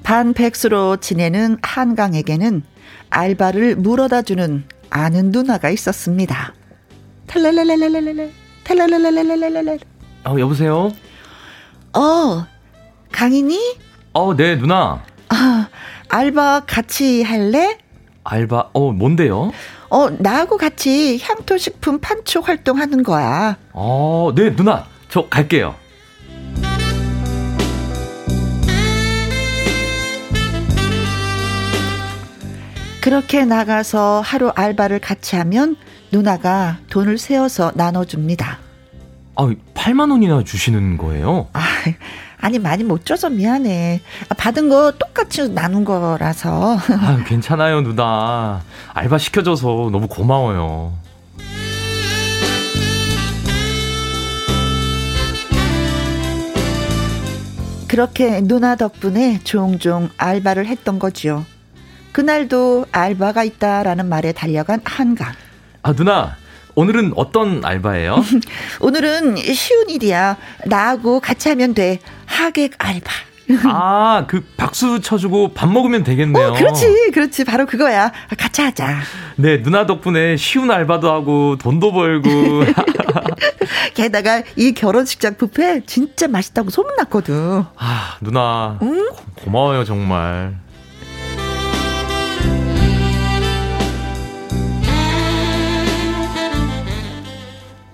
반백수로 0.04 0.98
지내는 0.98 1.58
한강에게는 1.62 2.64
알바를 3.10 3.76
물어다 3.78 4.24
주는 4.24 4.64
아는 4.90 5.30
누나가 5.32 5.70
있었습니다. 5.70 6.54
탈랄랄랄랄랄랄 7.28 8.32
탈랄랄랄랄랄랄 8.64 9.80
어, 10.26 10.36
여보세요? 10.40 10.92
어 11.94 12.46
강인이 13.12 13.58
어, 14.14 14.36
네, 14.36 14.56
누나. 14.56 15.04
아 15.40 15.70
알바 16.10 16.64
같이 16.68 17.24
할래? 17.24 17.78
알바, 18.24 18.72
어, 18.74 18.92
뭔데요? 18.92 19.52
어 19.90 20.10
나하고 20.10 20.58
같이 20.58 21.20
향토식품 21.22 22.00
판촉 22.00 22.48
활동하는 22.48 23.02
거야. 23.04 23.58
어, 23.72 24.32
네, 24.36 24.56
누나. 24.56 24.86
저 25.10 25.28
갈게요. 25.28 25.76
그렇게 33.02 33.46
나가서 33.46 34.22
하루 34.22 34.52
알바를 34.54 35.00
같이 35.00 35.36
하면 35.38 35.78
누나가 36.12 36.78
돈을 36.90 37.18
세어서 37.18 37.72
나눠줍니다. 37.76 38.60
아, 39.36 39.54
8만 39.74 40.12
원이나 40.12 40.44
주시는 40.44 40.98
거예요? 40.98 41.48
아, 41.54 41.62
아니 42.42 42.58
많이 42.58 42.84
못 42.84 43.06
줘서 43.06 43.30
미안해. 43.30 44.02
아, 44.30 44.34
받은 44.36 44.70
거 44.70 44.92
똑같이 44.98 45.50
나눈 45.50 45.84
거라서. 45.84 46.78
아, 47.02 47.24
괜찮아요, 47.26 47.82
누나. 47.82 48.62
알바 48.94 49.18
시켜줘서 49.18 49.90
너무 49.92 50.08
고마워요. 50.08 50.94
그렇게 57.88 58.40
누나 58.42 58.76
덕분에 58.76 59.40
종종 59.44 60.10
알바를 60.18 60.68
했던 60.68 61.00
거지요. 61.00 61.46
그날도 62.12 62.86
알바가 62.92 63.44
있다라는 63.44 64.08
말에 64.08 64.32
달려간 64.32 64.82
한강. 64.86 65.34
아, 65.82 65.94
누나. 65.94 66.36
오늘은 66.76 67.14
어떤 67.16 67.64
알바예요? 67.66 68.24
오늘은 68.80 69.38
쉬운 69.54 69.90
일이야. 69.90 70.38
나하고 70.66 71.20
같이 71.20 71.50
하면 71.50 71.74
돼. 71.74 72.00
하객 72.26 72.74
알바. 72.78 73.12
아, 73.66 74.26
그 74.28 74.46
박수 74.58 75.02
쳐주고 75.02 75.54
밥 75.54 75.72
먹으면 75.72 76.04
되겠네요. 76.04 76.50
어, 76.50 76.54
그렇지, 76.54 77.10
그렇지. 77.14 77.44
바로 77.46 77.66
그거야. 77.66 78.12
같이 78.38 78.62
하자. 78.62 79.00
네, 79.38 79.64
누나 79.64 79.88
덕분에 79.88 80.38
쉬운 80.38 80.70
알바도 80.70 81.12
하고 81.12 81.58
돈도 81.58 81.92
벌고. 81.92 82.30
게다가 83.96 84.44
이 84.56 84.74
결혼식장 84.74 85.36
뷔페 85.38 85.82
진짜 85.88 86.28
맛있다고 86.28 86.70
소문났거든. 86.70 87.64
아, 87.78 88.18
누나. 88.22 88.78
고, 88.80 89.16
고마워요, 89.44 89.84
정말. 89.84 90.56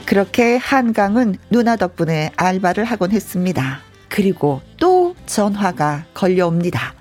그렇게 0.06 0.58
한강은 0.58 1.36
누나 1.50 1.76
덕분에 1.76 2.32
알바를 2.38 2.86
하곤 2.86 3.12
했습니다. 3.12 3.80
그리고 4.08 4.62
또 4.78 5.16
전화가 5.26 6.06
걸려옵니다. 6.14 6.94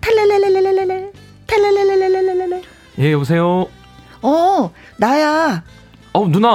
탈랄랄랄랄랄랄 0.00 1.12
탈랄랄랄랄랄랄 1.46 2.62
예, 2.98 3.12
여보세요? 3.12 3.66
어, 4.22 4.70
나야. 4.96 5.62
어, 6.12 6.28
누나. 6.28 6.48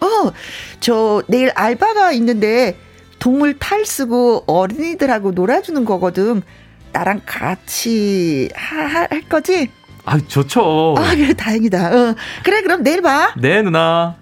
어, 0.00 0.32
저 0.80 1.22
내일 1.28 1.50
알바가 1.54 2.12
있는데 2.12 2.76
동물 3.18 3.58
탈 3.58 3.86
쓰고 3.86 4.44
어린이들하고 4.46 5.30
놀아주는 5.32 5.84
거거든. 5.84 6.42
나랑 6.92 7.22
같이 7.24 8.50
하, 8.54 8.82
하- 8.84 9.08
할 9.10 9.22
거지? 9.28 9.70
아, 10.04 10.18
좋죠. 10.18 10.94
아, 10.98 11.14
그래, 11.14 11.32
다행이다. 11.32 11.88
어. 12.10 12.14
그래, 12.44 12.60
그럼 12.62 12.82
내일 12.82 13.00
봐. 13.00 13.32
네, 13.38 13.62
누나. 13.62 14.16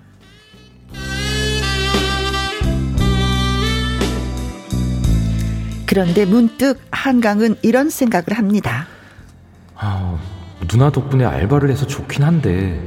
그런데 5.92 6.24
문득 6.24 6.80
한강은 6.90 7.56
이런 7.60 7.90
생각을 7.90 8.38
합니다. 8.38 8.86
아, 9.76 10.18
누나 10.66 10.88
덕분에 10.88 11.22
알바를 11.22 11.68
해서 11.68 11.86
좋긴 11.86 12.22
한데 12.22 12.80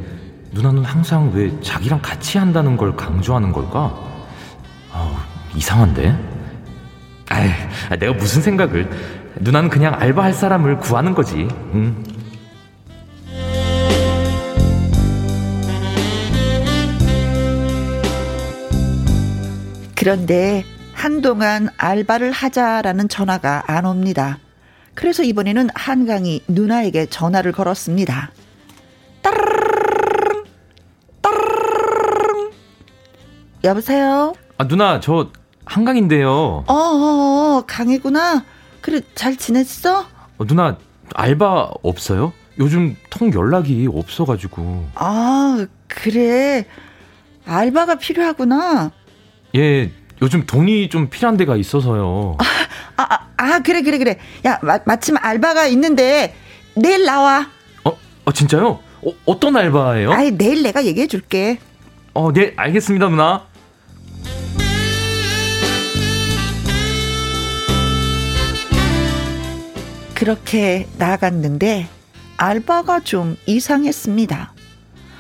누나는 0.54 0.84
항상 0.84 1.32
왜 1.36 1.52
자기랑 1.62 2.02
같이 2.02 2.40
한다는 2.40 2.78
걸 2.78 2.96
강조하는 2.96 3.52
걸까? 3.52 3.96
아, 4.92 5.24
이상한데. 5.54 6.18
아이, 7.30 7.52
내가 8.00 8.14
무슨 8.14 8.42
생각을? 8.42 8.90
누나는 9.40 9.70
그냥 9.70 9.94
알바할 9.94 10.34
사람을 10.34 10.80
구하는 10.80 11.14
거지. 11.14 11.48
응. 11.76 12.04
그런데 19.94 20.66
한동안 21.06 21.70
알바를 21.78 22.32
하자라는 22.32 23.10
전화가 23.10 23.66
안 23.68 23.86
옵니다. 23.86 24.40
그래서 24.96 25.22
이번에는 25.22 25.70
한강이 25.76 26.42
누나에게 26.48 27.06
전화를 27.06 27.52
걸었습니다. 27.52 28.32
따르릉, 29.22 30.46
따르릉. 31.22 32.52
여보세요? 33.64 34.34
아, 34.58 34.68
누나, 34.68 35.00
저 35.00 35.30
한강인데요. 35.66 36.32
어, 36.66 36.74
어, 36.74 36.74
어, 36.74 37.64
강이구나. 37.68 38.44
그래, 38.82 39.02
잘 39.14 39.38
지냈어? 39.38 40.08
어, 40.40 40.46
누나, 40.48 40.80
알바 41.14 41.70
없어요? 41.84 42.34
요즘 42.58 42.96
통 43.12 43.32
연락이 43.32 43.88
없어가지고. 43.94 44.88
아, 44.96 45.68
그래. 45.88 46.66
알바가 47.46 48.00
필요하구나. 48.00 48.90
예, 49.56 49.92
요즘 50.22 50.46
돈이 50.46 50.90
좀 50.90 51.10
필요한 51.10 51.38
데가 51.38 51.56
있어서요. 51.56 52.38
아, 52.98 53.04
아, 53.04 53.20
아, 53.38 53.60
그래, 53.60 53.82
그래, 53.82 53.98
그래. 53.98 54.18
야, 54.46 54.60
마, 54.62 54.80
마침 54.86 55.18
알바가 55.18 55.68
있는데 55.68 56.36
내일 56.76 57.06
나와. 57.06 57.48
어, 57.84 57.92
어 58.26 58.32
진짜요? 58.32 58.80
어, 59.02 59.12
어떤 59.26 59.58
알바예요? 59.58 60.12
아이, 60.12 60.32
내일 60.32 60.64
내가 60.64 60.86
얘기해 60.86 61.08
줄게. 61.08 61.60
어, 62.14 62.32
네, 62.32 62.54
알겠습니다, 62.56 63.10
누나. 63.10 63.46
그렇게 70.14 70.88
나갔는데 70.98 71.88
알바가 72.38 73.02
좀 73.02 73.36
이상했습니다. 73.46 74.54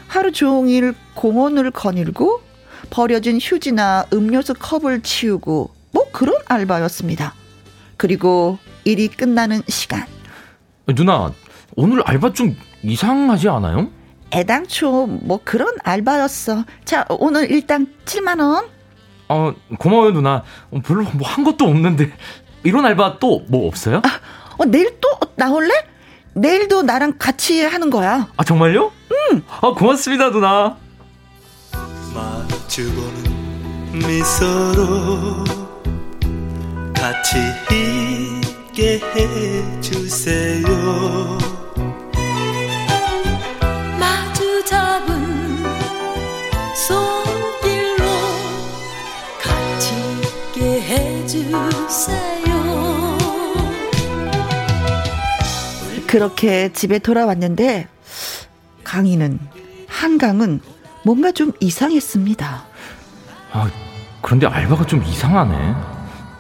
하루 0.08 0.32
종일 0.32 0.96
공원을 1.16 1.72
거닐고 1.72 2.45
버려진 2.90 3.40
휴지나 3.42 4.06
음료수 4.14 4.54
컵을 4.54 5.02
치우고 5.02 5.72
뭐 5.92 6.12
그런 6.12 6.36
알바였습니다. 6.48 7.34
그리고 7.98 8.58
일이 8.84 9.08
끝나는 9.08 9.62
시간. 9.68 10.02
어, 10.88 10.94
누나, 10.94 11.32
오늘 11.76 12.02
알바 12.06 12.34
좀 12.34 12.56
이상하지 12.84 13.50
않아요? 13.50 13.90
애당초 14.34 15.08
뭐 15.08 15.40
그런 15.44 15.74
알바였어. 15.84 16.66
자, 16.84 17.06
오늘 17.10 17.50
일단 17.52 17.88
7만 18.06 18.40
원. 18.40 18.66
어, 19.30 19.54
고마워요, 19.80 20.12
누나. 20.12 20.44
어, 20.72 20.80
별로 20.86 21.04
뭐 21.14 21.28
한 21.30 21.44
것도 21.44 21.66
없는데. 21.66 22.12
이런 22.64 22.86
알바 22.86 23.20
또 23.20 23.42
뭐 23.48 23.68
없어요? 23.68 24.02
어, 24.58 24.66
내일 24.66 24.98
또 25.00 25.10
나올래? 25.36 25.74
내일도 26.34 26.82
나랑 26.82 27.14
같이 27.18 27.64
하는 27.64 27.90
거야. 27.90 28.28
아, 28.36 28.44
정말요? 28.44 28.92
응. 29.32 29.44
아, 29.62 29.72
고맙습니다, 29.72 30.32
누나. 30.32 30.78
마주보는 32.66 34.00
미소로 34.08 35.44
같이 36.94 37.38
있게 38.70 39.00
해주세요. 39.16 40.68
마주 44.00 44.66
잡은 44.66 45.64
손길로 46.76 48.04
같이 49.42 49.94
있게 50.54 50.82
해주세요. 50.82 52.56
그렇게 56.08 56.74
집에 56.74 57.00
돌아왔는데 57.00 57.88
강희는 58.84 59.40
한강은 59.88 60.62
뭔가 61.06 61.32
좀 61.32 61.52
이상했습니다. 61.60 62.66
아, 63.52 63.70
그런데 64.22 64.48
알바가 64.48 64.86
좀 64.88 65.04
이상하네. 65.04 65.76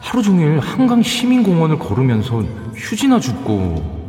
하루 0.02 0.24
종일 0.24 0.60
한강 0.60 1.04
시민공원을 1.04 1.78
걸으면서 1.78 2.44
휴지나 2.76 3.20
줍고 3.20 4.06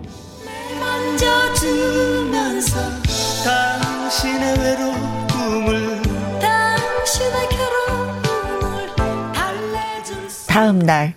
다음 10.49 10.79
날 10.79 11.15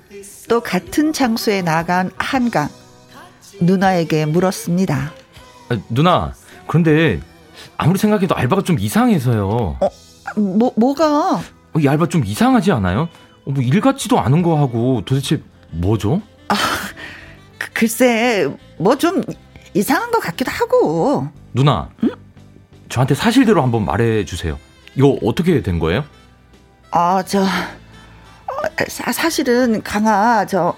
또 0.50 0.62
같은 0.62 1.14
장소에 1.14 1.62
나간 1.62 2.10
한강 2.18 2.70
누나에게 3.62 4.26
물었습니다. 4.26 5.12
아, 5.70 5.78
누나 5.90 6.34
그런데 6.66 7.22
아무리 7.78 7.97
생각해도 7.99 8.36
알바가 8.36 8.64
좀 8.64 8.78
이상해서요 8.80 9.78
뭐 10.38 10.72
뭐가? 10.76 11.36
어, 11.38 11.80
이 11.80 11.88
알바 11.88 12.07
좀 12.10 12.26
이상하지 12.26 12.72
않아요? 12.72 13.10
어, 13.45 13.51
뭐일 13.51 13.82
같지도 13.82 14.20
않은 14.20 14.41
거 14.41 14.57
하고 14.57 15.01
도대체 15.05 15.41
뭐죠? 15.72 16.22
그- 17.57 17.70
글쎄 17.74 18.47
뭐 18.78 18.95
좀 18.95 19.24
이상한 19.74 20.10
것 20.12 20.20
같기도 20.20 20.49
하고. 20.51 21.28
누나 21.53 21.89
저한테 22.89 23.14
사실대로 23.14 23.62
한번 23.62 23.86
말해주세요 23.86 24.57
이거 24.95 25.18
어떻게 25.24 25.62
된 25.62 25.78
거예요? 25.80 26.03
아, 26.91 27.22
저, 27.24 27.41
어, 27.43 27.45
사, 28.88 29.12
사실은 29.12 29.84
강아, 29.84 30.45
저, 30.47 30.76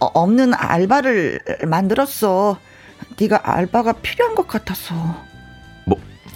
어, 0.00 0.06
없는 0.06 0.54
알바를 0.54 1.40
만들었어. 1.66 2.58
네가 3.20 3.40
알바가 3.44 3.92
필요한 4.00 4.34
것 4.34 4.48
같아서. 4.48 4.94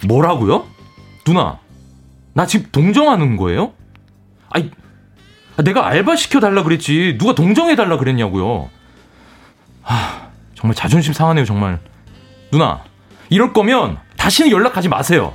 뭐 0.06 0.16
뭐라고요? 0.18 0.66
누나 1.24 1.58
나 2.32 2.46
지금 2.46 2.70
동정하는 2.72 3.36
거예요? 3.36 3.72
아니 4.48 4.70
내가 5.64 5.86
알바 5.86 6.16
시켜달라 6.16 6.62
그랬지 6.62 7.16
누가 7.18 7.34
동정해달라 7.34 7.98
그랬냐고요 7.98 8.70
아 9.84 10.30
정말 10.54 10.74
자존심 10.74 11.12
상하네요 11.12 11.44
정말 11.44 11.78
누나 12.50 12.82
이럴 13.28 13.52
거면 13.52 13.98
다시는 14.16 14.50
연락하지 14.50 14.88
마세요 14.88 15.34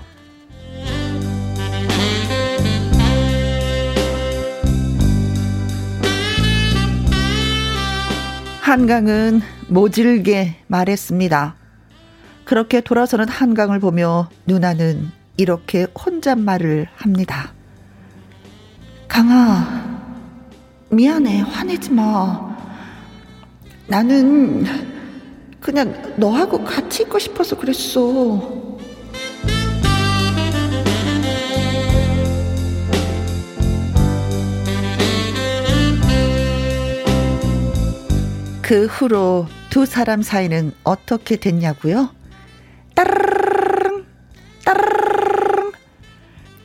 한강은 8.66 9.42
모질게 9.68 10.56
말했습니다. 10.66 11.56
그렇게 12.46 12.80
돌아서는 12.80 13.28
한강을 13.28 13.80
보며 13.80 14.30
누나는 14.46 15.10
이렇게 15.36 15.88
혼잣말을 16.00 16.88
합니다. 16.96 17.52
강아, 19.08 20.00
미안해. 20.90 21.42
화내지 21.42 21.92
마. 21.92 22.56
나는 23.88 24.64
그냥 25.60 26.14
너하고 26.18 26.64
같이 26.64 27.04
있고 27.04 27.18
싶어서 27.18 27.58
그랬어. 27.58 28.66
그 38.62 38.86
후로 38.88 39.48
두 39.70 39.86
사람 39.86 40.22
사이는 40.22 40.72
어떻게 40.84 41.36
됐냐고요? 41.36 42.15
따르릉 42.96 44.06
따르릉 44.64 45.72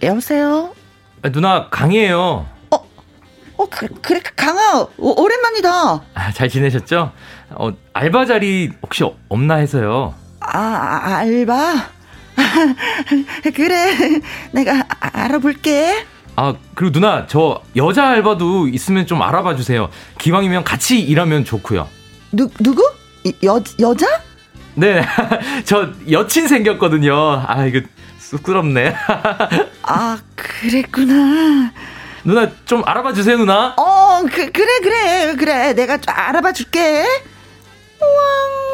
여보세요? 0.03 0.75
아, 1.23 1.29
누나 1.31 1.69
강이에요 1.69 2.47
어 2.71 3.67
그, 3.69 3.87
그래 4.01 4.21
강아 4.37 4.87
오, 4.97 5.23
오랜만이다. 5.23 5.71
아, 6.15 6.33
잘 6.33 6.49
지내셨죠? 6.49 7.13
어, 7.51 7.71
알바 7.93 8.25
자리 8.25 8.71
혹시 8.83 9.05
없나 9.29 9.57
해서요 9.57 10.15
아, 10.41 10.59
아 10.59 11.17
알바? 11.19 11.75
그래 13.55 13.93
내가 14.53 14.81
아- 15.01 15.11
알아볼게. 15.25 16.07
아 16.37 16.55
그리고 16.75 16.93
누나 16.93 17.27
저 17.27 17.61
여자 17.77 18.09
알바도 18.09 18.69
있으면 18.69 19.05
좀 19.07 19.21
알아봐 19.21 19.57
주세요 19.57 19.91
기왕이면 20.19 20.65
같이 20.65 20.99
일하면 21.03 21.45
좋고요 21.45 21.87
누 22.33 22.49
누구? 22.61 22.83
이- 23.25 23.35
여 23.45 23.63
여자? 23.81 24.07
네, 24.81 25.05
저 25.67 25.91
여친 26.11 26.49
생겼거든요. 26.49 27.45
아, 27.47 27.67
이거 27.67 27.81
쑥스럽네. 28.19 28.95
아 29.83 30.19
그랬구나. 30.35 31.71
누나 32.25 32.51
좀 32.65 32.83
알아봐 32.87 33.13
주세요, 33.13 33.37
누나. 33.37 33.75
어 33.77 34.23
그, 34.23 34.51
그래 34.51 34.67
그래 34.83 35.35
그래 35.37 35.73
내가 35.75 35.99
좀 35.99 36.15
알아봐 36.17 36.53
줄게. 36.55 37.03
잊 37.03 38.70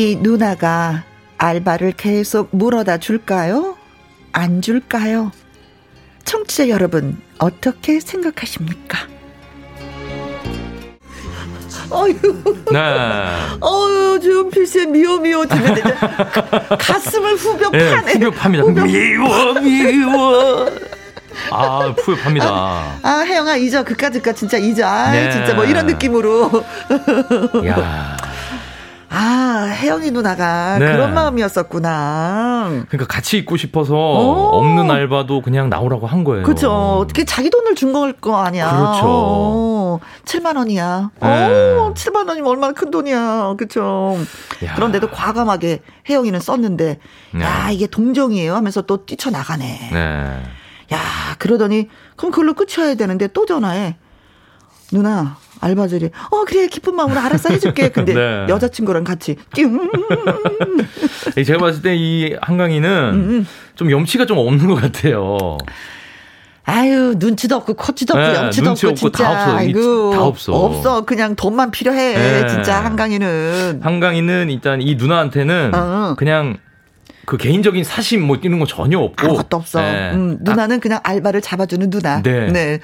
이 0.00 0.16
누나가 0.18 1.04
알바를 1.36 1.92
계속 1.92 2.48
물어다 2.52 2.96
줄까요? 2.96 3.76
안 4.32 4.62
줄까요? 4.62 5.30
청취자 6.24 6.70
여러분, 6.70 7.20
어떻게 7.36 8.00
생각하십니까? 8.00 8.98
어휴, 11.90 12.14
네. 12.72 12.78
어휴, 13.60 14.18
준필 14.20 14.66
씨의 14.66 14.86
미워 14.86 15.18
미워 15.18 15.44
듣는데 15.44 15.82
가- 15.82 16.76
가슴을 16.78 17.34
후벼 17.34 17.68
네, 17.68 17.94
파네. 17.94 18.12
후벼 18.14 18.30
팝니다. 18.30 18.64
후벼. 18.64 18.84
미워, 18.86 19.52
미워. 19.60 20.70
아, 21.50 21.94
후벼 21.98 22.22
팝니다. 22.22 22.46
아, 23.02 23.18
혜영아, 23.26 23.56
잊어. 23.56 23.84
그까짓까 23.84 24.32
진짜 24.32 24.56
잊어. 24.56 24.86
아, 24.86 25.10
네. 25.12 25.30
진짜 25.30 25.52
뭐 25.52 25.66
이런 25.66 25.84
느낌으로. 25.86 26.64
야 27.66 28.16
아, 29.12 29.66
혜영이 29.82 30.12
누나가 30.12 30.78
네. 30.78 30.92
그런 30.92 31.12
마음이었었구나. 31.14 32.84
그러니까 32.88 33.06
같이 33.12 33.36
있고 33.38 33.56
싶어서 33.56 33.94
오. 33.96 34.50
없는 34.52 34.88
알바도 34.88 35.42
그냥 35.42 35.68
나오라고 35.68 36.06
한 36.06 36.22
거예요. 36.22 36.44
그죠. 36.44 36.70
어떻게 36.70 37.24
자기 37.24 37.50
돈을 37.50 37.74
준 37.74 37.92
걸 37.92 38.12
거 38.20 38.36
아니야. 38.36 38.70
그렇죠. 38.70 39.00
어, 39.06 40.00
7만 40.24 40.56
원이야. 40.56 41.10
네. 41.20 41.28
어, 41.76 41.92
7만 41.94 42.28
원이면 42.28 42.48
얼마나 42.48 42.72
큰 42.72 42.90
돈이야. 42.92 43.54
그쵸. 43.58 44.16
야. 44.64 44.74
그런데도 44.76 45.10
과감하게 45.10 45.80
혜영이는 46.08 46.38
썼는데, 46.38 46.98
네. 47.34 47.42
야, 47.44 47.68
이게 47.70 47.88
동정이에요 47.88 48.54
하면서 48.54 48.82
또 48.82 49.04
뛰쳐나가네. 49.06 49.90
네. 49.92 50.42
야, 50.92 50.98
그러더니, 51.38 51.88
그럼 52.16 52.30
그걸로 52.30 52.54
끝이어야 52.54 52.94
되는데 52.94 53.26
또 53.28 53.44
전화해. 53.44 53.96
누나, 54.92 55.36
알바들이, 55.60 56.10
어, 56.30 56.44
그래, 56.46 56.66
기쁜 56.66 56.96
마음으로 56.96 57.20
알아서 57.20 57.50
해줄게. 57.50 57.88
근데 57.92 58.14
네. 58.14 58.46
여자친구랑 58.48 59.04
같이, 59.04 59.36
띵. 59.54 59.78
제가 61.44 61.58
봤을 61.58 61.82
때 61.82 61.94
이 61.94 62.34
한강이는 62.40 62.90
음. 63.14 63.46
좀 63.74 63.90
염치가 63.90 64.24
좀 64.26 64.38
없는 64.38 64.66
것 64.68 64.74
같아요. 64.80 65.58
아유, 66.64 67.14
눈치도 67.16 67.56
없고, 67.56 67.74
코치도 67.74 68.14
없고, 68.16 68.26
네, 68.32 68.34
염치도 68.38 68.70
없고, 68.70 68.88
없고 68.88 68.96
진짜. 69.10 69.24
다 69.24 69.30
없어. 69.42 69.56
아이고. 69.56 70.10
다 70.12 70.22
없어. 70.22 70.52
없어. 70.54 71.04
그냥 71.04 71.34
돈만 71.34 71.70
필요해. 71.72 72.14
네. 72.14 72.46
진짜, 72.48 72.84
한강이는. 72.84 73.80
한강이는 73.82 74.50
일단 74.50 74.80
이 74.80 74.94
누나한테는 74.94 75.72
어. 75.74 76.14
그냥 76.16 76.58
그 77.26 77.36
개인적인 77.36 77.84
사심 77.84 78.22
뭐 78.22 78.36
이런 78.42 78.58
거 78.58 78.66
전혀 78.66 78.98
없고. 78.98 79.26
아무것도 79.26 79.56
없어. 79.56 79.80
네. 79.80 80.12
음, 80.12 80.38
누나는 80.40 80.80
그냥 80.80 81.00
알바를 81.02 81.40
잡아주는 81.40 81.90
누나. 81.90 82.22
네. 82.22 82.80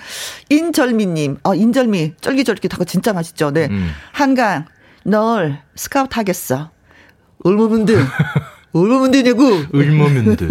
인절미님, 0.50 1.38
어, 1.42 1.54
인절미 1.54 2.14
쫄깃쫄깃하고 2.20 2.84
진짜 2.84 3.12
맛있죠. 3.12 3.50
네. 3.50 3.68
음. 3.70 3.90
한강, 4.12 4.66
널 5.04 5.58
스카우트 5.74 6.14
하겠어. 6.14 6.70
얼마면 7.44 7.86
돼? 7.86 7.94
얼마면 8.72 9.10
되냐고. 9.10 9.44
얼마면 9.72 10.36
돼? 10.36 10.46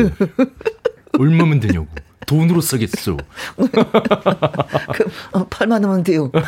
얼마면 1.19 1.59
되냐고. 1.59 1.87
돈으로 2.25 2.61
쓰겠어. 2.61 3.17
그, 3.57 5.05
어, 5.31 5.47
8만 5.47 5.71
원면 5.85 6.03
돼요. 6.03 6.31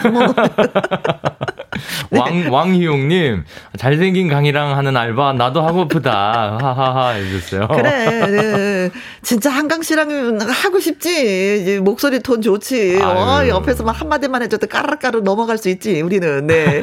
왕, 2.12 2.52
왕희용님, 2.52 3.44
잘생긴 3.78 4.28
강이랑 4.30 4.76
하는 4.78 4.98
알바, 4.98 5.34
나도 5.34 5.62
하고프다. 5.62 6.58
하하하 6.60 7.10
해주셨어요. 7.10 7.68
그래, 7.68 8.28
네. 8.32 8.92
진짜 9.22 9.50
한강 9.52 9.82
씨랑 9.82 10.40
하고 10.42 10.80
싶지. 10.80 11.80
목소리 11.82 12.20
톤 12.20 12.42
좋지. 12.42 13.00
어, 13.02 13.38
아유. 13.38 13.50
옆에서 13.50 13.84
막 13.84 14.00
한마디만 14.00 14.42
해줘도 14.44 14.68
까르르까르 14.68 15.20
넘어갈 15.20 15.58
수 15.58 15.70
있지, 15.70 16.02
우리는. 16.02 16.48
네. 16.48 16.82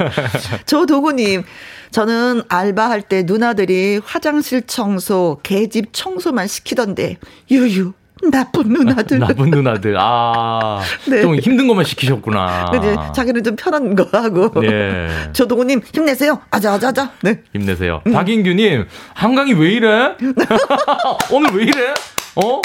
조도구님, 0.65 1.43
저는 1.91 2.43
알바할 2.47 3.01
때 3.03 3.23
누나들이 3.23 4.01
화장실 4.03 4.63
청소, 4.63 5.39
개집 5.43 5.89
청소만 5.91 6.47
시키던데, 6.47 7.17
유유, 7.51 7.93
나쁜 8.31 8.69
누나들. 8.69 9.19
나쁜 9.19 9.49
누나들. 9.49 9.95
아, 9.97 10.81
네. 11.09 11.21
좀 11.21 11.35
힘든 11.35 11.67
것만 11.67 11.85
시키셨구나. 11.85 12.71
그지? 12.71 12.95
자기는 13.13 13.43
좀 13.43 13.55
편한 13.55 13.95
거 13.95 14.07
하고. 14.11 14.51
예. 14.65 15.07
조동우님, 15.33 15.81
힘내세요. 15.93 16.41
아자, 16.51 16.73
아자, 16.73 16.89
아자. 16.89 17.11
네. 17.21 17.41
힘내세요. 17.53 18.01
박인규님, 18.11 18.85
한강이 19.13 19.53
왜 19.53 19.71
이래? 19.71 20.15
오늘 21.31 21.51
왜 21.53 21.63
이래? 21.63 21.93
어? 22.35 22.61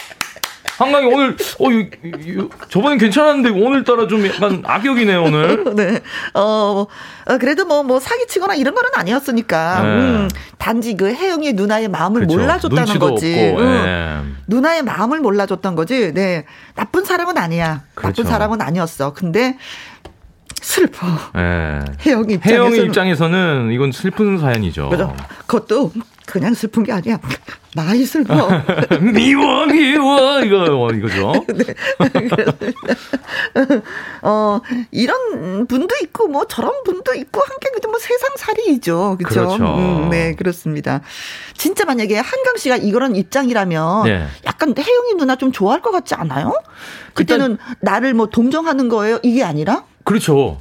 한강이 0.80 1.06
오늘, 1.12 1.36
어, 1.58 1.70
이, 1.70 1.90
이, 2.02 2.48
저번엔 2.70 2.96
괜찮았는데 2.96 3.50
오늘따라 3.50 4.08
좀 4.08 4.26
약간 4.26 4.62
악역이네, 4.64 5.14
오늘. 5.16 5.62
네. 5.76 6.00
어, 6.32 6.86
어, 7.26 7.38
그래도 7.38 7.66
뭐, 7.66 7.82
뭐, 7.82 8.00
사기치거나 8.00 8.54
이런 8.54 8.74
거는 8.74 8.88
아니었으니까. 8.94 9.82
네. 9.82 9.88
음, 9.88 10.28
단지 10.56 10.96
그 10.96 11.12
혜영이 11.12 11.52
누나의 11.52 11.88
마음을 11.88 12.22
그쵸. 12.22 12.38
몰라줬다는 12.38 12.84
눈치도 12.84 13.10
거지. 13.10 13.50
없고, 13.50 13.60
응. 13.60 13.66
예. 13.66 14.20
누나의 14.46 14.82
마음을 14.82 15.20
몰라줬던 15.20 15.74
거지. 15.74 16.14
네. 16.14 16.46
나쁜 16.74 17.04
사람은 17.04 17.36
아니야. 17.36 17.82
그렇죠. 17.94 18.22
나쁜 18.22 18.32
사람은 18.32 18.62
아니었어. 18.62 19.12
근데, 19.12 19.58
슬퍼. 20.62 21.06
예. 21.36 21.80
혜영이 22.06 22.34
입장에서는. 22.34 22.84
입장에서는 22.86 23.70
이건 23.72 23.92
슬픈 23.92 24.38
사연이죠. 24.38 24.88
그죠? 24.88 25.14
그것도 25.46 25.92
그냥 26.30 26.54
슬픈 26.54 26.84
게 26.84 26.92
아니야. 26.92 27.18
많이 27.76 28.04
슬퍼. 28.04 28.34
미워, 29.14 29.66
미워, 29.66 30.40
이거, 30.40 30.64
어, 30.84 30.90
이거죠. 30.90 31.32
어, 34.22 34.60
이런 34.90 35.66
분도 35.66 35.94
있고, 36.02 36.28
뭐, 36.28 36.46
저런 36.46 36.82
분도 36.84 37.14
있고, 37.14 37.40
한게 37.40 37.70
그저 37.74 37.88
뭐 37.88 37.98
세상 37.98 38.30
살이죠. 38.36 39.16
그쵸? 39.18 39.28
그렇죠. 39.28 39.64
음, 39.76 40.10
네, 40.10 40.34
그렇습니다. 40.34 41.00
진짜 41.54 41.84
만약에 41.84 42.16
한강 42.16 42.56
씨가 42.56 42.76
이런 42.76 43.14
입장이라면, 43.14 44.04
네. 44.04 44.26
약간 44.46 44.74
혜영이 44.76 45.14
누나 45.14 45.36
좀 45.36 45.52
좋아할 45.52 45.82
것 45.82 45.90
같지 45.90 46.14
않아요? 46.14 46.52
그때는 47.14 47.58
나를 47.80 48.14
뭐 48.14 48.26
동정하는 48.26 48.88
거예요? 48.88 49.18
이게 49.22 49.44
아니라? 49.44 49.84
그렇죠. 50.04 50.60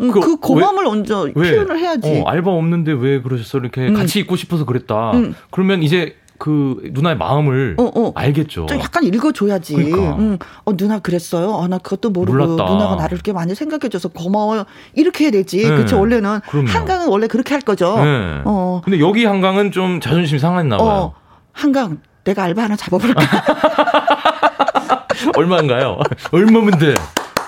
음, 0.00 0.10
그 0.10 0.20
그, 0.20 0.36
고마움을 0.36 0.84
먼저 0.84 1.28
왜? 1.34 1.50
표현을 1.52 1.78
해야지. 1.78 2.08
어, 2.20 2.28
알바 2.28 2.50
없는데 2.50 2.92
왜 2.92 3.20
그러셨어? 3.22 3.58
이렇게 3.58 3.88
음. 3.88 3.94
같이 3.94 4.18
있고 4.20 4.36
싶어서 4.36 4.64
그랬다. 4.64 5.12
음. 5.12 5.34
그러면 5.50 5.82
이제 5.82 6.16
그 6.38 6.80
누나의 6.92 7.16
마음을 7.16 7.76
어, 7.78 7.84
어. 7.94 8.12
알겠죠. 8.14 8.66
좀 8.66 8.78
약간 8.78 9.04
읽어줘야지. 9.04 9.74
그러니까. 9.74 10.16
음, 10.16 10.38
어, 10.64 10.76
누나 10.76 10.98
그랬어요? 10.98 11.48
어, 11.50 11.66
나 11.66 11.78
그것도 11.78 12.10
모르고 12.10 12.36
몰랐다. 12.36 12.70
누나가 12.70 12.96
나를 12.96 13.14
이렇게 13.14 13.32
많이 13.32 13.54
생각해줘서 13.54 14.08
고마워요. 14.08 14.64
이렇게 14.94 15.24
해야 15.24 15.30
되지. 15.30 15.68
네. 15.68 15.76
그쵸, 15.76 15.98
원래는. 15.98 16.40
그럼요. 16.48 16.68
한강은 16.68 17.08
원래 17.08 17.26
그렇게 17.26 17.54
할 17.54 17.62
거죠. 17.62 17.96
네. 17.96 18.42
어, 18.44 18.82
근데 18.84 19.00
여기 19.00 19.24
한강은 19.24 19.72
좀 19.72 20.00
자존심 20.00 20.38
상했나 20.38 20.76
봐요. 20.76 20.88
어, 20.88 21.14
한강, 21.52 21.98
내가 22.24 22.42
알바 22.44 22.64
하나 22.64 22.76
잡아볼까? 22.76 23.22
얼마인가요? 25.36 25.98
얼마면 26.32 26.78
돼? 26.78 26.94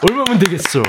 얼마면 0.02 0.38
되겠어? 0.38 0.82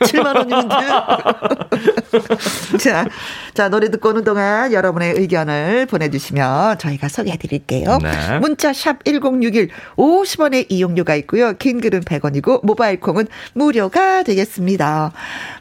7만 0.00 0.36
원이면 0.36 0.68
돼. 0.68 0.76
자, 2.78 3.06
자, 3.54 3.68
노래 3.68 3.90
듣고 3.90 4.10
오는 4.10 4.24
동안 4.24 4.72
여러분의 4.72 5.14
의견을 5.16 5.86
보내주시면 5.86 6.78
저희가 6.78 7.08
소개해 7.08 7.36
드릴게요. 7.38 7.98
네. 8.02 8.38
문자 8.38 8.72
샵 8.72 9.04
1061, 9.04 9.68
50원의 9.96 10.66
이용료가 10.68 11.14
있고요. 11.16 11.52
긴 11.54 11.80
글은 11.80 12.00
100원이고, 12.00 12.64
모바일 12.64 13.00
콩은 13.00 13.26
무료가 13.54 14.22
되겠습니다. 14.22 15.12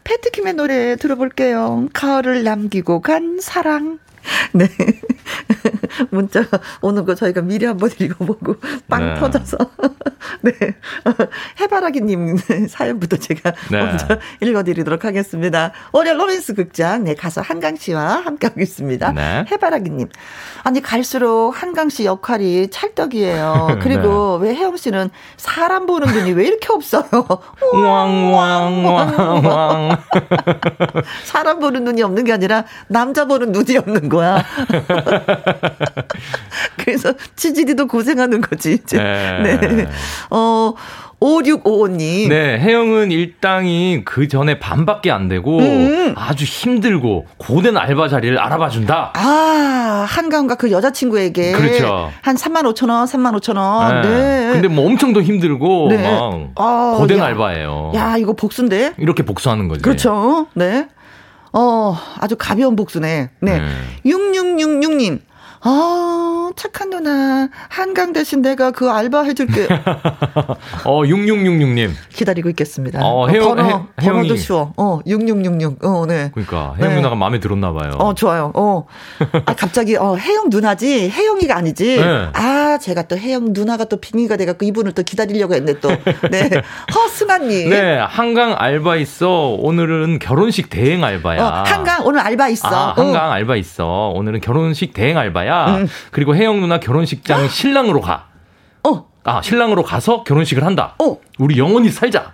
패트킴의 0.03 0.53
노래 0.53 0.95
들어볼게요. 0.95 1.87
가을을 1.93 2.43
남기고 2.43 3.01
간 3.01 3.39
사랑. 3.41 3.99
네. 4.53 4.67
문자 6.11 6.43
오는 6.81 7.05
거 7.05 7.15
저희가 7.15 7.41
미리 7.41 7.65
한번 7.65 7.89
읽어보고 7.99 8.55
빵 8.87 9.13
네. 9.13 9.19
터져서. 9.19 9.57
네. 10.41 10.51
해바라기님 11.59 12.37
사연부터 12.69 13.17
제가 13.17 13.53
네. 13.71 13.83
먼저 13.83 14.19
읽어드리도록 14.41 15.05
하겠습니다. 15.05 15.71
월요 15.91 16.13
로맨스 16.13 16.53
극장, 16.53 17.03
네, 17.05 17.15
가서 17.15 17.41
한강 17.41 17.75
씨와 17.75 18.21
함께하고 18.25 18.61
있습니다. 18.61 19.11
네. 19.13 19.45
해바라기님. 19.51 20.09
아니, 20.63 20.81
갈수록 20.81 21.51
한강 21.51 21.89
씨 21.89 22.05
역할이 22.05 22.69
찰떡이에요. 22.69 23.79
그리고 23.81 24.39
네. 24.41 24.49
왜 24.49 24.55
혜영 24.55 24.77
씨는 24.77 25.09
사람 25.37 25.85
보는 25.85 26.13
눈이 26.13 26.33
왜 26.33 26.47
이렇게 26.47 26.67
없어요? 26.71 27.03
왕왕왕왕. 27.73 29.17
사람 31.23 31.59
보는 31.59 31.83
눈이 31.83 32.01
없는 32.03 32.23
게 32.25 32.33
아니라 32.33 32.65
남자 32.87 33.25
보는 33.25 33.51
눈이 33.51 33.77
없는 33.77 34.09
거 34.09 34.16
야. 34.23 34.43
그래서 36.77 37.13
치질이도 37.35 37.87
고생하는 37.87 38.41
거지, 38.41 38.73
이제. 38.73 38.97
네. 38.97 39.59
네. 39.59 39.87
어, 40.29 40.73
5655님. 41.19 42.29
네, 42.29 42.59
혜영은 42.59 43.11
일당이 43.11 44.03
그 44.05 44.27
전에 44.27 44.59
반밖에 44.59 45.11
안 45.11 45.27
되고 45.27 45.57
음. 45.59 46.13
아주 46.15 46.45
힘들고 46.45 47.25
고된 47.37 47.75
알바 47.75 48.07
자리를 48.07 48.37
알아봐 48.37 48.69
준다. 48.69 49.11
아, 49.15 50.05
한강과 50.07 50.55
그 50.55 50.71
여자친구에게. 50.71 51.53
그렇죠. 51.53 52.11
한 52.21 52.35
3만 52.35 52.71
5천 52.73 52.89
원, 52.91 53.05
3만 53.05 53.35
5천 53.39 53.57
원. 53.57 54.01
네. 54.03 54.49
근데 54.53 54.67
뭐 54.67 54.85
엄청 54.85 55.13
더 55.13 55.21
힘들고 55.21 55.87
네. 55.89 56.03
막 56.03 56.51
아, 56.55 56.95
고된 56.97 57.17
야. 57.17 57.25
알바예요. 57.25 57.93
야, 57.95 58.17
이거 58.17 58.33
복수인데? 58.33 58.93
이렇게 58.97 59.23
복수하는 59.23 59.67
거지. 59.67 59.81
그렇죠. 59.81 60.47
네. 60.53 60.87
어, 61.57 61.97
아주 62.19 62.35
가벼운 62.37 62.75
복수네. 62.75 63.31
네. 63.39 63.59
네. 63.59 63.67
6666님. 64.05 65.21
아, 65.61 66.49
착한 66.55 66.89
누나. 66.89 67.49
한강 67.69 68.13
대신 68.13 68.41
내가 68.41 68.71
그 68.71 68.89
알바 68.89 69.23
해줄게. 69.23 69.67
어, 70.85 71.01
6666님. 71.03 71.91
기다리고 72.13 72.49
있겠습니다. 72.49 72.99
어, 73.03 73.27
혜영- 73.27 73.43
번호, 73.55 73.63
혜- 74.01 74.05
번호도 74.09 74.35
쉬워. 74.35 74.73
어, 74.77 74.99
6666. 75.05 75.77
어, 75.83 76.05
네. 76.07 76.31
그러니까 76.33 76.75
혜영 76.77 76.89
네. 76.91 76.95
누나가 76.97 77.15
마음에 77.15 77.39
들었나 77.39 77.73
봐요. 77.73 77.91
어, 77.99 78.13
좋아요. 78.13 78.51
어. 78.55 78.85
아, 79.45 79.55
갑자기, 79.55 79.95
어, 79.97 80.15
혜영 80.15 80.49
누나지? 80.49 81.09
혜영이가 81.09 81.55
아니지? 81.57 81.97
네. 81.97 82.27
아, 82.33 82.77
제가 82.79 83.03
또 83.03 83.17
혜영 83.17 83.47
누나가 83.53 83.85
또 83.85 83.97
빙의가 83.97 84.37
돼갖고 84.37 84.65
이분을 84.65 84.93
또 84.93 85.03
기다리려고 85.03 85.53
했네, 85.55 85.79
또. 85.79 85.89
네. 86.31 86.49
허승아님. 86.95 87.69
네, 87.69 87.97
한강 87.97 88.55
알바 88.57 88.97
있어. 88.97 89.55
오늘은 89.59 90.19
결혼식 90.19 90.69
대행 90.69 91.03
알바야. 91.03 91.41
어, 91.43 91.63
한강 91.65 92.05
오늘 92.05 92.19
알바 92.21 92.49
있어. 92.49 92.67
아, 92.67 92.89
어. 92.97 93.01
한강 93.01 93.31
알바 93.31 93.55
있어. 93.57 94.11
오늘은 94.15 94.41
결혼식 94.41 94.93
대행 94.93 95.17
알바야. 95.17 95.46
음. 95.49 95.87
그리고 96.11 96.35
혜영 96.35 96.59
누나 96.61 96.79
결혼식장 96.79 97.47
신랑으로 97.49 98.01
가. 98.01 98.27
어. 98.83 99.07
아, 99.23 99.41
신랑으로 99.41 99.83
가서 99.83 100.23
결혼식을 100.23 100.63
한다. 100.63 100.95
어. 100.99 101.17
우리 101.39 101.57
영원히 101.57 101.89
살자. 101.89 102.33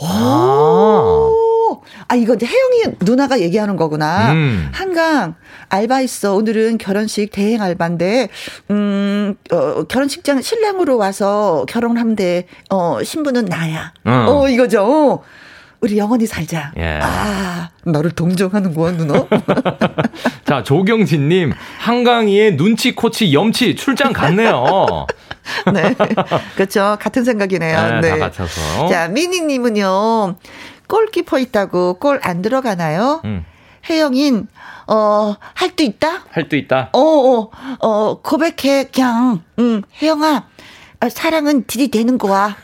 아. 0.00 1.30
오. 1.32 1.82
아, 2.08 2.16
이거 2.16 2.36
혜영이 2.40 2.96
누나가 3.00 3.40
얘기하는 3.40 3.76
거구나. 3.76 4.32
음. 4.32 4.68
한강, 4.72 5.34
알바 5.68 6.00
있어. 6.00 6.34
오늘은 6.34 6.78
결혼식 6.78 7.30
대행 7.30 7.62
알바인데, 7.62 8.28
음, 8.70 9.34
어, 9.52 9.84
결혼식장 9.84 10.42
신랑으로 10.42 10.96
와서 10.96 11.64
결혼하면 11.68 12.16
돼. 12.16 12.46
어, 12.70 13.02
신부는 13.02 13.44
나야. 13.44 13.92
응. 14.06 14.26
어, 14.28 14.48
이거죠. 14.48 14.82
어. 14.82 15.22
우리 15.80 15.96
영원히 15.96 16.26
살자. 16.26 16.72
예. 16.76 16.98
아, 17.02 17.70
너를 17.84 18.10
동정하는 18.10 18.74
거야, 18.74 18.92
누나? 18.92 19.24
자, 20.44 20.62
조경진님, 20.62 21.52
한강이의 21.78 22.56
눈치, 22.56 22.94
코치, 22.94 23.32
염치 23.32 23.76
출장 23.76 24.12
갔네요. 24.12 25.06
네. 25.72 25.94
그렇죠. 26.54 26.98
같은 27.00 27.24
생각이네요. 27.24 28.00
네, 28.00 28.10
다 28.10 28.18
갖춰서. 28.18 28.88
자, 28.88 29.08
미니님은요, 29.08 30.36
골키퍼 30.86 31.38
있다고 31.38 31.94
골 31.94 32.20
안 32.22 32.42
들어가나요? 32.42 33.22
음. 33.24 33.44
혜영인, 33.88 34.48
어, 34.86 35.34
할 35.54 35.70
수 35.74 35.82
있다? 35.82 36.24
할 36.30 36.46
수 36.50 36.56
있다. 36.56 36.90
어, 36.92 37.00
어, 37.00 37.50
어, 37.80 38.20
고백해, 38.20 38.88
그냥, 38.92 39.42
응, 39.58 39.82
혜영아, 40.02 40.44
아, 41.00 41.08
사랑은 41.08 41.64
들이대는 41.66 42.18
거야. 42.18 42.54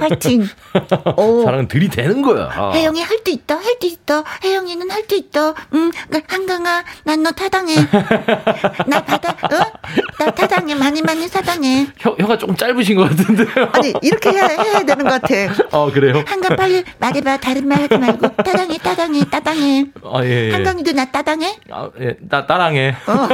화이팅. 0.00 0.46
어. 1.16 1.42
사랑은 1.44 1.68
들이대는 1.68 2.22
거야. 2.22 2.72
혜영이 2.74 3.02
할 3.02 3.18
수 3.24 3.30
있다, 3.32 3.56
할 3.56 3.76
수 3.80 3.86
있다. 3.86 4.22
혜영이는 4.44 4.90
할 4.90 5.04
수 5.08 5.16
있다. 5.16 5.54
응, 5.74 5.90
그, 6.10 6.20
한강아, 6.28 6.84
난 7.04 7.22
너 7.22 7.30
타당해. 7.32 7.74
나 8.86 9.02
받아, 9.04 9.30
어? 9.30 9.72
나 10.18 10.30
타당해. 10.30 10.74
많이 10.74 11.02
많이 11.02 11.26
사당해. 11.26 11.86
혀, 11.98 12.14
혀가 12.18 12.38
조금 12.38 12.54
짧으신 12.54 12.96
것 12.96 13.08
같은데요. 13.10 13.68
아니, 13.72 13.92
이렇게 14.02 14.30
해야, 14.30 14.46
해야 14.46 14.82
되는 14.84 15.04
것 15.04 15.20
같아. 15.22 15.34
어, 15.72 15.90
그래요? 15.90 16.22
한강 16.26 16.56
빨리 16.56 16.84
말해봐. 16.98 17.38
다른 17.38 17.66
말 17.66 17.80
하지 17.82 17.98
말고. 17.98 18.28
따당해, 18.36 18.78
따당해, 18.78 19.24
따당해. 19.30 19.86
아, 20.04 20.22
예, 20.24 20.48
예. 20.48 20.52
한강이도 20.52 20.92
나 20.92 21.04
따당해? 21.06 21.56
아, 21.70 21.90
예, 22.00 22.16
따, 22.30 22.46
따랑해. 22.46 22.94
어. 23.06 23.28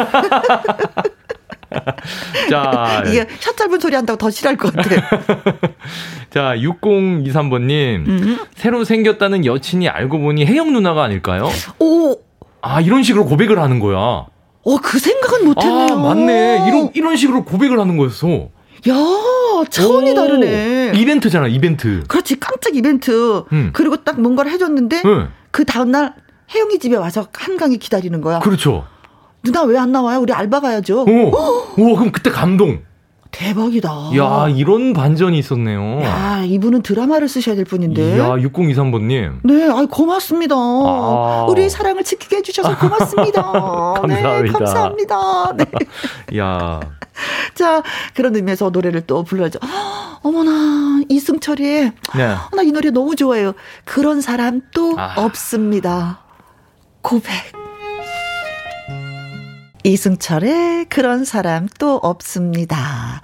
자, 2.50 3.02
이게 3.06 3.26
혀 3.40 3.52
짧은 3.52 3.80
소리 3.80 3.94
한다고 3.94 4.16
더 4.18 4.30
싫어할 4.30 4.56
것 4.56 4.74
같아. 4.74 4.90
자, 6.30 6.54
6023번님. 6.56 8.08
음. 8.08 8.38
새로 8.54 8.84
생겼다는 8.84 9.44
여친이 9.44 9.88
알고 9.88 10.18
보니 10.18 10.46
혜영 10.46 10.72
누나가 10.72 11.04
아닐까요? 11.04 11.48
오, 11.78 12.16
아, 12.60 12.80
이런 12.80 13.02
식으로 13.02 13.24
고백을 13.24 13.58
하는 13.58 13.78
거야. 13.80 13.96
어, 14.64 14.76
그 14.82 14.98
생각은 14.98 15.44
못 15.44 15.62
했네요. 15.62 15.94
아, 15.94 15.96
맞네. 15.96 16.64
이런, 16.68 16.90
이런 16.94 17.16
식으로 17.16 17.44
고백을 17.44 17.80
하는 17.80 17.96
거였어. 17.96 18.48
야, 18.88 18.94
차원이 19.70 20.12
오, 20.12 20.14
다르네. 20.14 20.92
이벤트잖아, 20.96 21.48
이벤트. 21.48 22.04
그렇지, 22.08 22.38
깜짝 22.40 22.74
이벤트. 22.76 23.44
음. 23.52 23.70
그리고 23.72 23.96
딱 23.96 24.20
뭔가를 24.20 24.50
해줬는데, 24.52 25.02
응. 25.04 25.28
그 25.50 25.64
다음날 25.64 26.14
혜영이 26.54 26.78
집에 26.78 26.96
와서 26.96 27.28
한강이 27.32 27.78
기다리는 27.78 28.20
거야. 28.20 28.40
그렇죠. 28.40 28.86
누나 29.44 29.62
왜 29.64 29.76
안 29.78 29.90
나와요? 29.92 30.20
우리 30.20 30.32
알바 30.32 30.60
가야죠. 30.60 31.02
오, 31.02 31.06
오, 31.06 31.96
그럼 31.96 32.12
그때 32.12 32.30
감동. 32.30 32.80
대박이다. 33.32 34.10
야, 34.18 34.46
이런 34.50 34.92
반전이 34.92 35.38
있었네요. 35.38 36.02
야, 36.02 36.42
이분은 36.44 36.82
드라마를 36.82 37.28
쓰셔야 37.30 37.56
될 37.56 37.64
분인데. 37.64 38.18
야, 38.18 38.32
6023번님. 38.36 39.38
네, 39.44 39.70
아이 39.70 39.86
고맙습니다. 39.86 40.54
아. 40.54 41.46
우리 41.48 41.70
사랑을 41.70 42.04
지키게 42.04 42.36
해주셔서 42.36 42.76
고맙습니다. 42.78 43.40
네, 44.06 44.22
감사합니다. 44.22 44.58
감사합니다. 44.58 45.52
네. 45.56 45.64
야, 46.38 46.78
자, 47.54 47.82
그런 48.14 48.36
의미에서 48.36 48.68
노래를 48.68 49.06
또 49.06 49.22
불러야죠. 49.22 49.58
어머나, 50.22 51.00
이승철의, 51.08 51.92
네. 52.16 52.34
나이 52.54 52.70
노래 52.70 52.90
너무 52.90 53.16
좋아해요. 53.16 53.54
그런 53.86 54.20
사람 54.20 54.60
또 54.74 54.94
아. 54.98 55.14
없습니다. 55.16 56.20
고백. 57.00 57.61
이승철의 59.84 60.86
그런 60.88 61.24
사람 61.24 61.68
또 61.78 61.96
없습니다. 61.96 63.20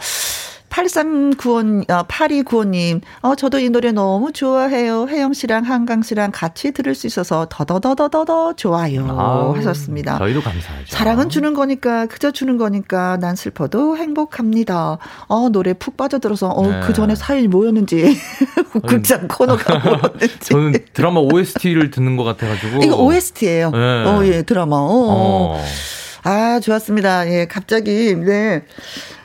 8395, 0.71 1.93
어, 1.93 2.03
8295님, 2.05 3.01
어, 3.23 3.35
저도 3.35 3.59
이 3.59 3.69
노래 3.69 3.91
너무 3.91 4.33
좋아해요. 4.33 5.09
혜영 5.09 5.33
씨랑 5.33 5.65
한강 5.65 6.03
씨랑 6.03 6.31
같이 6.33 6.73
들을 6.73 6.95
수 6.95 7.07
있어서 7.09 7.47
더더더더더더 7.51 8.53
좋아요. 8.55 9.07
아우, 9.09 9.57
하셨습니다. 9.57 10.19
저희도 10.19 10.41
감사하죠. 10.41 10.87
사랑은 10.87 11.31
주는 11.31 11.55
거니까, 11.55 12.07
그저 12.07 12.31
주는 12.31 12.59
거니까, 12.59 13.17
난 13.17 13.35
슬퍼도 13.35 13.97
행복합니다. 13.97 14.99
어, 15.27 15.49
노래 15.49 15.73
푹 15.73 15.97
빠져들어서, 15.97 16.49
어, 16.49 16.67
네. 16.67 16.81
그 16.85 16.93
전에 16.93 17.17
사연이 17.17 17.49
뭐였는지, 17.49 18.17
극장 18.87 19.27
코너가 19.27 19.79
뭐였는지. 19.83 20.39
저는 20.41 20.75
드라마 20.93 21.21
OST를 21.21 21.91
듣는 21.91 22.17
것 22.17 22.23
같아가지고. 22.25 22.85
이거 22.85 22.97
OST예요 22.97 23.71
네. 23.71 24.05
어, 24.05 24.25
예, 24.27 24.43
드라마. 24.43 24.77
어, 24.77 24.89
어. 24.91 25.65
어. 26.29 26.31
아, 26.31 26.61
좋았습니다. 26.61 27.31
예, 27.31 27.47
갑자기, 27.47 28.15
네. 28.15 28.63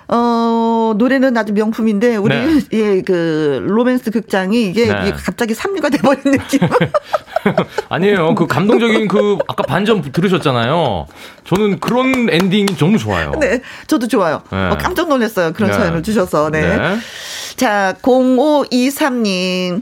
어, 0.07 0.93
노래는 0.97 1.35
아주 1.35 1.53
명품인데, 1.53 2.15
우리, 2.15 2.35
네. 2.35 2.59
예, 2.71 3.01
그, 3.01 3.65
로맨스 3.67 4.11
극장이 4.11 4.69
이게, 4.69 4.85
네. 4.85 5.01
이게 5.01 5.11
갑자기 5.11 5.53
삼류가 5.53 5.89
돼버린 5.89 6.23
느낌. 6.23 6.59
아니에요. 7.89 8.35
그 8.35 8.47
감동적인 8.47 9.07
그 9.09 9.37
아까 9.47 9.63
반전 9.63 10.01
들으셨잖아요. 10.01 11.07
저는 11.45 11.79
그런 11.79 12.29
엔딩이 12.29 12.77
너무 12.77 12.97
좋아요. 12.97 13.31
네, 13.39 13.61
저도 13.87 14.07
좋아요. 14.07 14.43
네. 14.49 14.57
어, 14.69 14.77
깜짝 14.79 15.09
놀랐어요. 15.09 15.51
그런 15.51 15.71
네. 15.71 15.77
사연을 15.77 16.03
주셔서, 16.03 16.49
네. 16.51 16.61
네. 16.61 16.97
자, 17.57 17.95
0523님. 18.01 19.81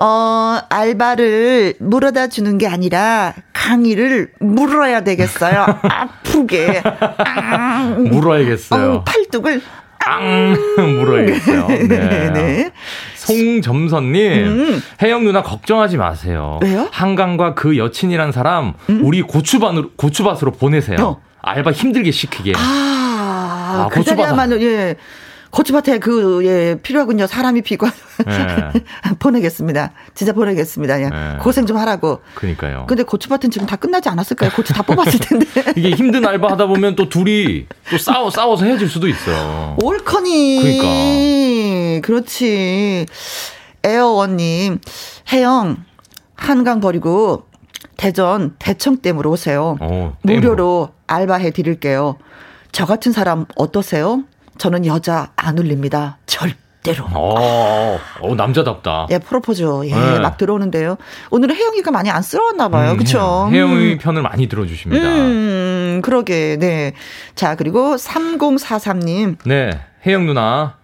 어, 0.00 0.58
알바를 0.68 1.74
물어다 1.78 2.28
주는 2.28 2.58
게 2.58 2.66
아니라 2.66 3.34
강의를 3.52 4.32
물어야 4.40 5.02
되겠어요. 5.04 5.64
아프게. 5.82 6.82
앙. 7.18 8.04
물어야겠어요. 8.04 8.92
어, 8.92 9.04
팔뚝을. 9.04 9.62
앙 10.06 10.54
물어야겠어요. 10.76 11.66
네. 11.68 11.78
네, 11.88 12.30
네. 12.32 12.70
송점선님, 13.14 14.32
음. 14.44 14.82
혜영 15.00 15.24
누나 15.24 15.42
걱정하지 15.42 15.96
마세요. 15.96 16.58
왜요? 16.62 16.82
음? 16.82 16.88
한강과 16.92 17.54
그 17.54 17.78
여친이란 17.78 18.30
사람 18.32 18.74
우리 19.00 19.22
고추밭으로 19.22 19.92
고추밭으로 19.96 20.52
보내세요. 20.52 20.98
어. 21.00 21.20
알바 21.40 21.72
힘들게 21.72 22.10
시키게. 22.10 22.52
아, 22.56 22.60
아, 23.84 23.88
그 23.90 23.98
고추밭. 24.00 24.18
자리야말로, 24.18 24.60
예. 24.62 24.96
고추밭에 25.54 26.00
그, 26.00 26.44
예, 26.44 26.76
필요하군요. 26.82 27.28
사람이 27.28 27.62
비고. 27.62 27.86
네. 28.26 28.72
보내겠습니다. 29.20 29.92
진짜 30.12 30.32
보내겠습니다. 30.32 31.00
예. 31.00 31.08
네. 31.08 31.36
고생 31.40 31.64
좀 31.64 31.76
하라고. 31.76 32.22
그니까요. 32.34 32.86
근데 32.88 33.04
고추밭은 33.04 33.52
지금 33.52 33.64
다 33.64 33.76
끝나지 33.76 34.08
않았을까요? 34.08 34.50
고추 34.50 34.72
다 34.72 34.82
뽑았을 34.82 35.20
텐데. 35.20 35.46
이게 35.76 35.90
힘든 35.90 36.26
알바 36.26 36.50
하다 36.50 36.66
보면 36.66 36.96
또 36.96 37.08
둘이 37.08 37.66
또 37.88 37.98
싸워 37.98 38.30
싸워서 38.30 38.64
헤어질 38.64 38.88
수도 38.88 39.06
있어요. 39.06 39.76
올커니. 39.80 40.60
그러니까. 40.60 42.06
그렇지. 42.06 43.06
에어원님, 43.84 44.80
혜영, 45.32 45.84
한강 46.34 46.80
버리고 46.80 47.44
대전 47.96 48.56
대청댐으로 48.58 49.30
오세요. 49.30 49.76
어, 49.80 50.16
댐으로. 50.26 50.40
무료로 50.40 50.88
알바해 51.06 51.52
드릴게요. 51.52 52.16
저 52.72 52.86
같은 52.86 53.12
사람 53.12 53.46
어떠세요? 53.54 54.24
저는 54.58 54.86
여자 54.86 55.30
안 55.36 55.58
울립니다. 55.58 56.18
절대로. 56.26 57.04
어, 57.12 57.98
어 58.20 58.34
남자답다. 58.34 59.06
예, 59.10 59.18
프로포즈. 59.18 59.62
예, 59.86 59.94
네. 59.94 60.18
막 60.20 60.36
들어오는데요. 60.36 60.96
오늘은 61.30 61.54
혜영이가 61.56 61.90
많이 61.90 62.10
안 62.10 62.22
쓰러웠나 62.22 62.68
봐요. 62.68 62.92
음, 62.92 62.96
그쵸? 62.96 63.48
혜영- 63.50 63.72
음. 63.72 63.98
편을 64.00 64.22
많이 64.22 64.48
들어주십니다. 64.48 65.06
음, 65.06 66.00
그러게, 66.04 66.56
네. 66.58 66.92
자, 67.34 67.56
그리고 67.56 67.96
3043님. 67.96 69.36
네, 69.46 69.70
혜영 70.06 70.26
누나. 70.26 70.76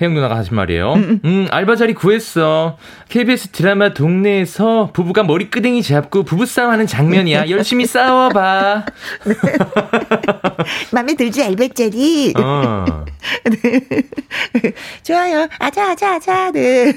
혜영 0.00 0.14
누나가 0.14 0.36
하신 0.36 0.54
말이에요. 0.54 0.94
음, 0.94 1.48
알바 1.50 1.74
자리 1.74 1.92
구했어. 1.92 2.76
KBS 3.08 3.48
드라마 3.48 3.92
동네에서 3.94 4.90
부부가 4.92 5.24
머리끄댕이 5.24 5.82
잡고 5.82 6.22
부부싸움 6.22 6.70
하는 6.70 6.86
장면이야. 6.86 7.50
열심히 7.50 7.84
싸워봐. 7.84 8.86
맘에 10.92 11.14
들지, 11.14 11.42
알백제리. 11.42 12.34
어. 12.36 13.04
좋아요. 15.02 15.48
아자, 15.58 15.90
아자, 15.90 16.14
아자. 16.14 16.52
네. 16.52 16.92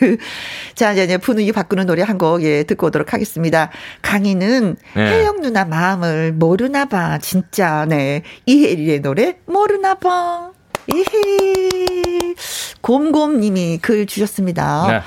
자, 0.75 0.91
이제, 0.93 1.05
이제 1.05 1.17
분위기 1.17 1.51
바꾸는 1.51 1.87
노래 1.87 2.03
한 2.03 2.19
곡, 2.19 2.43
예, 2.43 2.63
듣고 2.63 2.87
오도록 2.87 3.13
하겠습니다. 3.13 3.71
강희는 4.03 4.75
네. 4.95 5.01
혜영 5.01 5.41
누나 5.41 5.65
마음을 5.65 6.33
모르나 6.33 6.85
봐. 6.85 7.17
진짜, 7.17 7.85
네. 7.89 8.21
이혜리의 8.45 9.01
노래, 9.01 9.37
모르나 9.47 9.95
봐. 9.95 10.51
이히. 10.93 12.30
곰곰님이 12.91 13.77
글 13.81 14.05
주셨습니다. 14.05 14.85
네. 14.89 15.01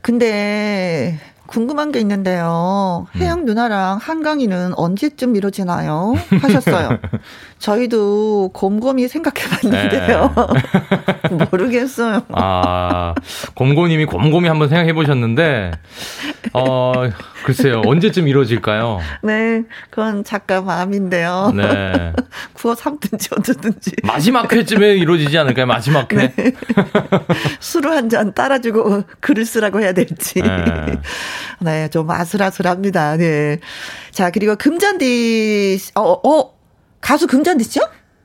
근데, 0.00 1.18
궁금한 1.46 1.92
게 1.92 2.00
있는데요. 2.00 3.06
음. 3.14 3.20
혜영 3.20 3.44
누나랑 3.44 3.98
한강이는 4.00 4.72
언제쯤 4.74 5.36
이루어지나요? 5.36 6.14
하셨어요. 6.40 6.98
저희도 7.58 8.50
곰곰이 8.52 9.08
생각해 9.08 9.48
봤는데요. 9.48 10.34
모르겠어요. 11.50 12.22
아, 12.32 13.14
곰곰님이 13.54 14.04
곰곰이 14.04 14.46
한번 14.46 14.68
생각해 14.68 14.92
보셨는데, 14.92 15.72
어, 16.52 16.92
글쎄요, 17.44 17.82
언제쯤 17.86 18.28
이루어질까요? 18.28 19.00
네, 19.22 19.62
그건 19.90 20.22
작가 20.22 20.60
마음인데요. 20.60 21.52
네. 21.56 22.12
구워 22.52 22.74
삼든지 22.74 23.28
어쩌든지 23.38 23.92
마지막 24.02 24.52
회쯤에 24.52 24.94
이루어지지 24.96 25.36
않을까요? 25.38 25.66
마지막 25.66 26.12
회? 26.12 26.32
술을 27.60 27.90
한 27.92 28.06
잔 28.06 28.32
따라주고 28.34 29.02
글을 29.20 29.44
쓰라고 29.44 29.80
해야 29.80 29.92
될지. 29.92 30.40
네. 30.40 31.00
네, 31.58 31.88
좀 31.88 32.08
아슬아슬합니다. 32.08 33.16
네. 33.16 33.58
자, 34.12 34.30
그리고 34.30 34.54
금잔디, 34.54 35.76
씨- 35.78 35.90
어, 35.96 36.12
어, 36.12 36.55
가수 37.06 37.28
금잔디 37.28 37.62
씨요? 37.62 37.84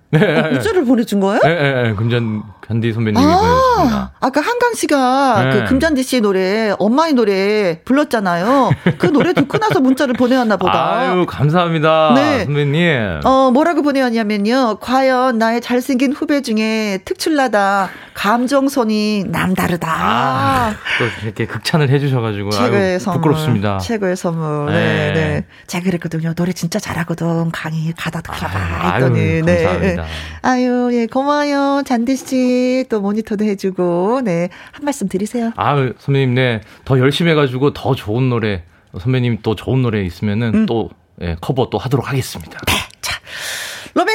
네. 0.10 0.40
어, 0.40 0.50
문자를 0.50 0.86
보내준 0.86 1.20
거예요? 1.20 1.40
예, 1.46 1.50
예, 1.50 1.90
예, 1.90 1.94
금전 1.94 2.42
잔디 2.72 2.94
선배님이 2.94 3.22
보내주셨습니다. 3.22 3.98
아, 3.98 4.12
아까 4.22 4.40
한강 4.40 4.74
씨가 4.76 5.44
네. 5.44 5.52
그 5.52 5.66
금잔디 5.66 6.04
씨 6.04 6.22
노래, 6.22 6.74
엄마의 6.80 7.14
노래 7.14 7.82
불렀잖아요. 7.84 8.72
그 8.98 9.08
노래 9.08 9.34
듣고 9.34 9.58
나서 9.58 9.82
문자를 9.82 10.14
보내왔나 10.14 10.56
보다. 10.56 11.00
아유, 11.00 11.26
감사합니다. 11.28 12.14
네. 12.16 12.46
선배님. 12.46 13.22
어, 13.26 13.52
뭐라고 13.52 13.82
보내왔냐면요. 13.82 14.78
과연 14.80 15.38
나의 15.38 15.60
잘생긴 15.60 16.14
후배 16.14 16.42
중에 16.42 17.00
특출나다. 17.04 17.90
감정선이 18.14 19.26
남다르다. 19.28 19.90
아, 19.90 20.76
또 21.00 21.26
이렇게 21.26 21.46
극찬을 21.48 21.90
해주셔가지고. 21.90 22.52
최고의 22.52 22.92
아유, 22.92 23.00
선물. 23.00 23.22
부끄럽습니다. 23.22 23.80
최고의 23.80 24.16
선물. 24.16 24.72
네, 24.72 24.74
네. 24.74 25.14
네. 25.14 25.46
제가 25.68 25.84
그랬거든요. 25.84 26.34
노래 26.36 26.54
진짜 26.54 26.80
잘하거든. 26.80 27.52
강의 27.52 27.94
가다 27.98 28.22
들어봐. 28.22 28.48
아유, 28.48 29.04
했더니. 29.04 29.42
네. 29.42 29.64
감사합니다. 29.64 30.06
아유, 30.44 30.90
예, 30.94 31.06
고마워요. 31.08 31.84
잔디 31.86 32.16
씨. 32.16 32.61
또 32.90 33.02
모니터도 33.02 33.46
해주고. 33.46 34.22
네. 34.24 34.50
한 34.72 34.86
말씀 34.86 35.08
드리세요. 35.08 35.52
아유, 35.56 35.94
선배님, 35.98 36.36
네. 36.36 36.62
더 36.86 37.00
열심히 37.00 37.32
해가지고 37.32 37.74
더 37.74 37.96
좋은 37.96 38.30
노래, 38.30 38.64
선배님 39.00 39.40
또 39.44 39.56
좋은 39.56 39.82
노래 39.82 40.04
있으면은 40.04 40.54
음. 40.54 40.66
또, 40.66 40.90
예, 41.22 41.36
커버 41.42 41.70
또 41.70 41.78
하도록 41.78 42.08
하겠습니다. 42.08 42.58
로 42.58 42.91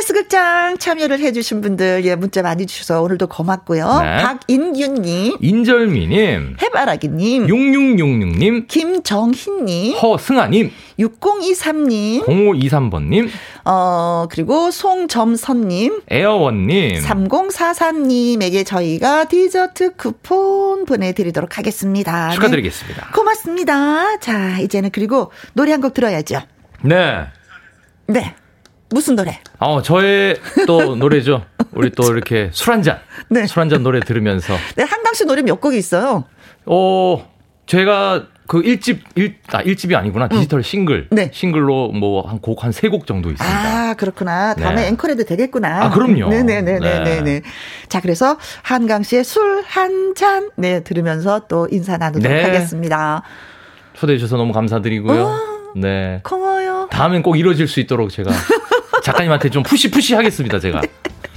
맨스 0.06 0.12
극장 0.12 0.78
참여를 0.78 1.18
해주신 1.18 1.60
분들, 1.62 2.04
예, 2.04 2.14
문자 2.14 2.40
많이 2.40 2.64
주셔서 2.66 3.02
오늘도 3.02 3.26
고맙고요. 3.26 4.02
네. 4.02 4.22
박인균님, 4.22 5.38
인절미님, 5.40 6.56
해바라기님, 6.62 7.46
6666님, 7.48 8.68
김정희님, 8.68 9.96
허승아님, 9.96 10.70
6023님, 11.00 12.24
0523번님, 12.24 13.28
어, 13.64 14.28
그리고 14.30 14.70
송점선님, 14.70 16.02
에어원님, 16.08 17.00
3044님에게 17.02 18.64
저희가 18.64 19.24
디저트 19.24 19.96
쿠폰 19.96 20.84
보내드리도록 20.84 21.58
하겠습니다. 21.58 22.28
네. 22.28 22.34
축하드리겠습니다. 22.34 23.08
고맙습니다. 23.12 24.18
자, 24.20 24.60
이제는 24.60 24.90
그리고 24.92 25.32
노래 25.54 25.72
한 25.72 25.80
곡 25.80 25.94
들어야죠. 25.94 26.42
네. 26.82 27.24
네. 28.06 28.36
무슨 28.90 29.16
노래? 29.16 29.40
어, 29.58 29.82
저의 29.82 30.36
또 30.66 30.94
노래죠. 30.96 31.44
우리 31.72 31.90
또 31.90 32.04
이렇게 32.12 32.50
술 32.52 32.72
한잔. 32.72 32.98
네. 33.28 33.46
술 33.46 33.60
한잔 33.60 33.82
노래 33.82 34.00
들으면서. 34.00 34.54
네, 34.76 34.84
한강 34.84 35.12
씨 35.14 35.24
노래 35.24 35.42
몇 35.42 35.60
곡이 35.60 35.76
있어요. 35.76 36.24
어, 36.66 37.28
제가 37.66 38.26
그 38.46 38.62
1집, 38.62 39.00
1, 39.16 39.38
아, 39.48 39.62
1집이 39.64 39.96
아니구나. 39.96 40.28
디지털 40.28 40.62
싱글. 40.62 41.08
네. 41.10 41.30
싱글로 41.32 41.88
뭐 41.88 42.22
한 42.28 42.38
곡 42.40 42.62
한 42.62 42.70
세 42.70 42.88
곡 42.88 43.04
정도 43.08 43.30
있습니다. 43.32 43.90
아, 43.90 43.94
그렇구나. 43.94 44.54
다음에 44.54 44.82
네. 44.82 44.88
앵콜해도 44.88 45.24
되겠구나. 45.24 45.86
아, 45.86 45.90
그럼요. 45.90 46.28
네네네네네. 46.28 47.22
네. 47.22 47.42
자, 47.88 48.00
그래서 48.00 48.38
한강 48.62 49.02
씨의 49.02 49.24
술 49.24 49.64
한 49.66 50.14
잔, 50.14 50.50
네, 50.56 50.84
들으면서 50.84 51.40
또 51.48 51.66
인사 51.72 51.96
나누도록 51.96 52.32
네. 52.36 52.44
하겠습니다. 52.44 53.22
초대해 53.94 54.16
주셔서 54.16 54.36
너무 54.36 54.52
감사드리고요. 54.52 55.56
네. 55.76 56.20
고마워요. 56.22 56.88
다음엔 56.92 57.22
꼭 57.22 57.36
이뤄질 57.36 57.66
수 57.66 57.80
있도록 57.80 58.10
제가 58.10 58.30
작가님한테 59.06 59.50
좀 59.50 59.62
푸시 59.62 59.88
푸시 59.88 60.14
하겠습니다, 60.14 60.58
제가. 60.58 60.80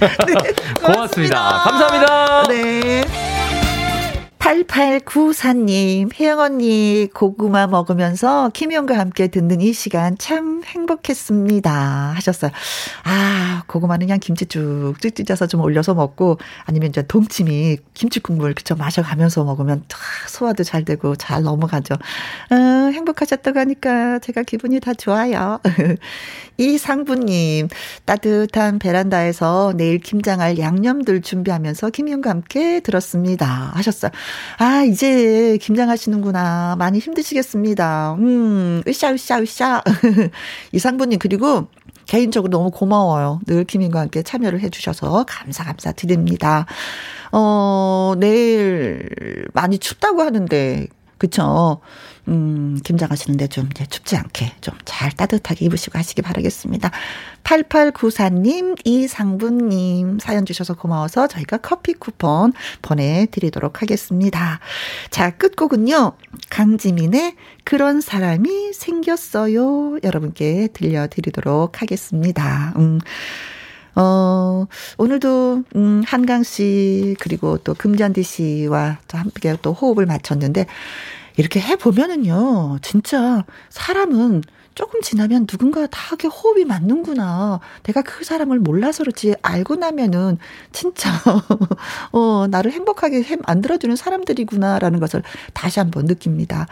고맙습니다. 0.82 1.62
감사합니다. 1.62 2.29
네. 4.50 4.64
8894님, 4.64 6.10
혜영 6.18 6.40
언니 6.40 7.08
고구마 7.14 7.68
먹으면서 7.68 8.50
김희영과 8.52 8.98
함께 8.98 9.28
듣는 9.28 9.60
이 9.60 9.72
시간 9.72 10.18
참 10.18 10.62
행복했습니다. 10.64 11.70
하셨어요. 12.16 12.50
아, 13.04 13.62
고구마는 13.68 14.06
그냥 14.06 14.18
김치 14.18 14.46
쭉쭉 14.46 15.14
찢어서 15.14 15.46
좀 15.46 15.60
올려서 15.60 15.94
먹고 15.94 16.38
아니면 16.64 16.88
이제 16.88 17.02
동치미 17.02 17.78
김치 17.94 18.18
국물 18.18 18.54
그쵸 18.54 18.74
마셔가면서 18.74 19.44
먹으면 19.44 19.84
다 19.86 19.98
소화도 20.26 20.64
잘 20.64 20.84
되고 20.84 21.14
잘 21.14 21.42
넘어가죠. 21.42 21.94
어, 21.94 22.54
행복하셨다고 22.90 23.58
하니까 23.58 24.18
제가 24.18 24.42
기분이 24.42 24.80
다 24.80 24.94
좋아요. 24.94 25.60
이상부님, 26.58 27.68
따뜻한 28.04 28.78
베란다에서 28.80 29.72
내일 29.76 29.98
김장할 29.98 30.58
양념들 30.58 31.22
준비하면서 31.22 31.90
김희영과 31.90 32.30
함께 32.30 32.80
들었습니다. 32.80 33.46
하셨어요. 33.74 34.10
아, 34.58 34.82
이제 34.82 35.56
김장하시는구나. 35.60 36.76
많이 36.78 36.98
힘드시겠습니다. 36.98 38.14
음, 38.18 38.82
으쌰, 38.86 39.12
으쌰, 39.12 39.40
으쌰. 39.40 39.82
이상부님, 40.72 41.18
그리고 41.18 41.68
개인적으로 42.06 42.50
너무 42.50 42.70
고마워요. 42.70 43.40
늘 43.46 43.64
김인과 43.64 44.00
함께 44.00 44.22
참여를 44.22 44.60
해주셔서 44.60 45.24
감사, 45.28 45.64
감사 45.64 45.92
드립니다. 45.92 46.66
어, 47.32 48.14
내일 48.18 49.08
많이 49.54 49.78
춥다고 49.78 50.22
하는데, 50.22 50.88
그쵸. 51.18 51.80
음, 52.28 52.78
김장하시는데 52.84 53.48
좀 53.48 53.68
이제 53.70 53.84
춥지 53.86 54.16
않게 54.16 54.52
좀 54.60 54.74
잘 55.00 55.10
따뜻하게 55.12 55.64
입으시고 55.64 55.98
하시기 55.98 56.20
바라겠습니다. 56.20 56.90
8894님, 57.44 58.76
이상부님 58.84 60.18
사연 60.18 60.46
주셔서 60.46 60.74
고마워서 60.74 61.26
저희가 61.26 61.58
커피 61.58 61.94
쿠폰 61.94 62.52
보내드리도록 62.82 63.82
하겠습니다. 63.82 64.60
자, 65.10 65.30
끝곡은요. 65.30 66.12
강지민의 66.50 67.34
그런 67.64 68.00
사람이 68.00 68.72
생겼어요. 68.72 69.98
여러분께 70.02 70.68
들려드리도록 70.72 71.82
하겠습니다. 71.82 72.72
음. 72.76 73.00
어, 73.96 74.66
오늘도, 74.98 75.64
음, 75.74 76.02
한강 76.06 76.42
씨, 76.44 77.16
그리고 77.18 77.58
또 77.58 77.74
금잔디 77.74 78.22
씨와 78.22 78.98
또 79.08 79.18
함께 79.18 79.56
또 79.62 79.72
호흡을 79.72 80.06
맞췄는데, 80.06 80.66
이렇게 81.36 81.60
해보면은요, 81.60 82.78
진짜 82.82 83.44
사람은 83.68 84.42
조금 84.74 85.00
지나면 85.02 85.46
누군가 85.46 85.86
다 85.86 86.00
이렇게 86.10 86.28
호흡이 86.28 86.64
맞는구나. 86.64 87.60
내가 87.82 88.02
그 88.02 88.24
사람을 88.24 88.60
몰라서 88.60 89.02
그렇지 89.02 89.34
알고 89.42 89.76
나면은 89.76 90.38
진짜, 90.72 91.10
어, 92.12 92.46
나를 92.48 92.72
행복하게 92.72 93.22
해- 93.22 93.36
만들어주는 93.46 93.94
사람들이구나라는 93.96 95.00
것을 95.00 95.22
다시 95.52 95.80
한번 95.80 96.06
느낍니다. 96.06 96.66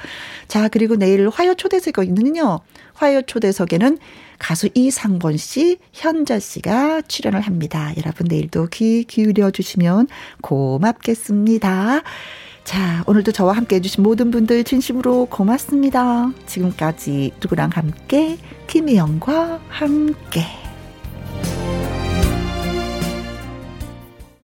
자, 0.46 0.68
그리고 0.68 0.96
내일 0.96 1.28
화요 1.28 1.54
초대석에는요, 1.54 2.60
화요 2.94 3.22
초대석에는 3.22 3.98
가수 4.38 4.68
이상번 4.74 5.36
씨, 5.36 5.78
현자 5.92 6.38
씨가 6.38 7.02
출연을 7.02 7.40
합니다. 7.40 7.92
여러분 7.98 8.26
내일도 8.28 8.68
귀 8.68 9.04
기울여 9.04 9.50
주시면 9.50 10.06
고맙겠습니다. 10.40 12.02
자, 12.68 13.02
오늘도 13.06 13.32
저와 13.32 13.54
함께 13.54 13.76
해주신 13.76 14.02
모든 14.02 14.30
분들 14.30 14.62
진심으로 14.62 15.24
고맙습니다. 15.30 16.30
지금까지 16.44 17.32
누구랑 17.40 17.70
함께, 17.72 18.36
김혜영과 18.66 19.58
함께. 19.70 20.67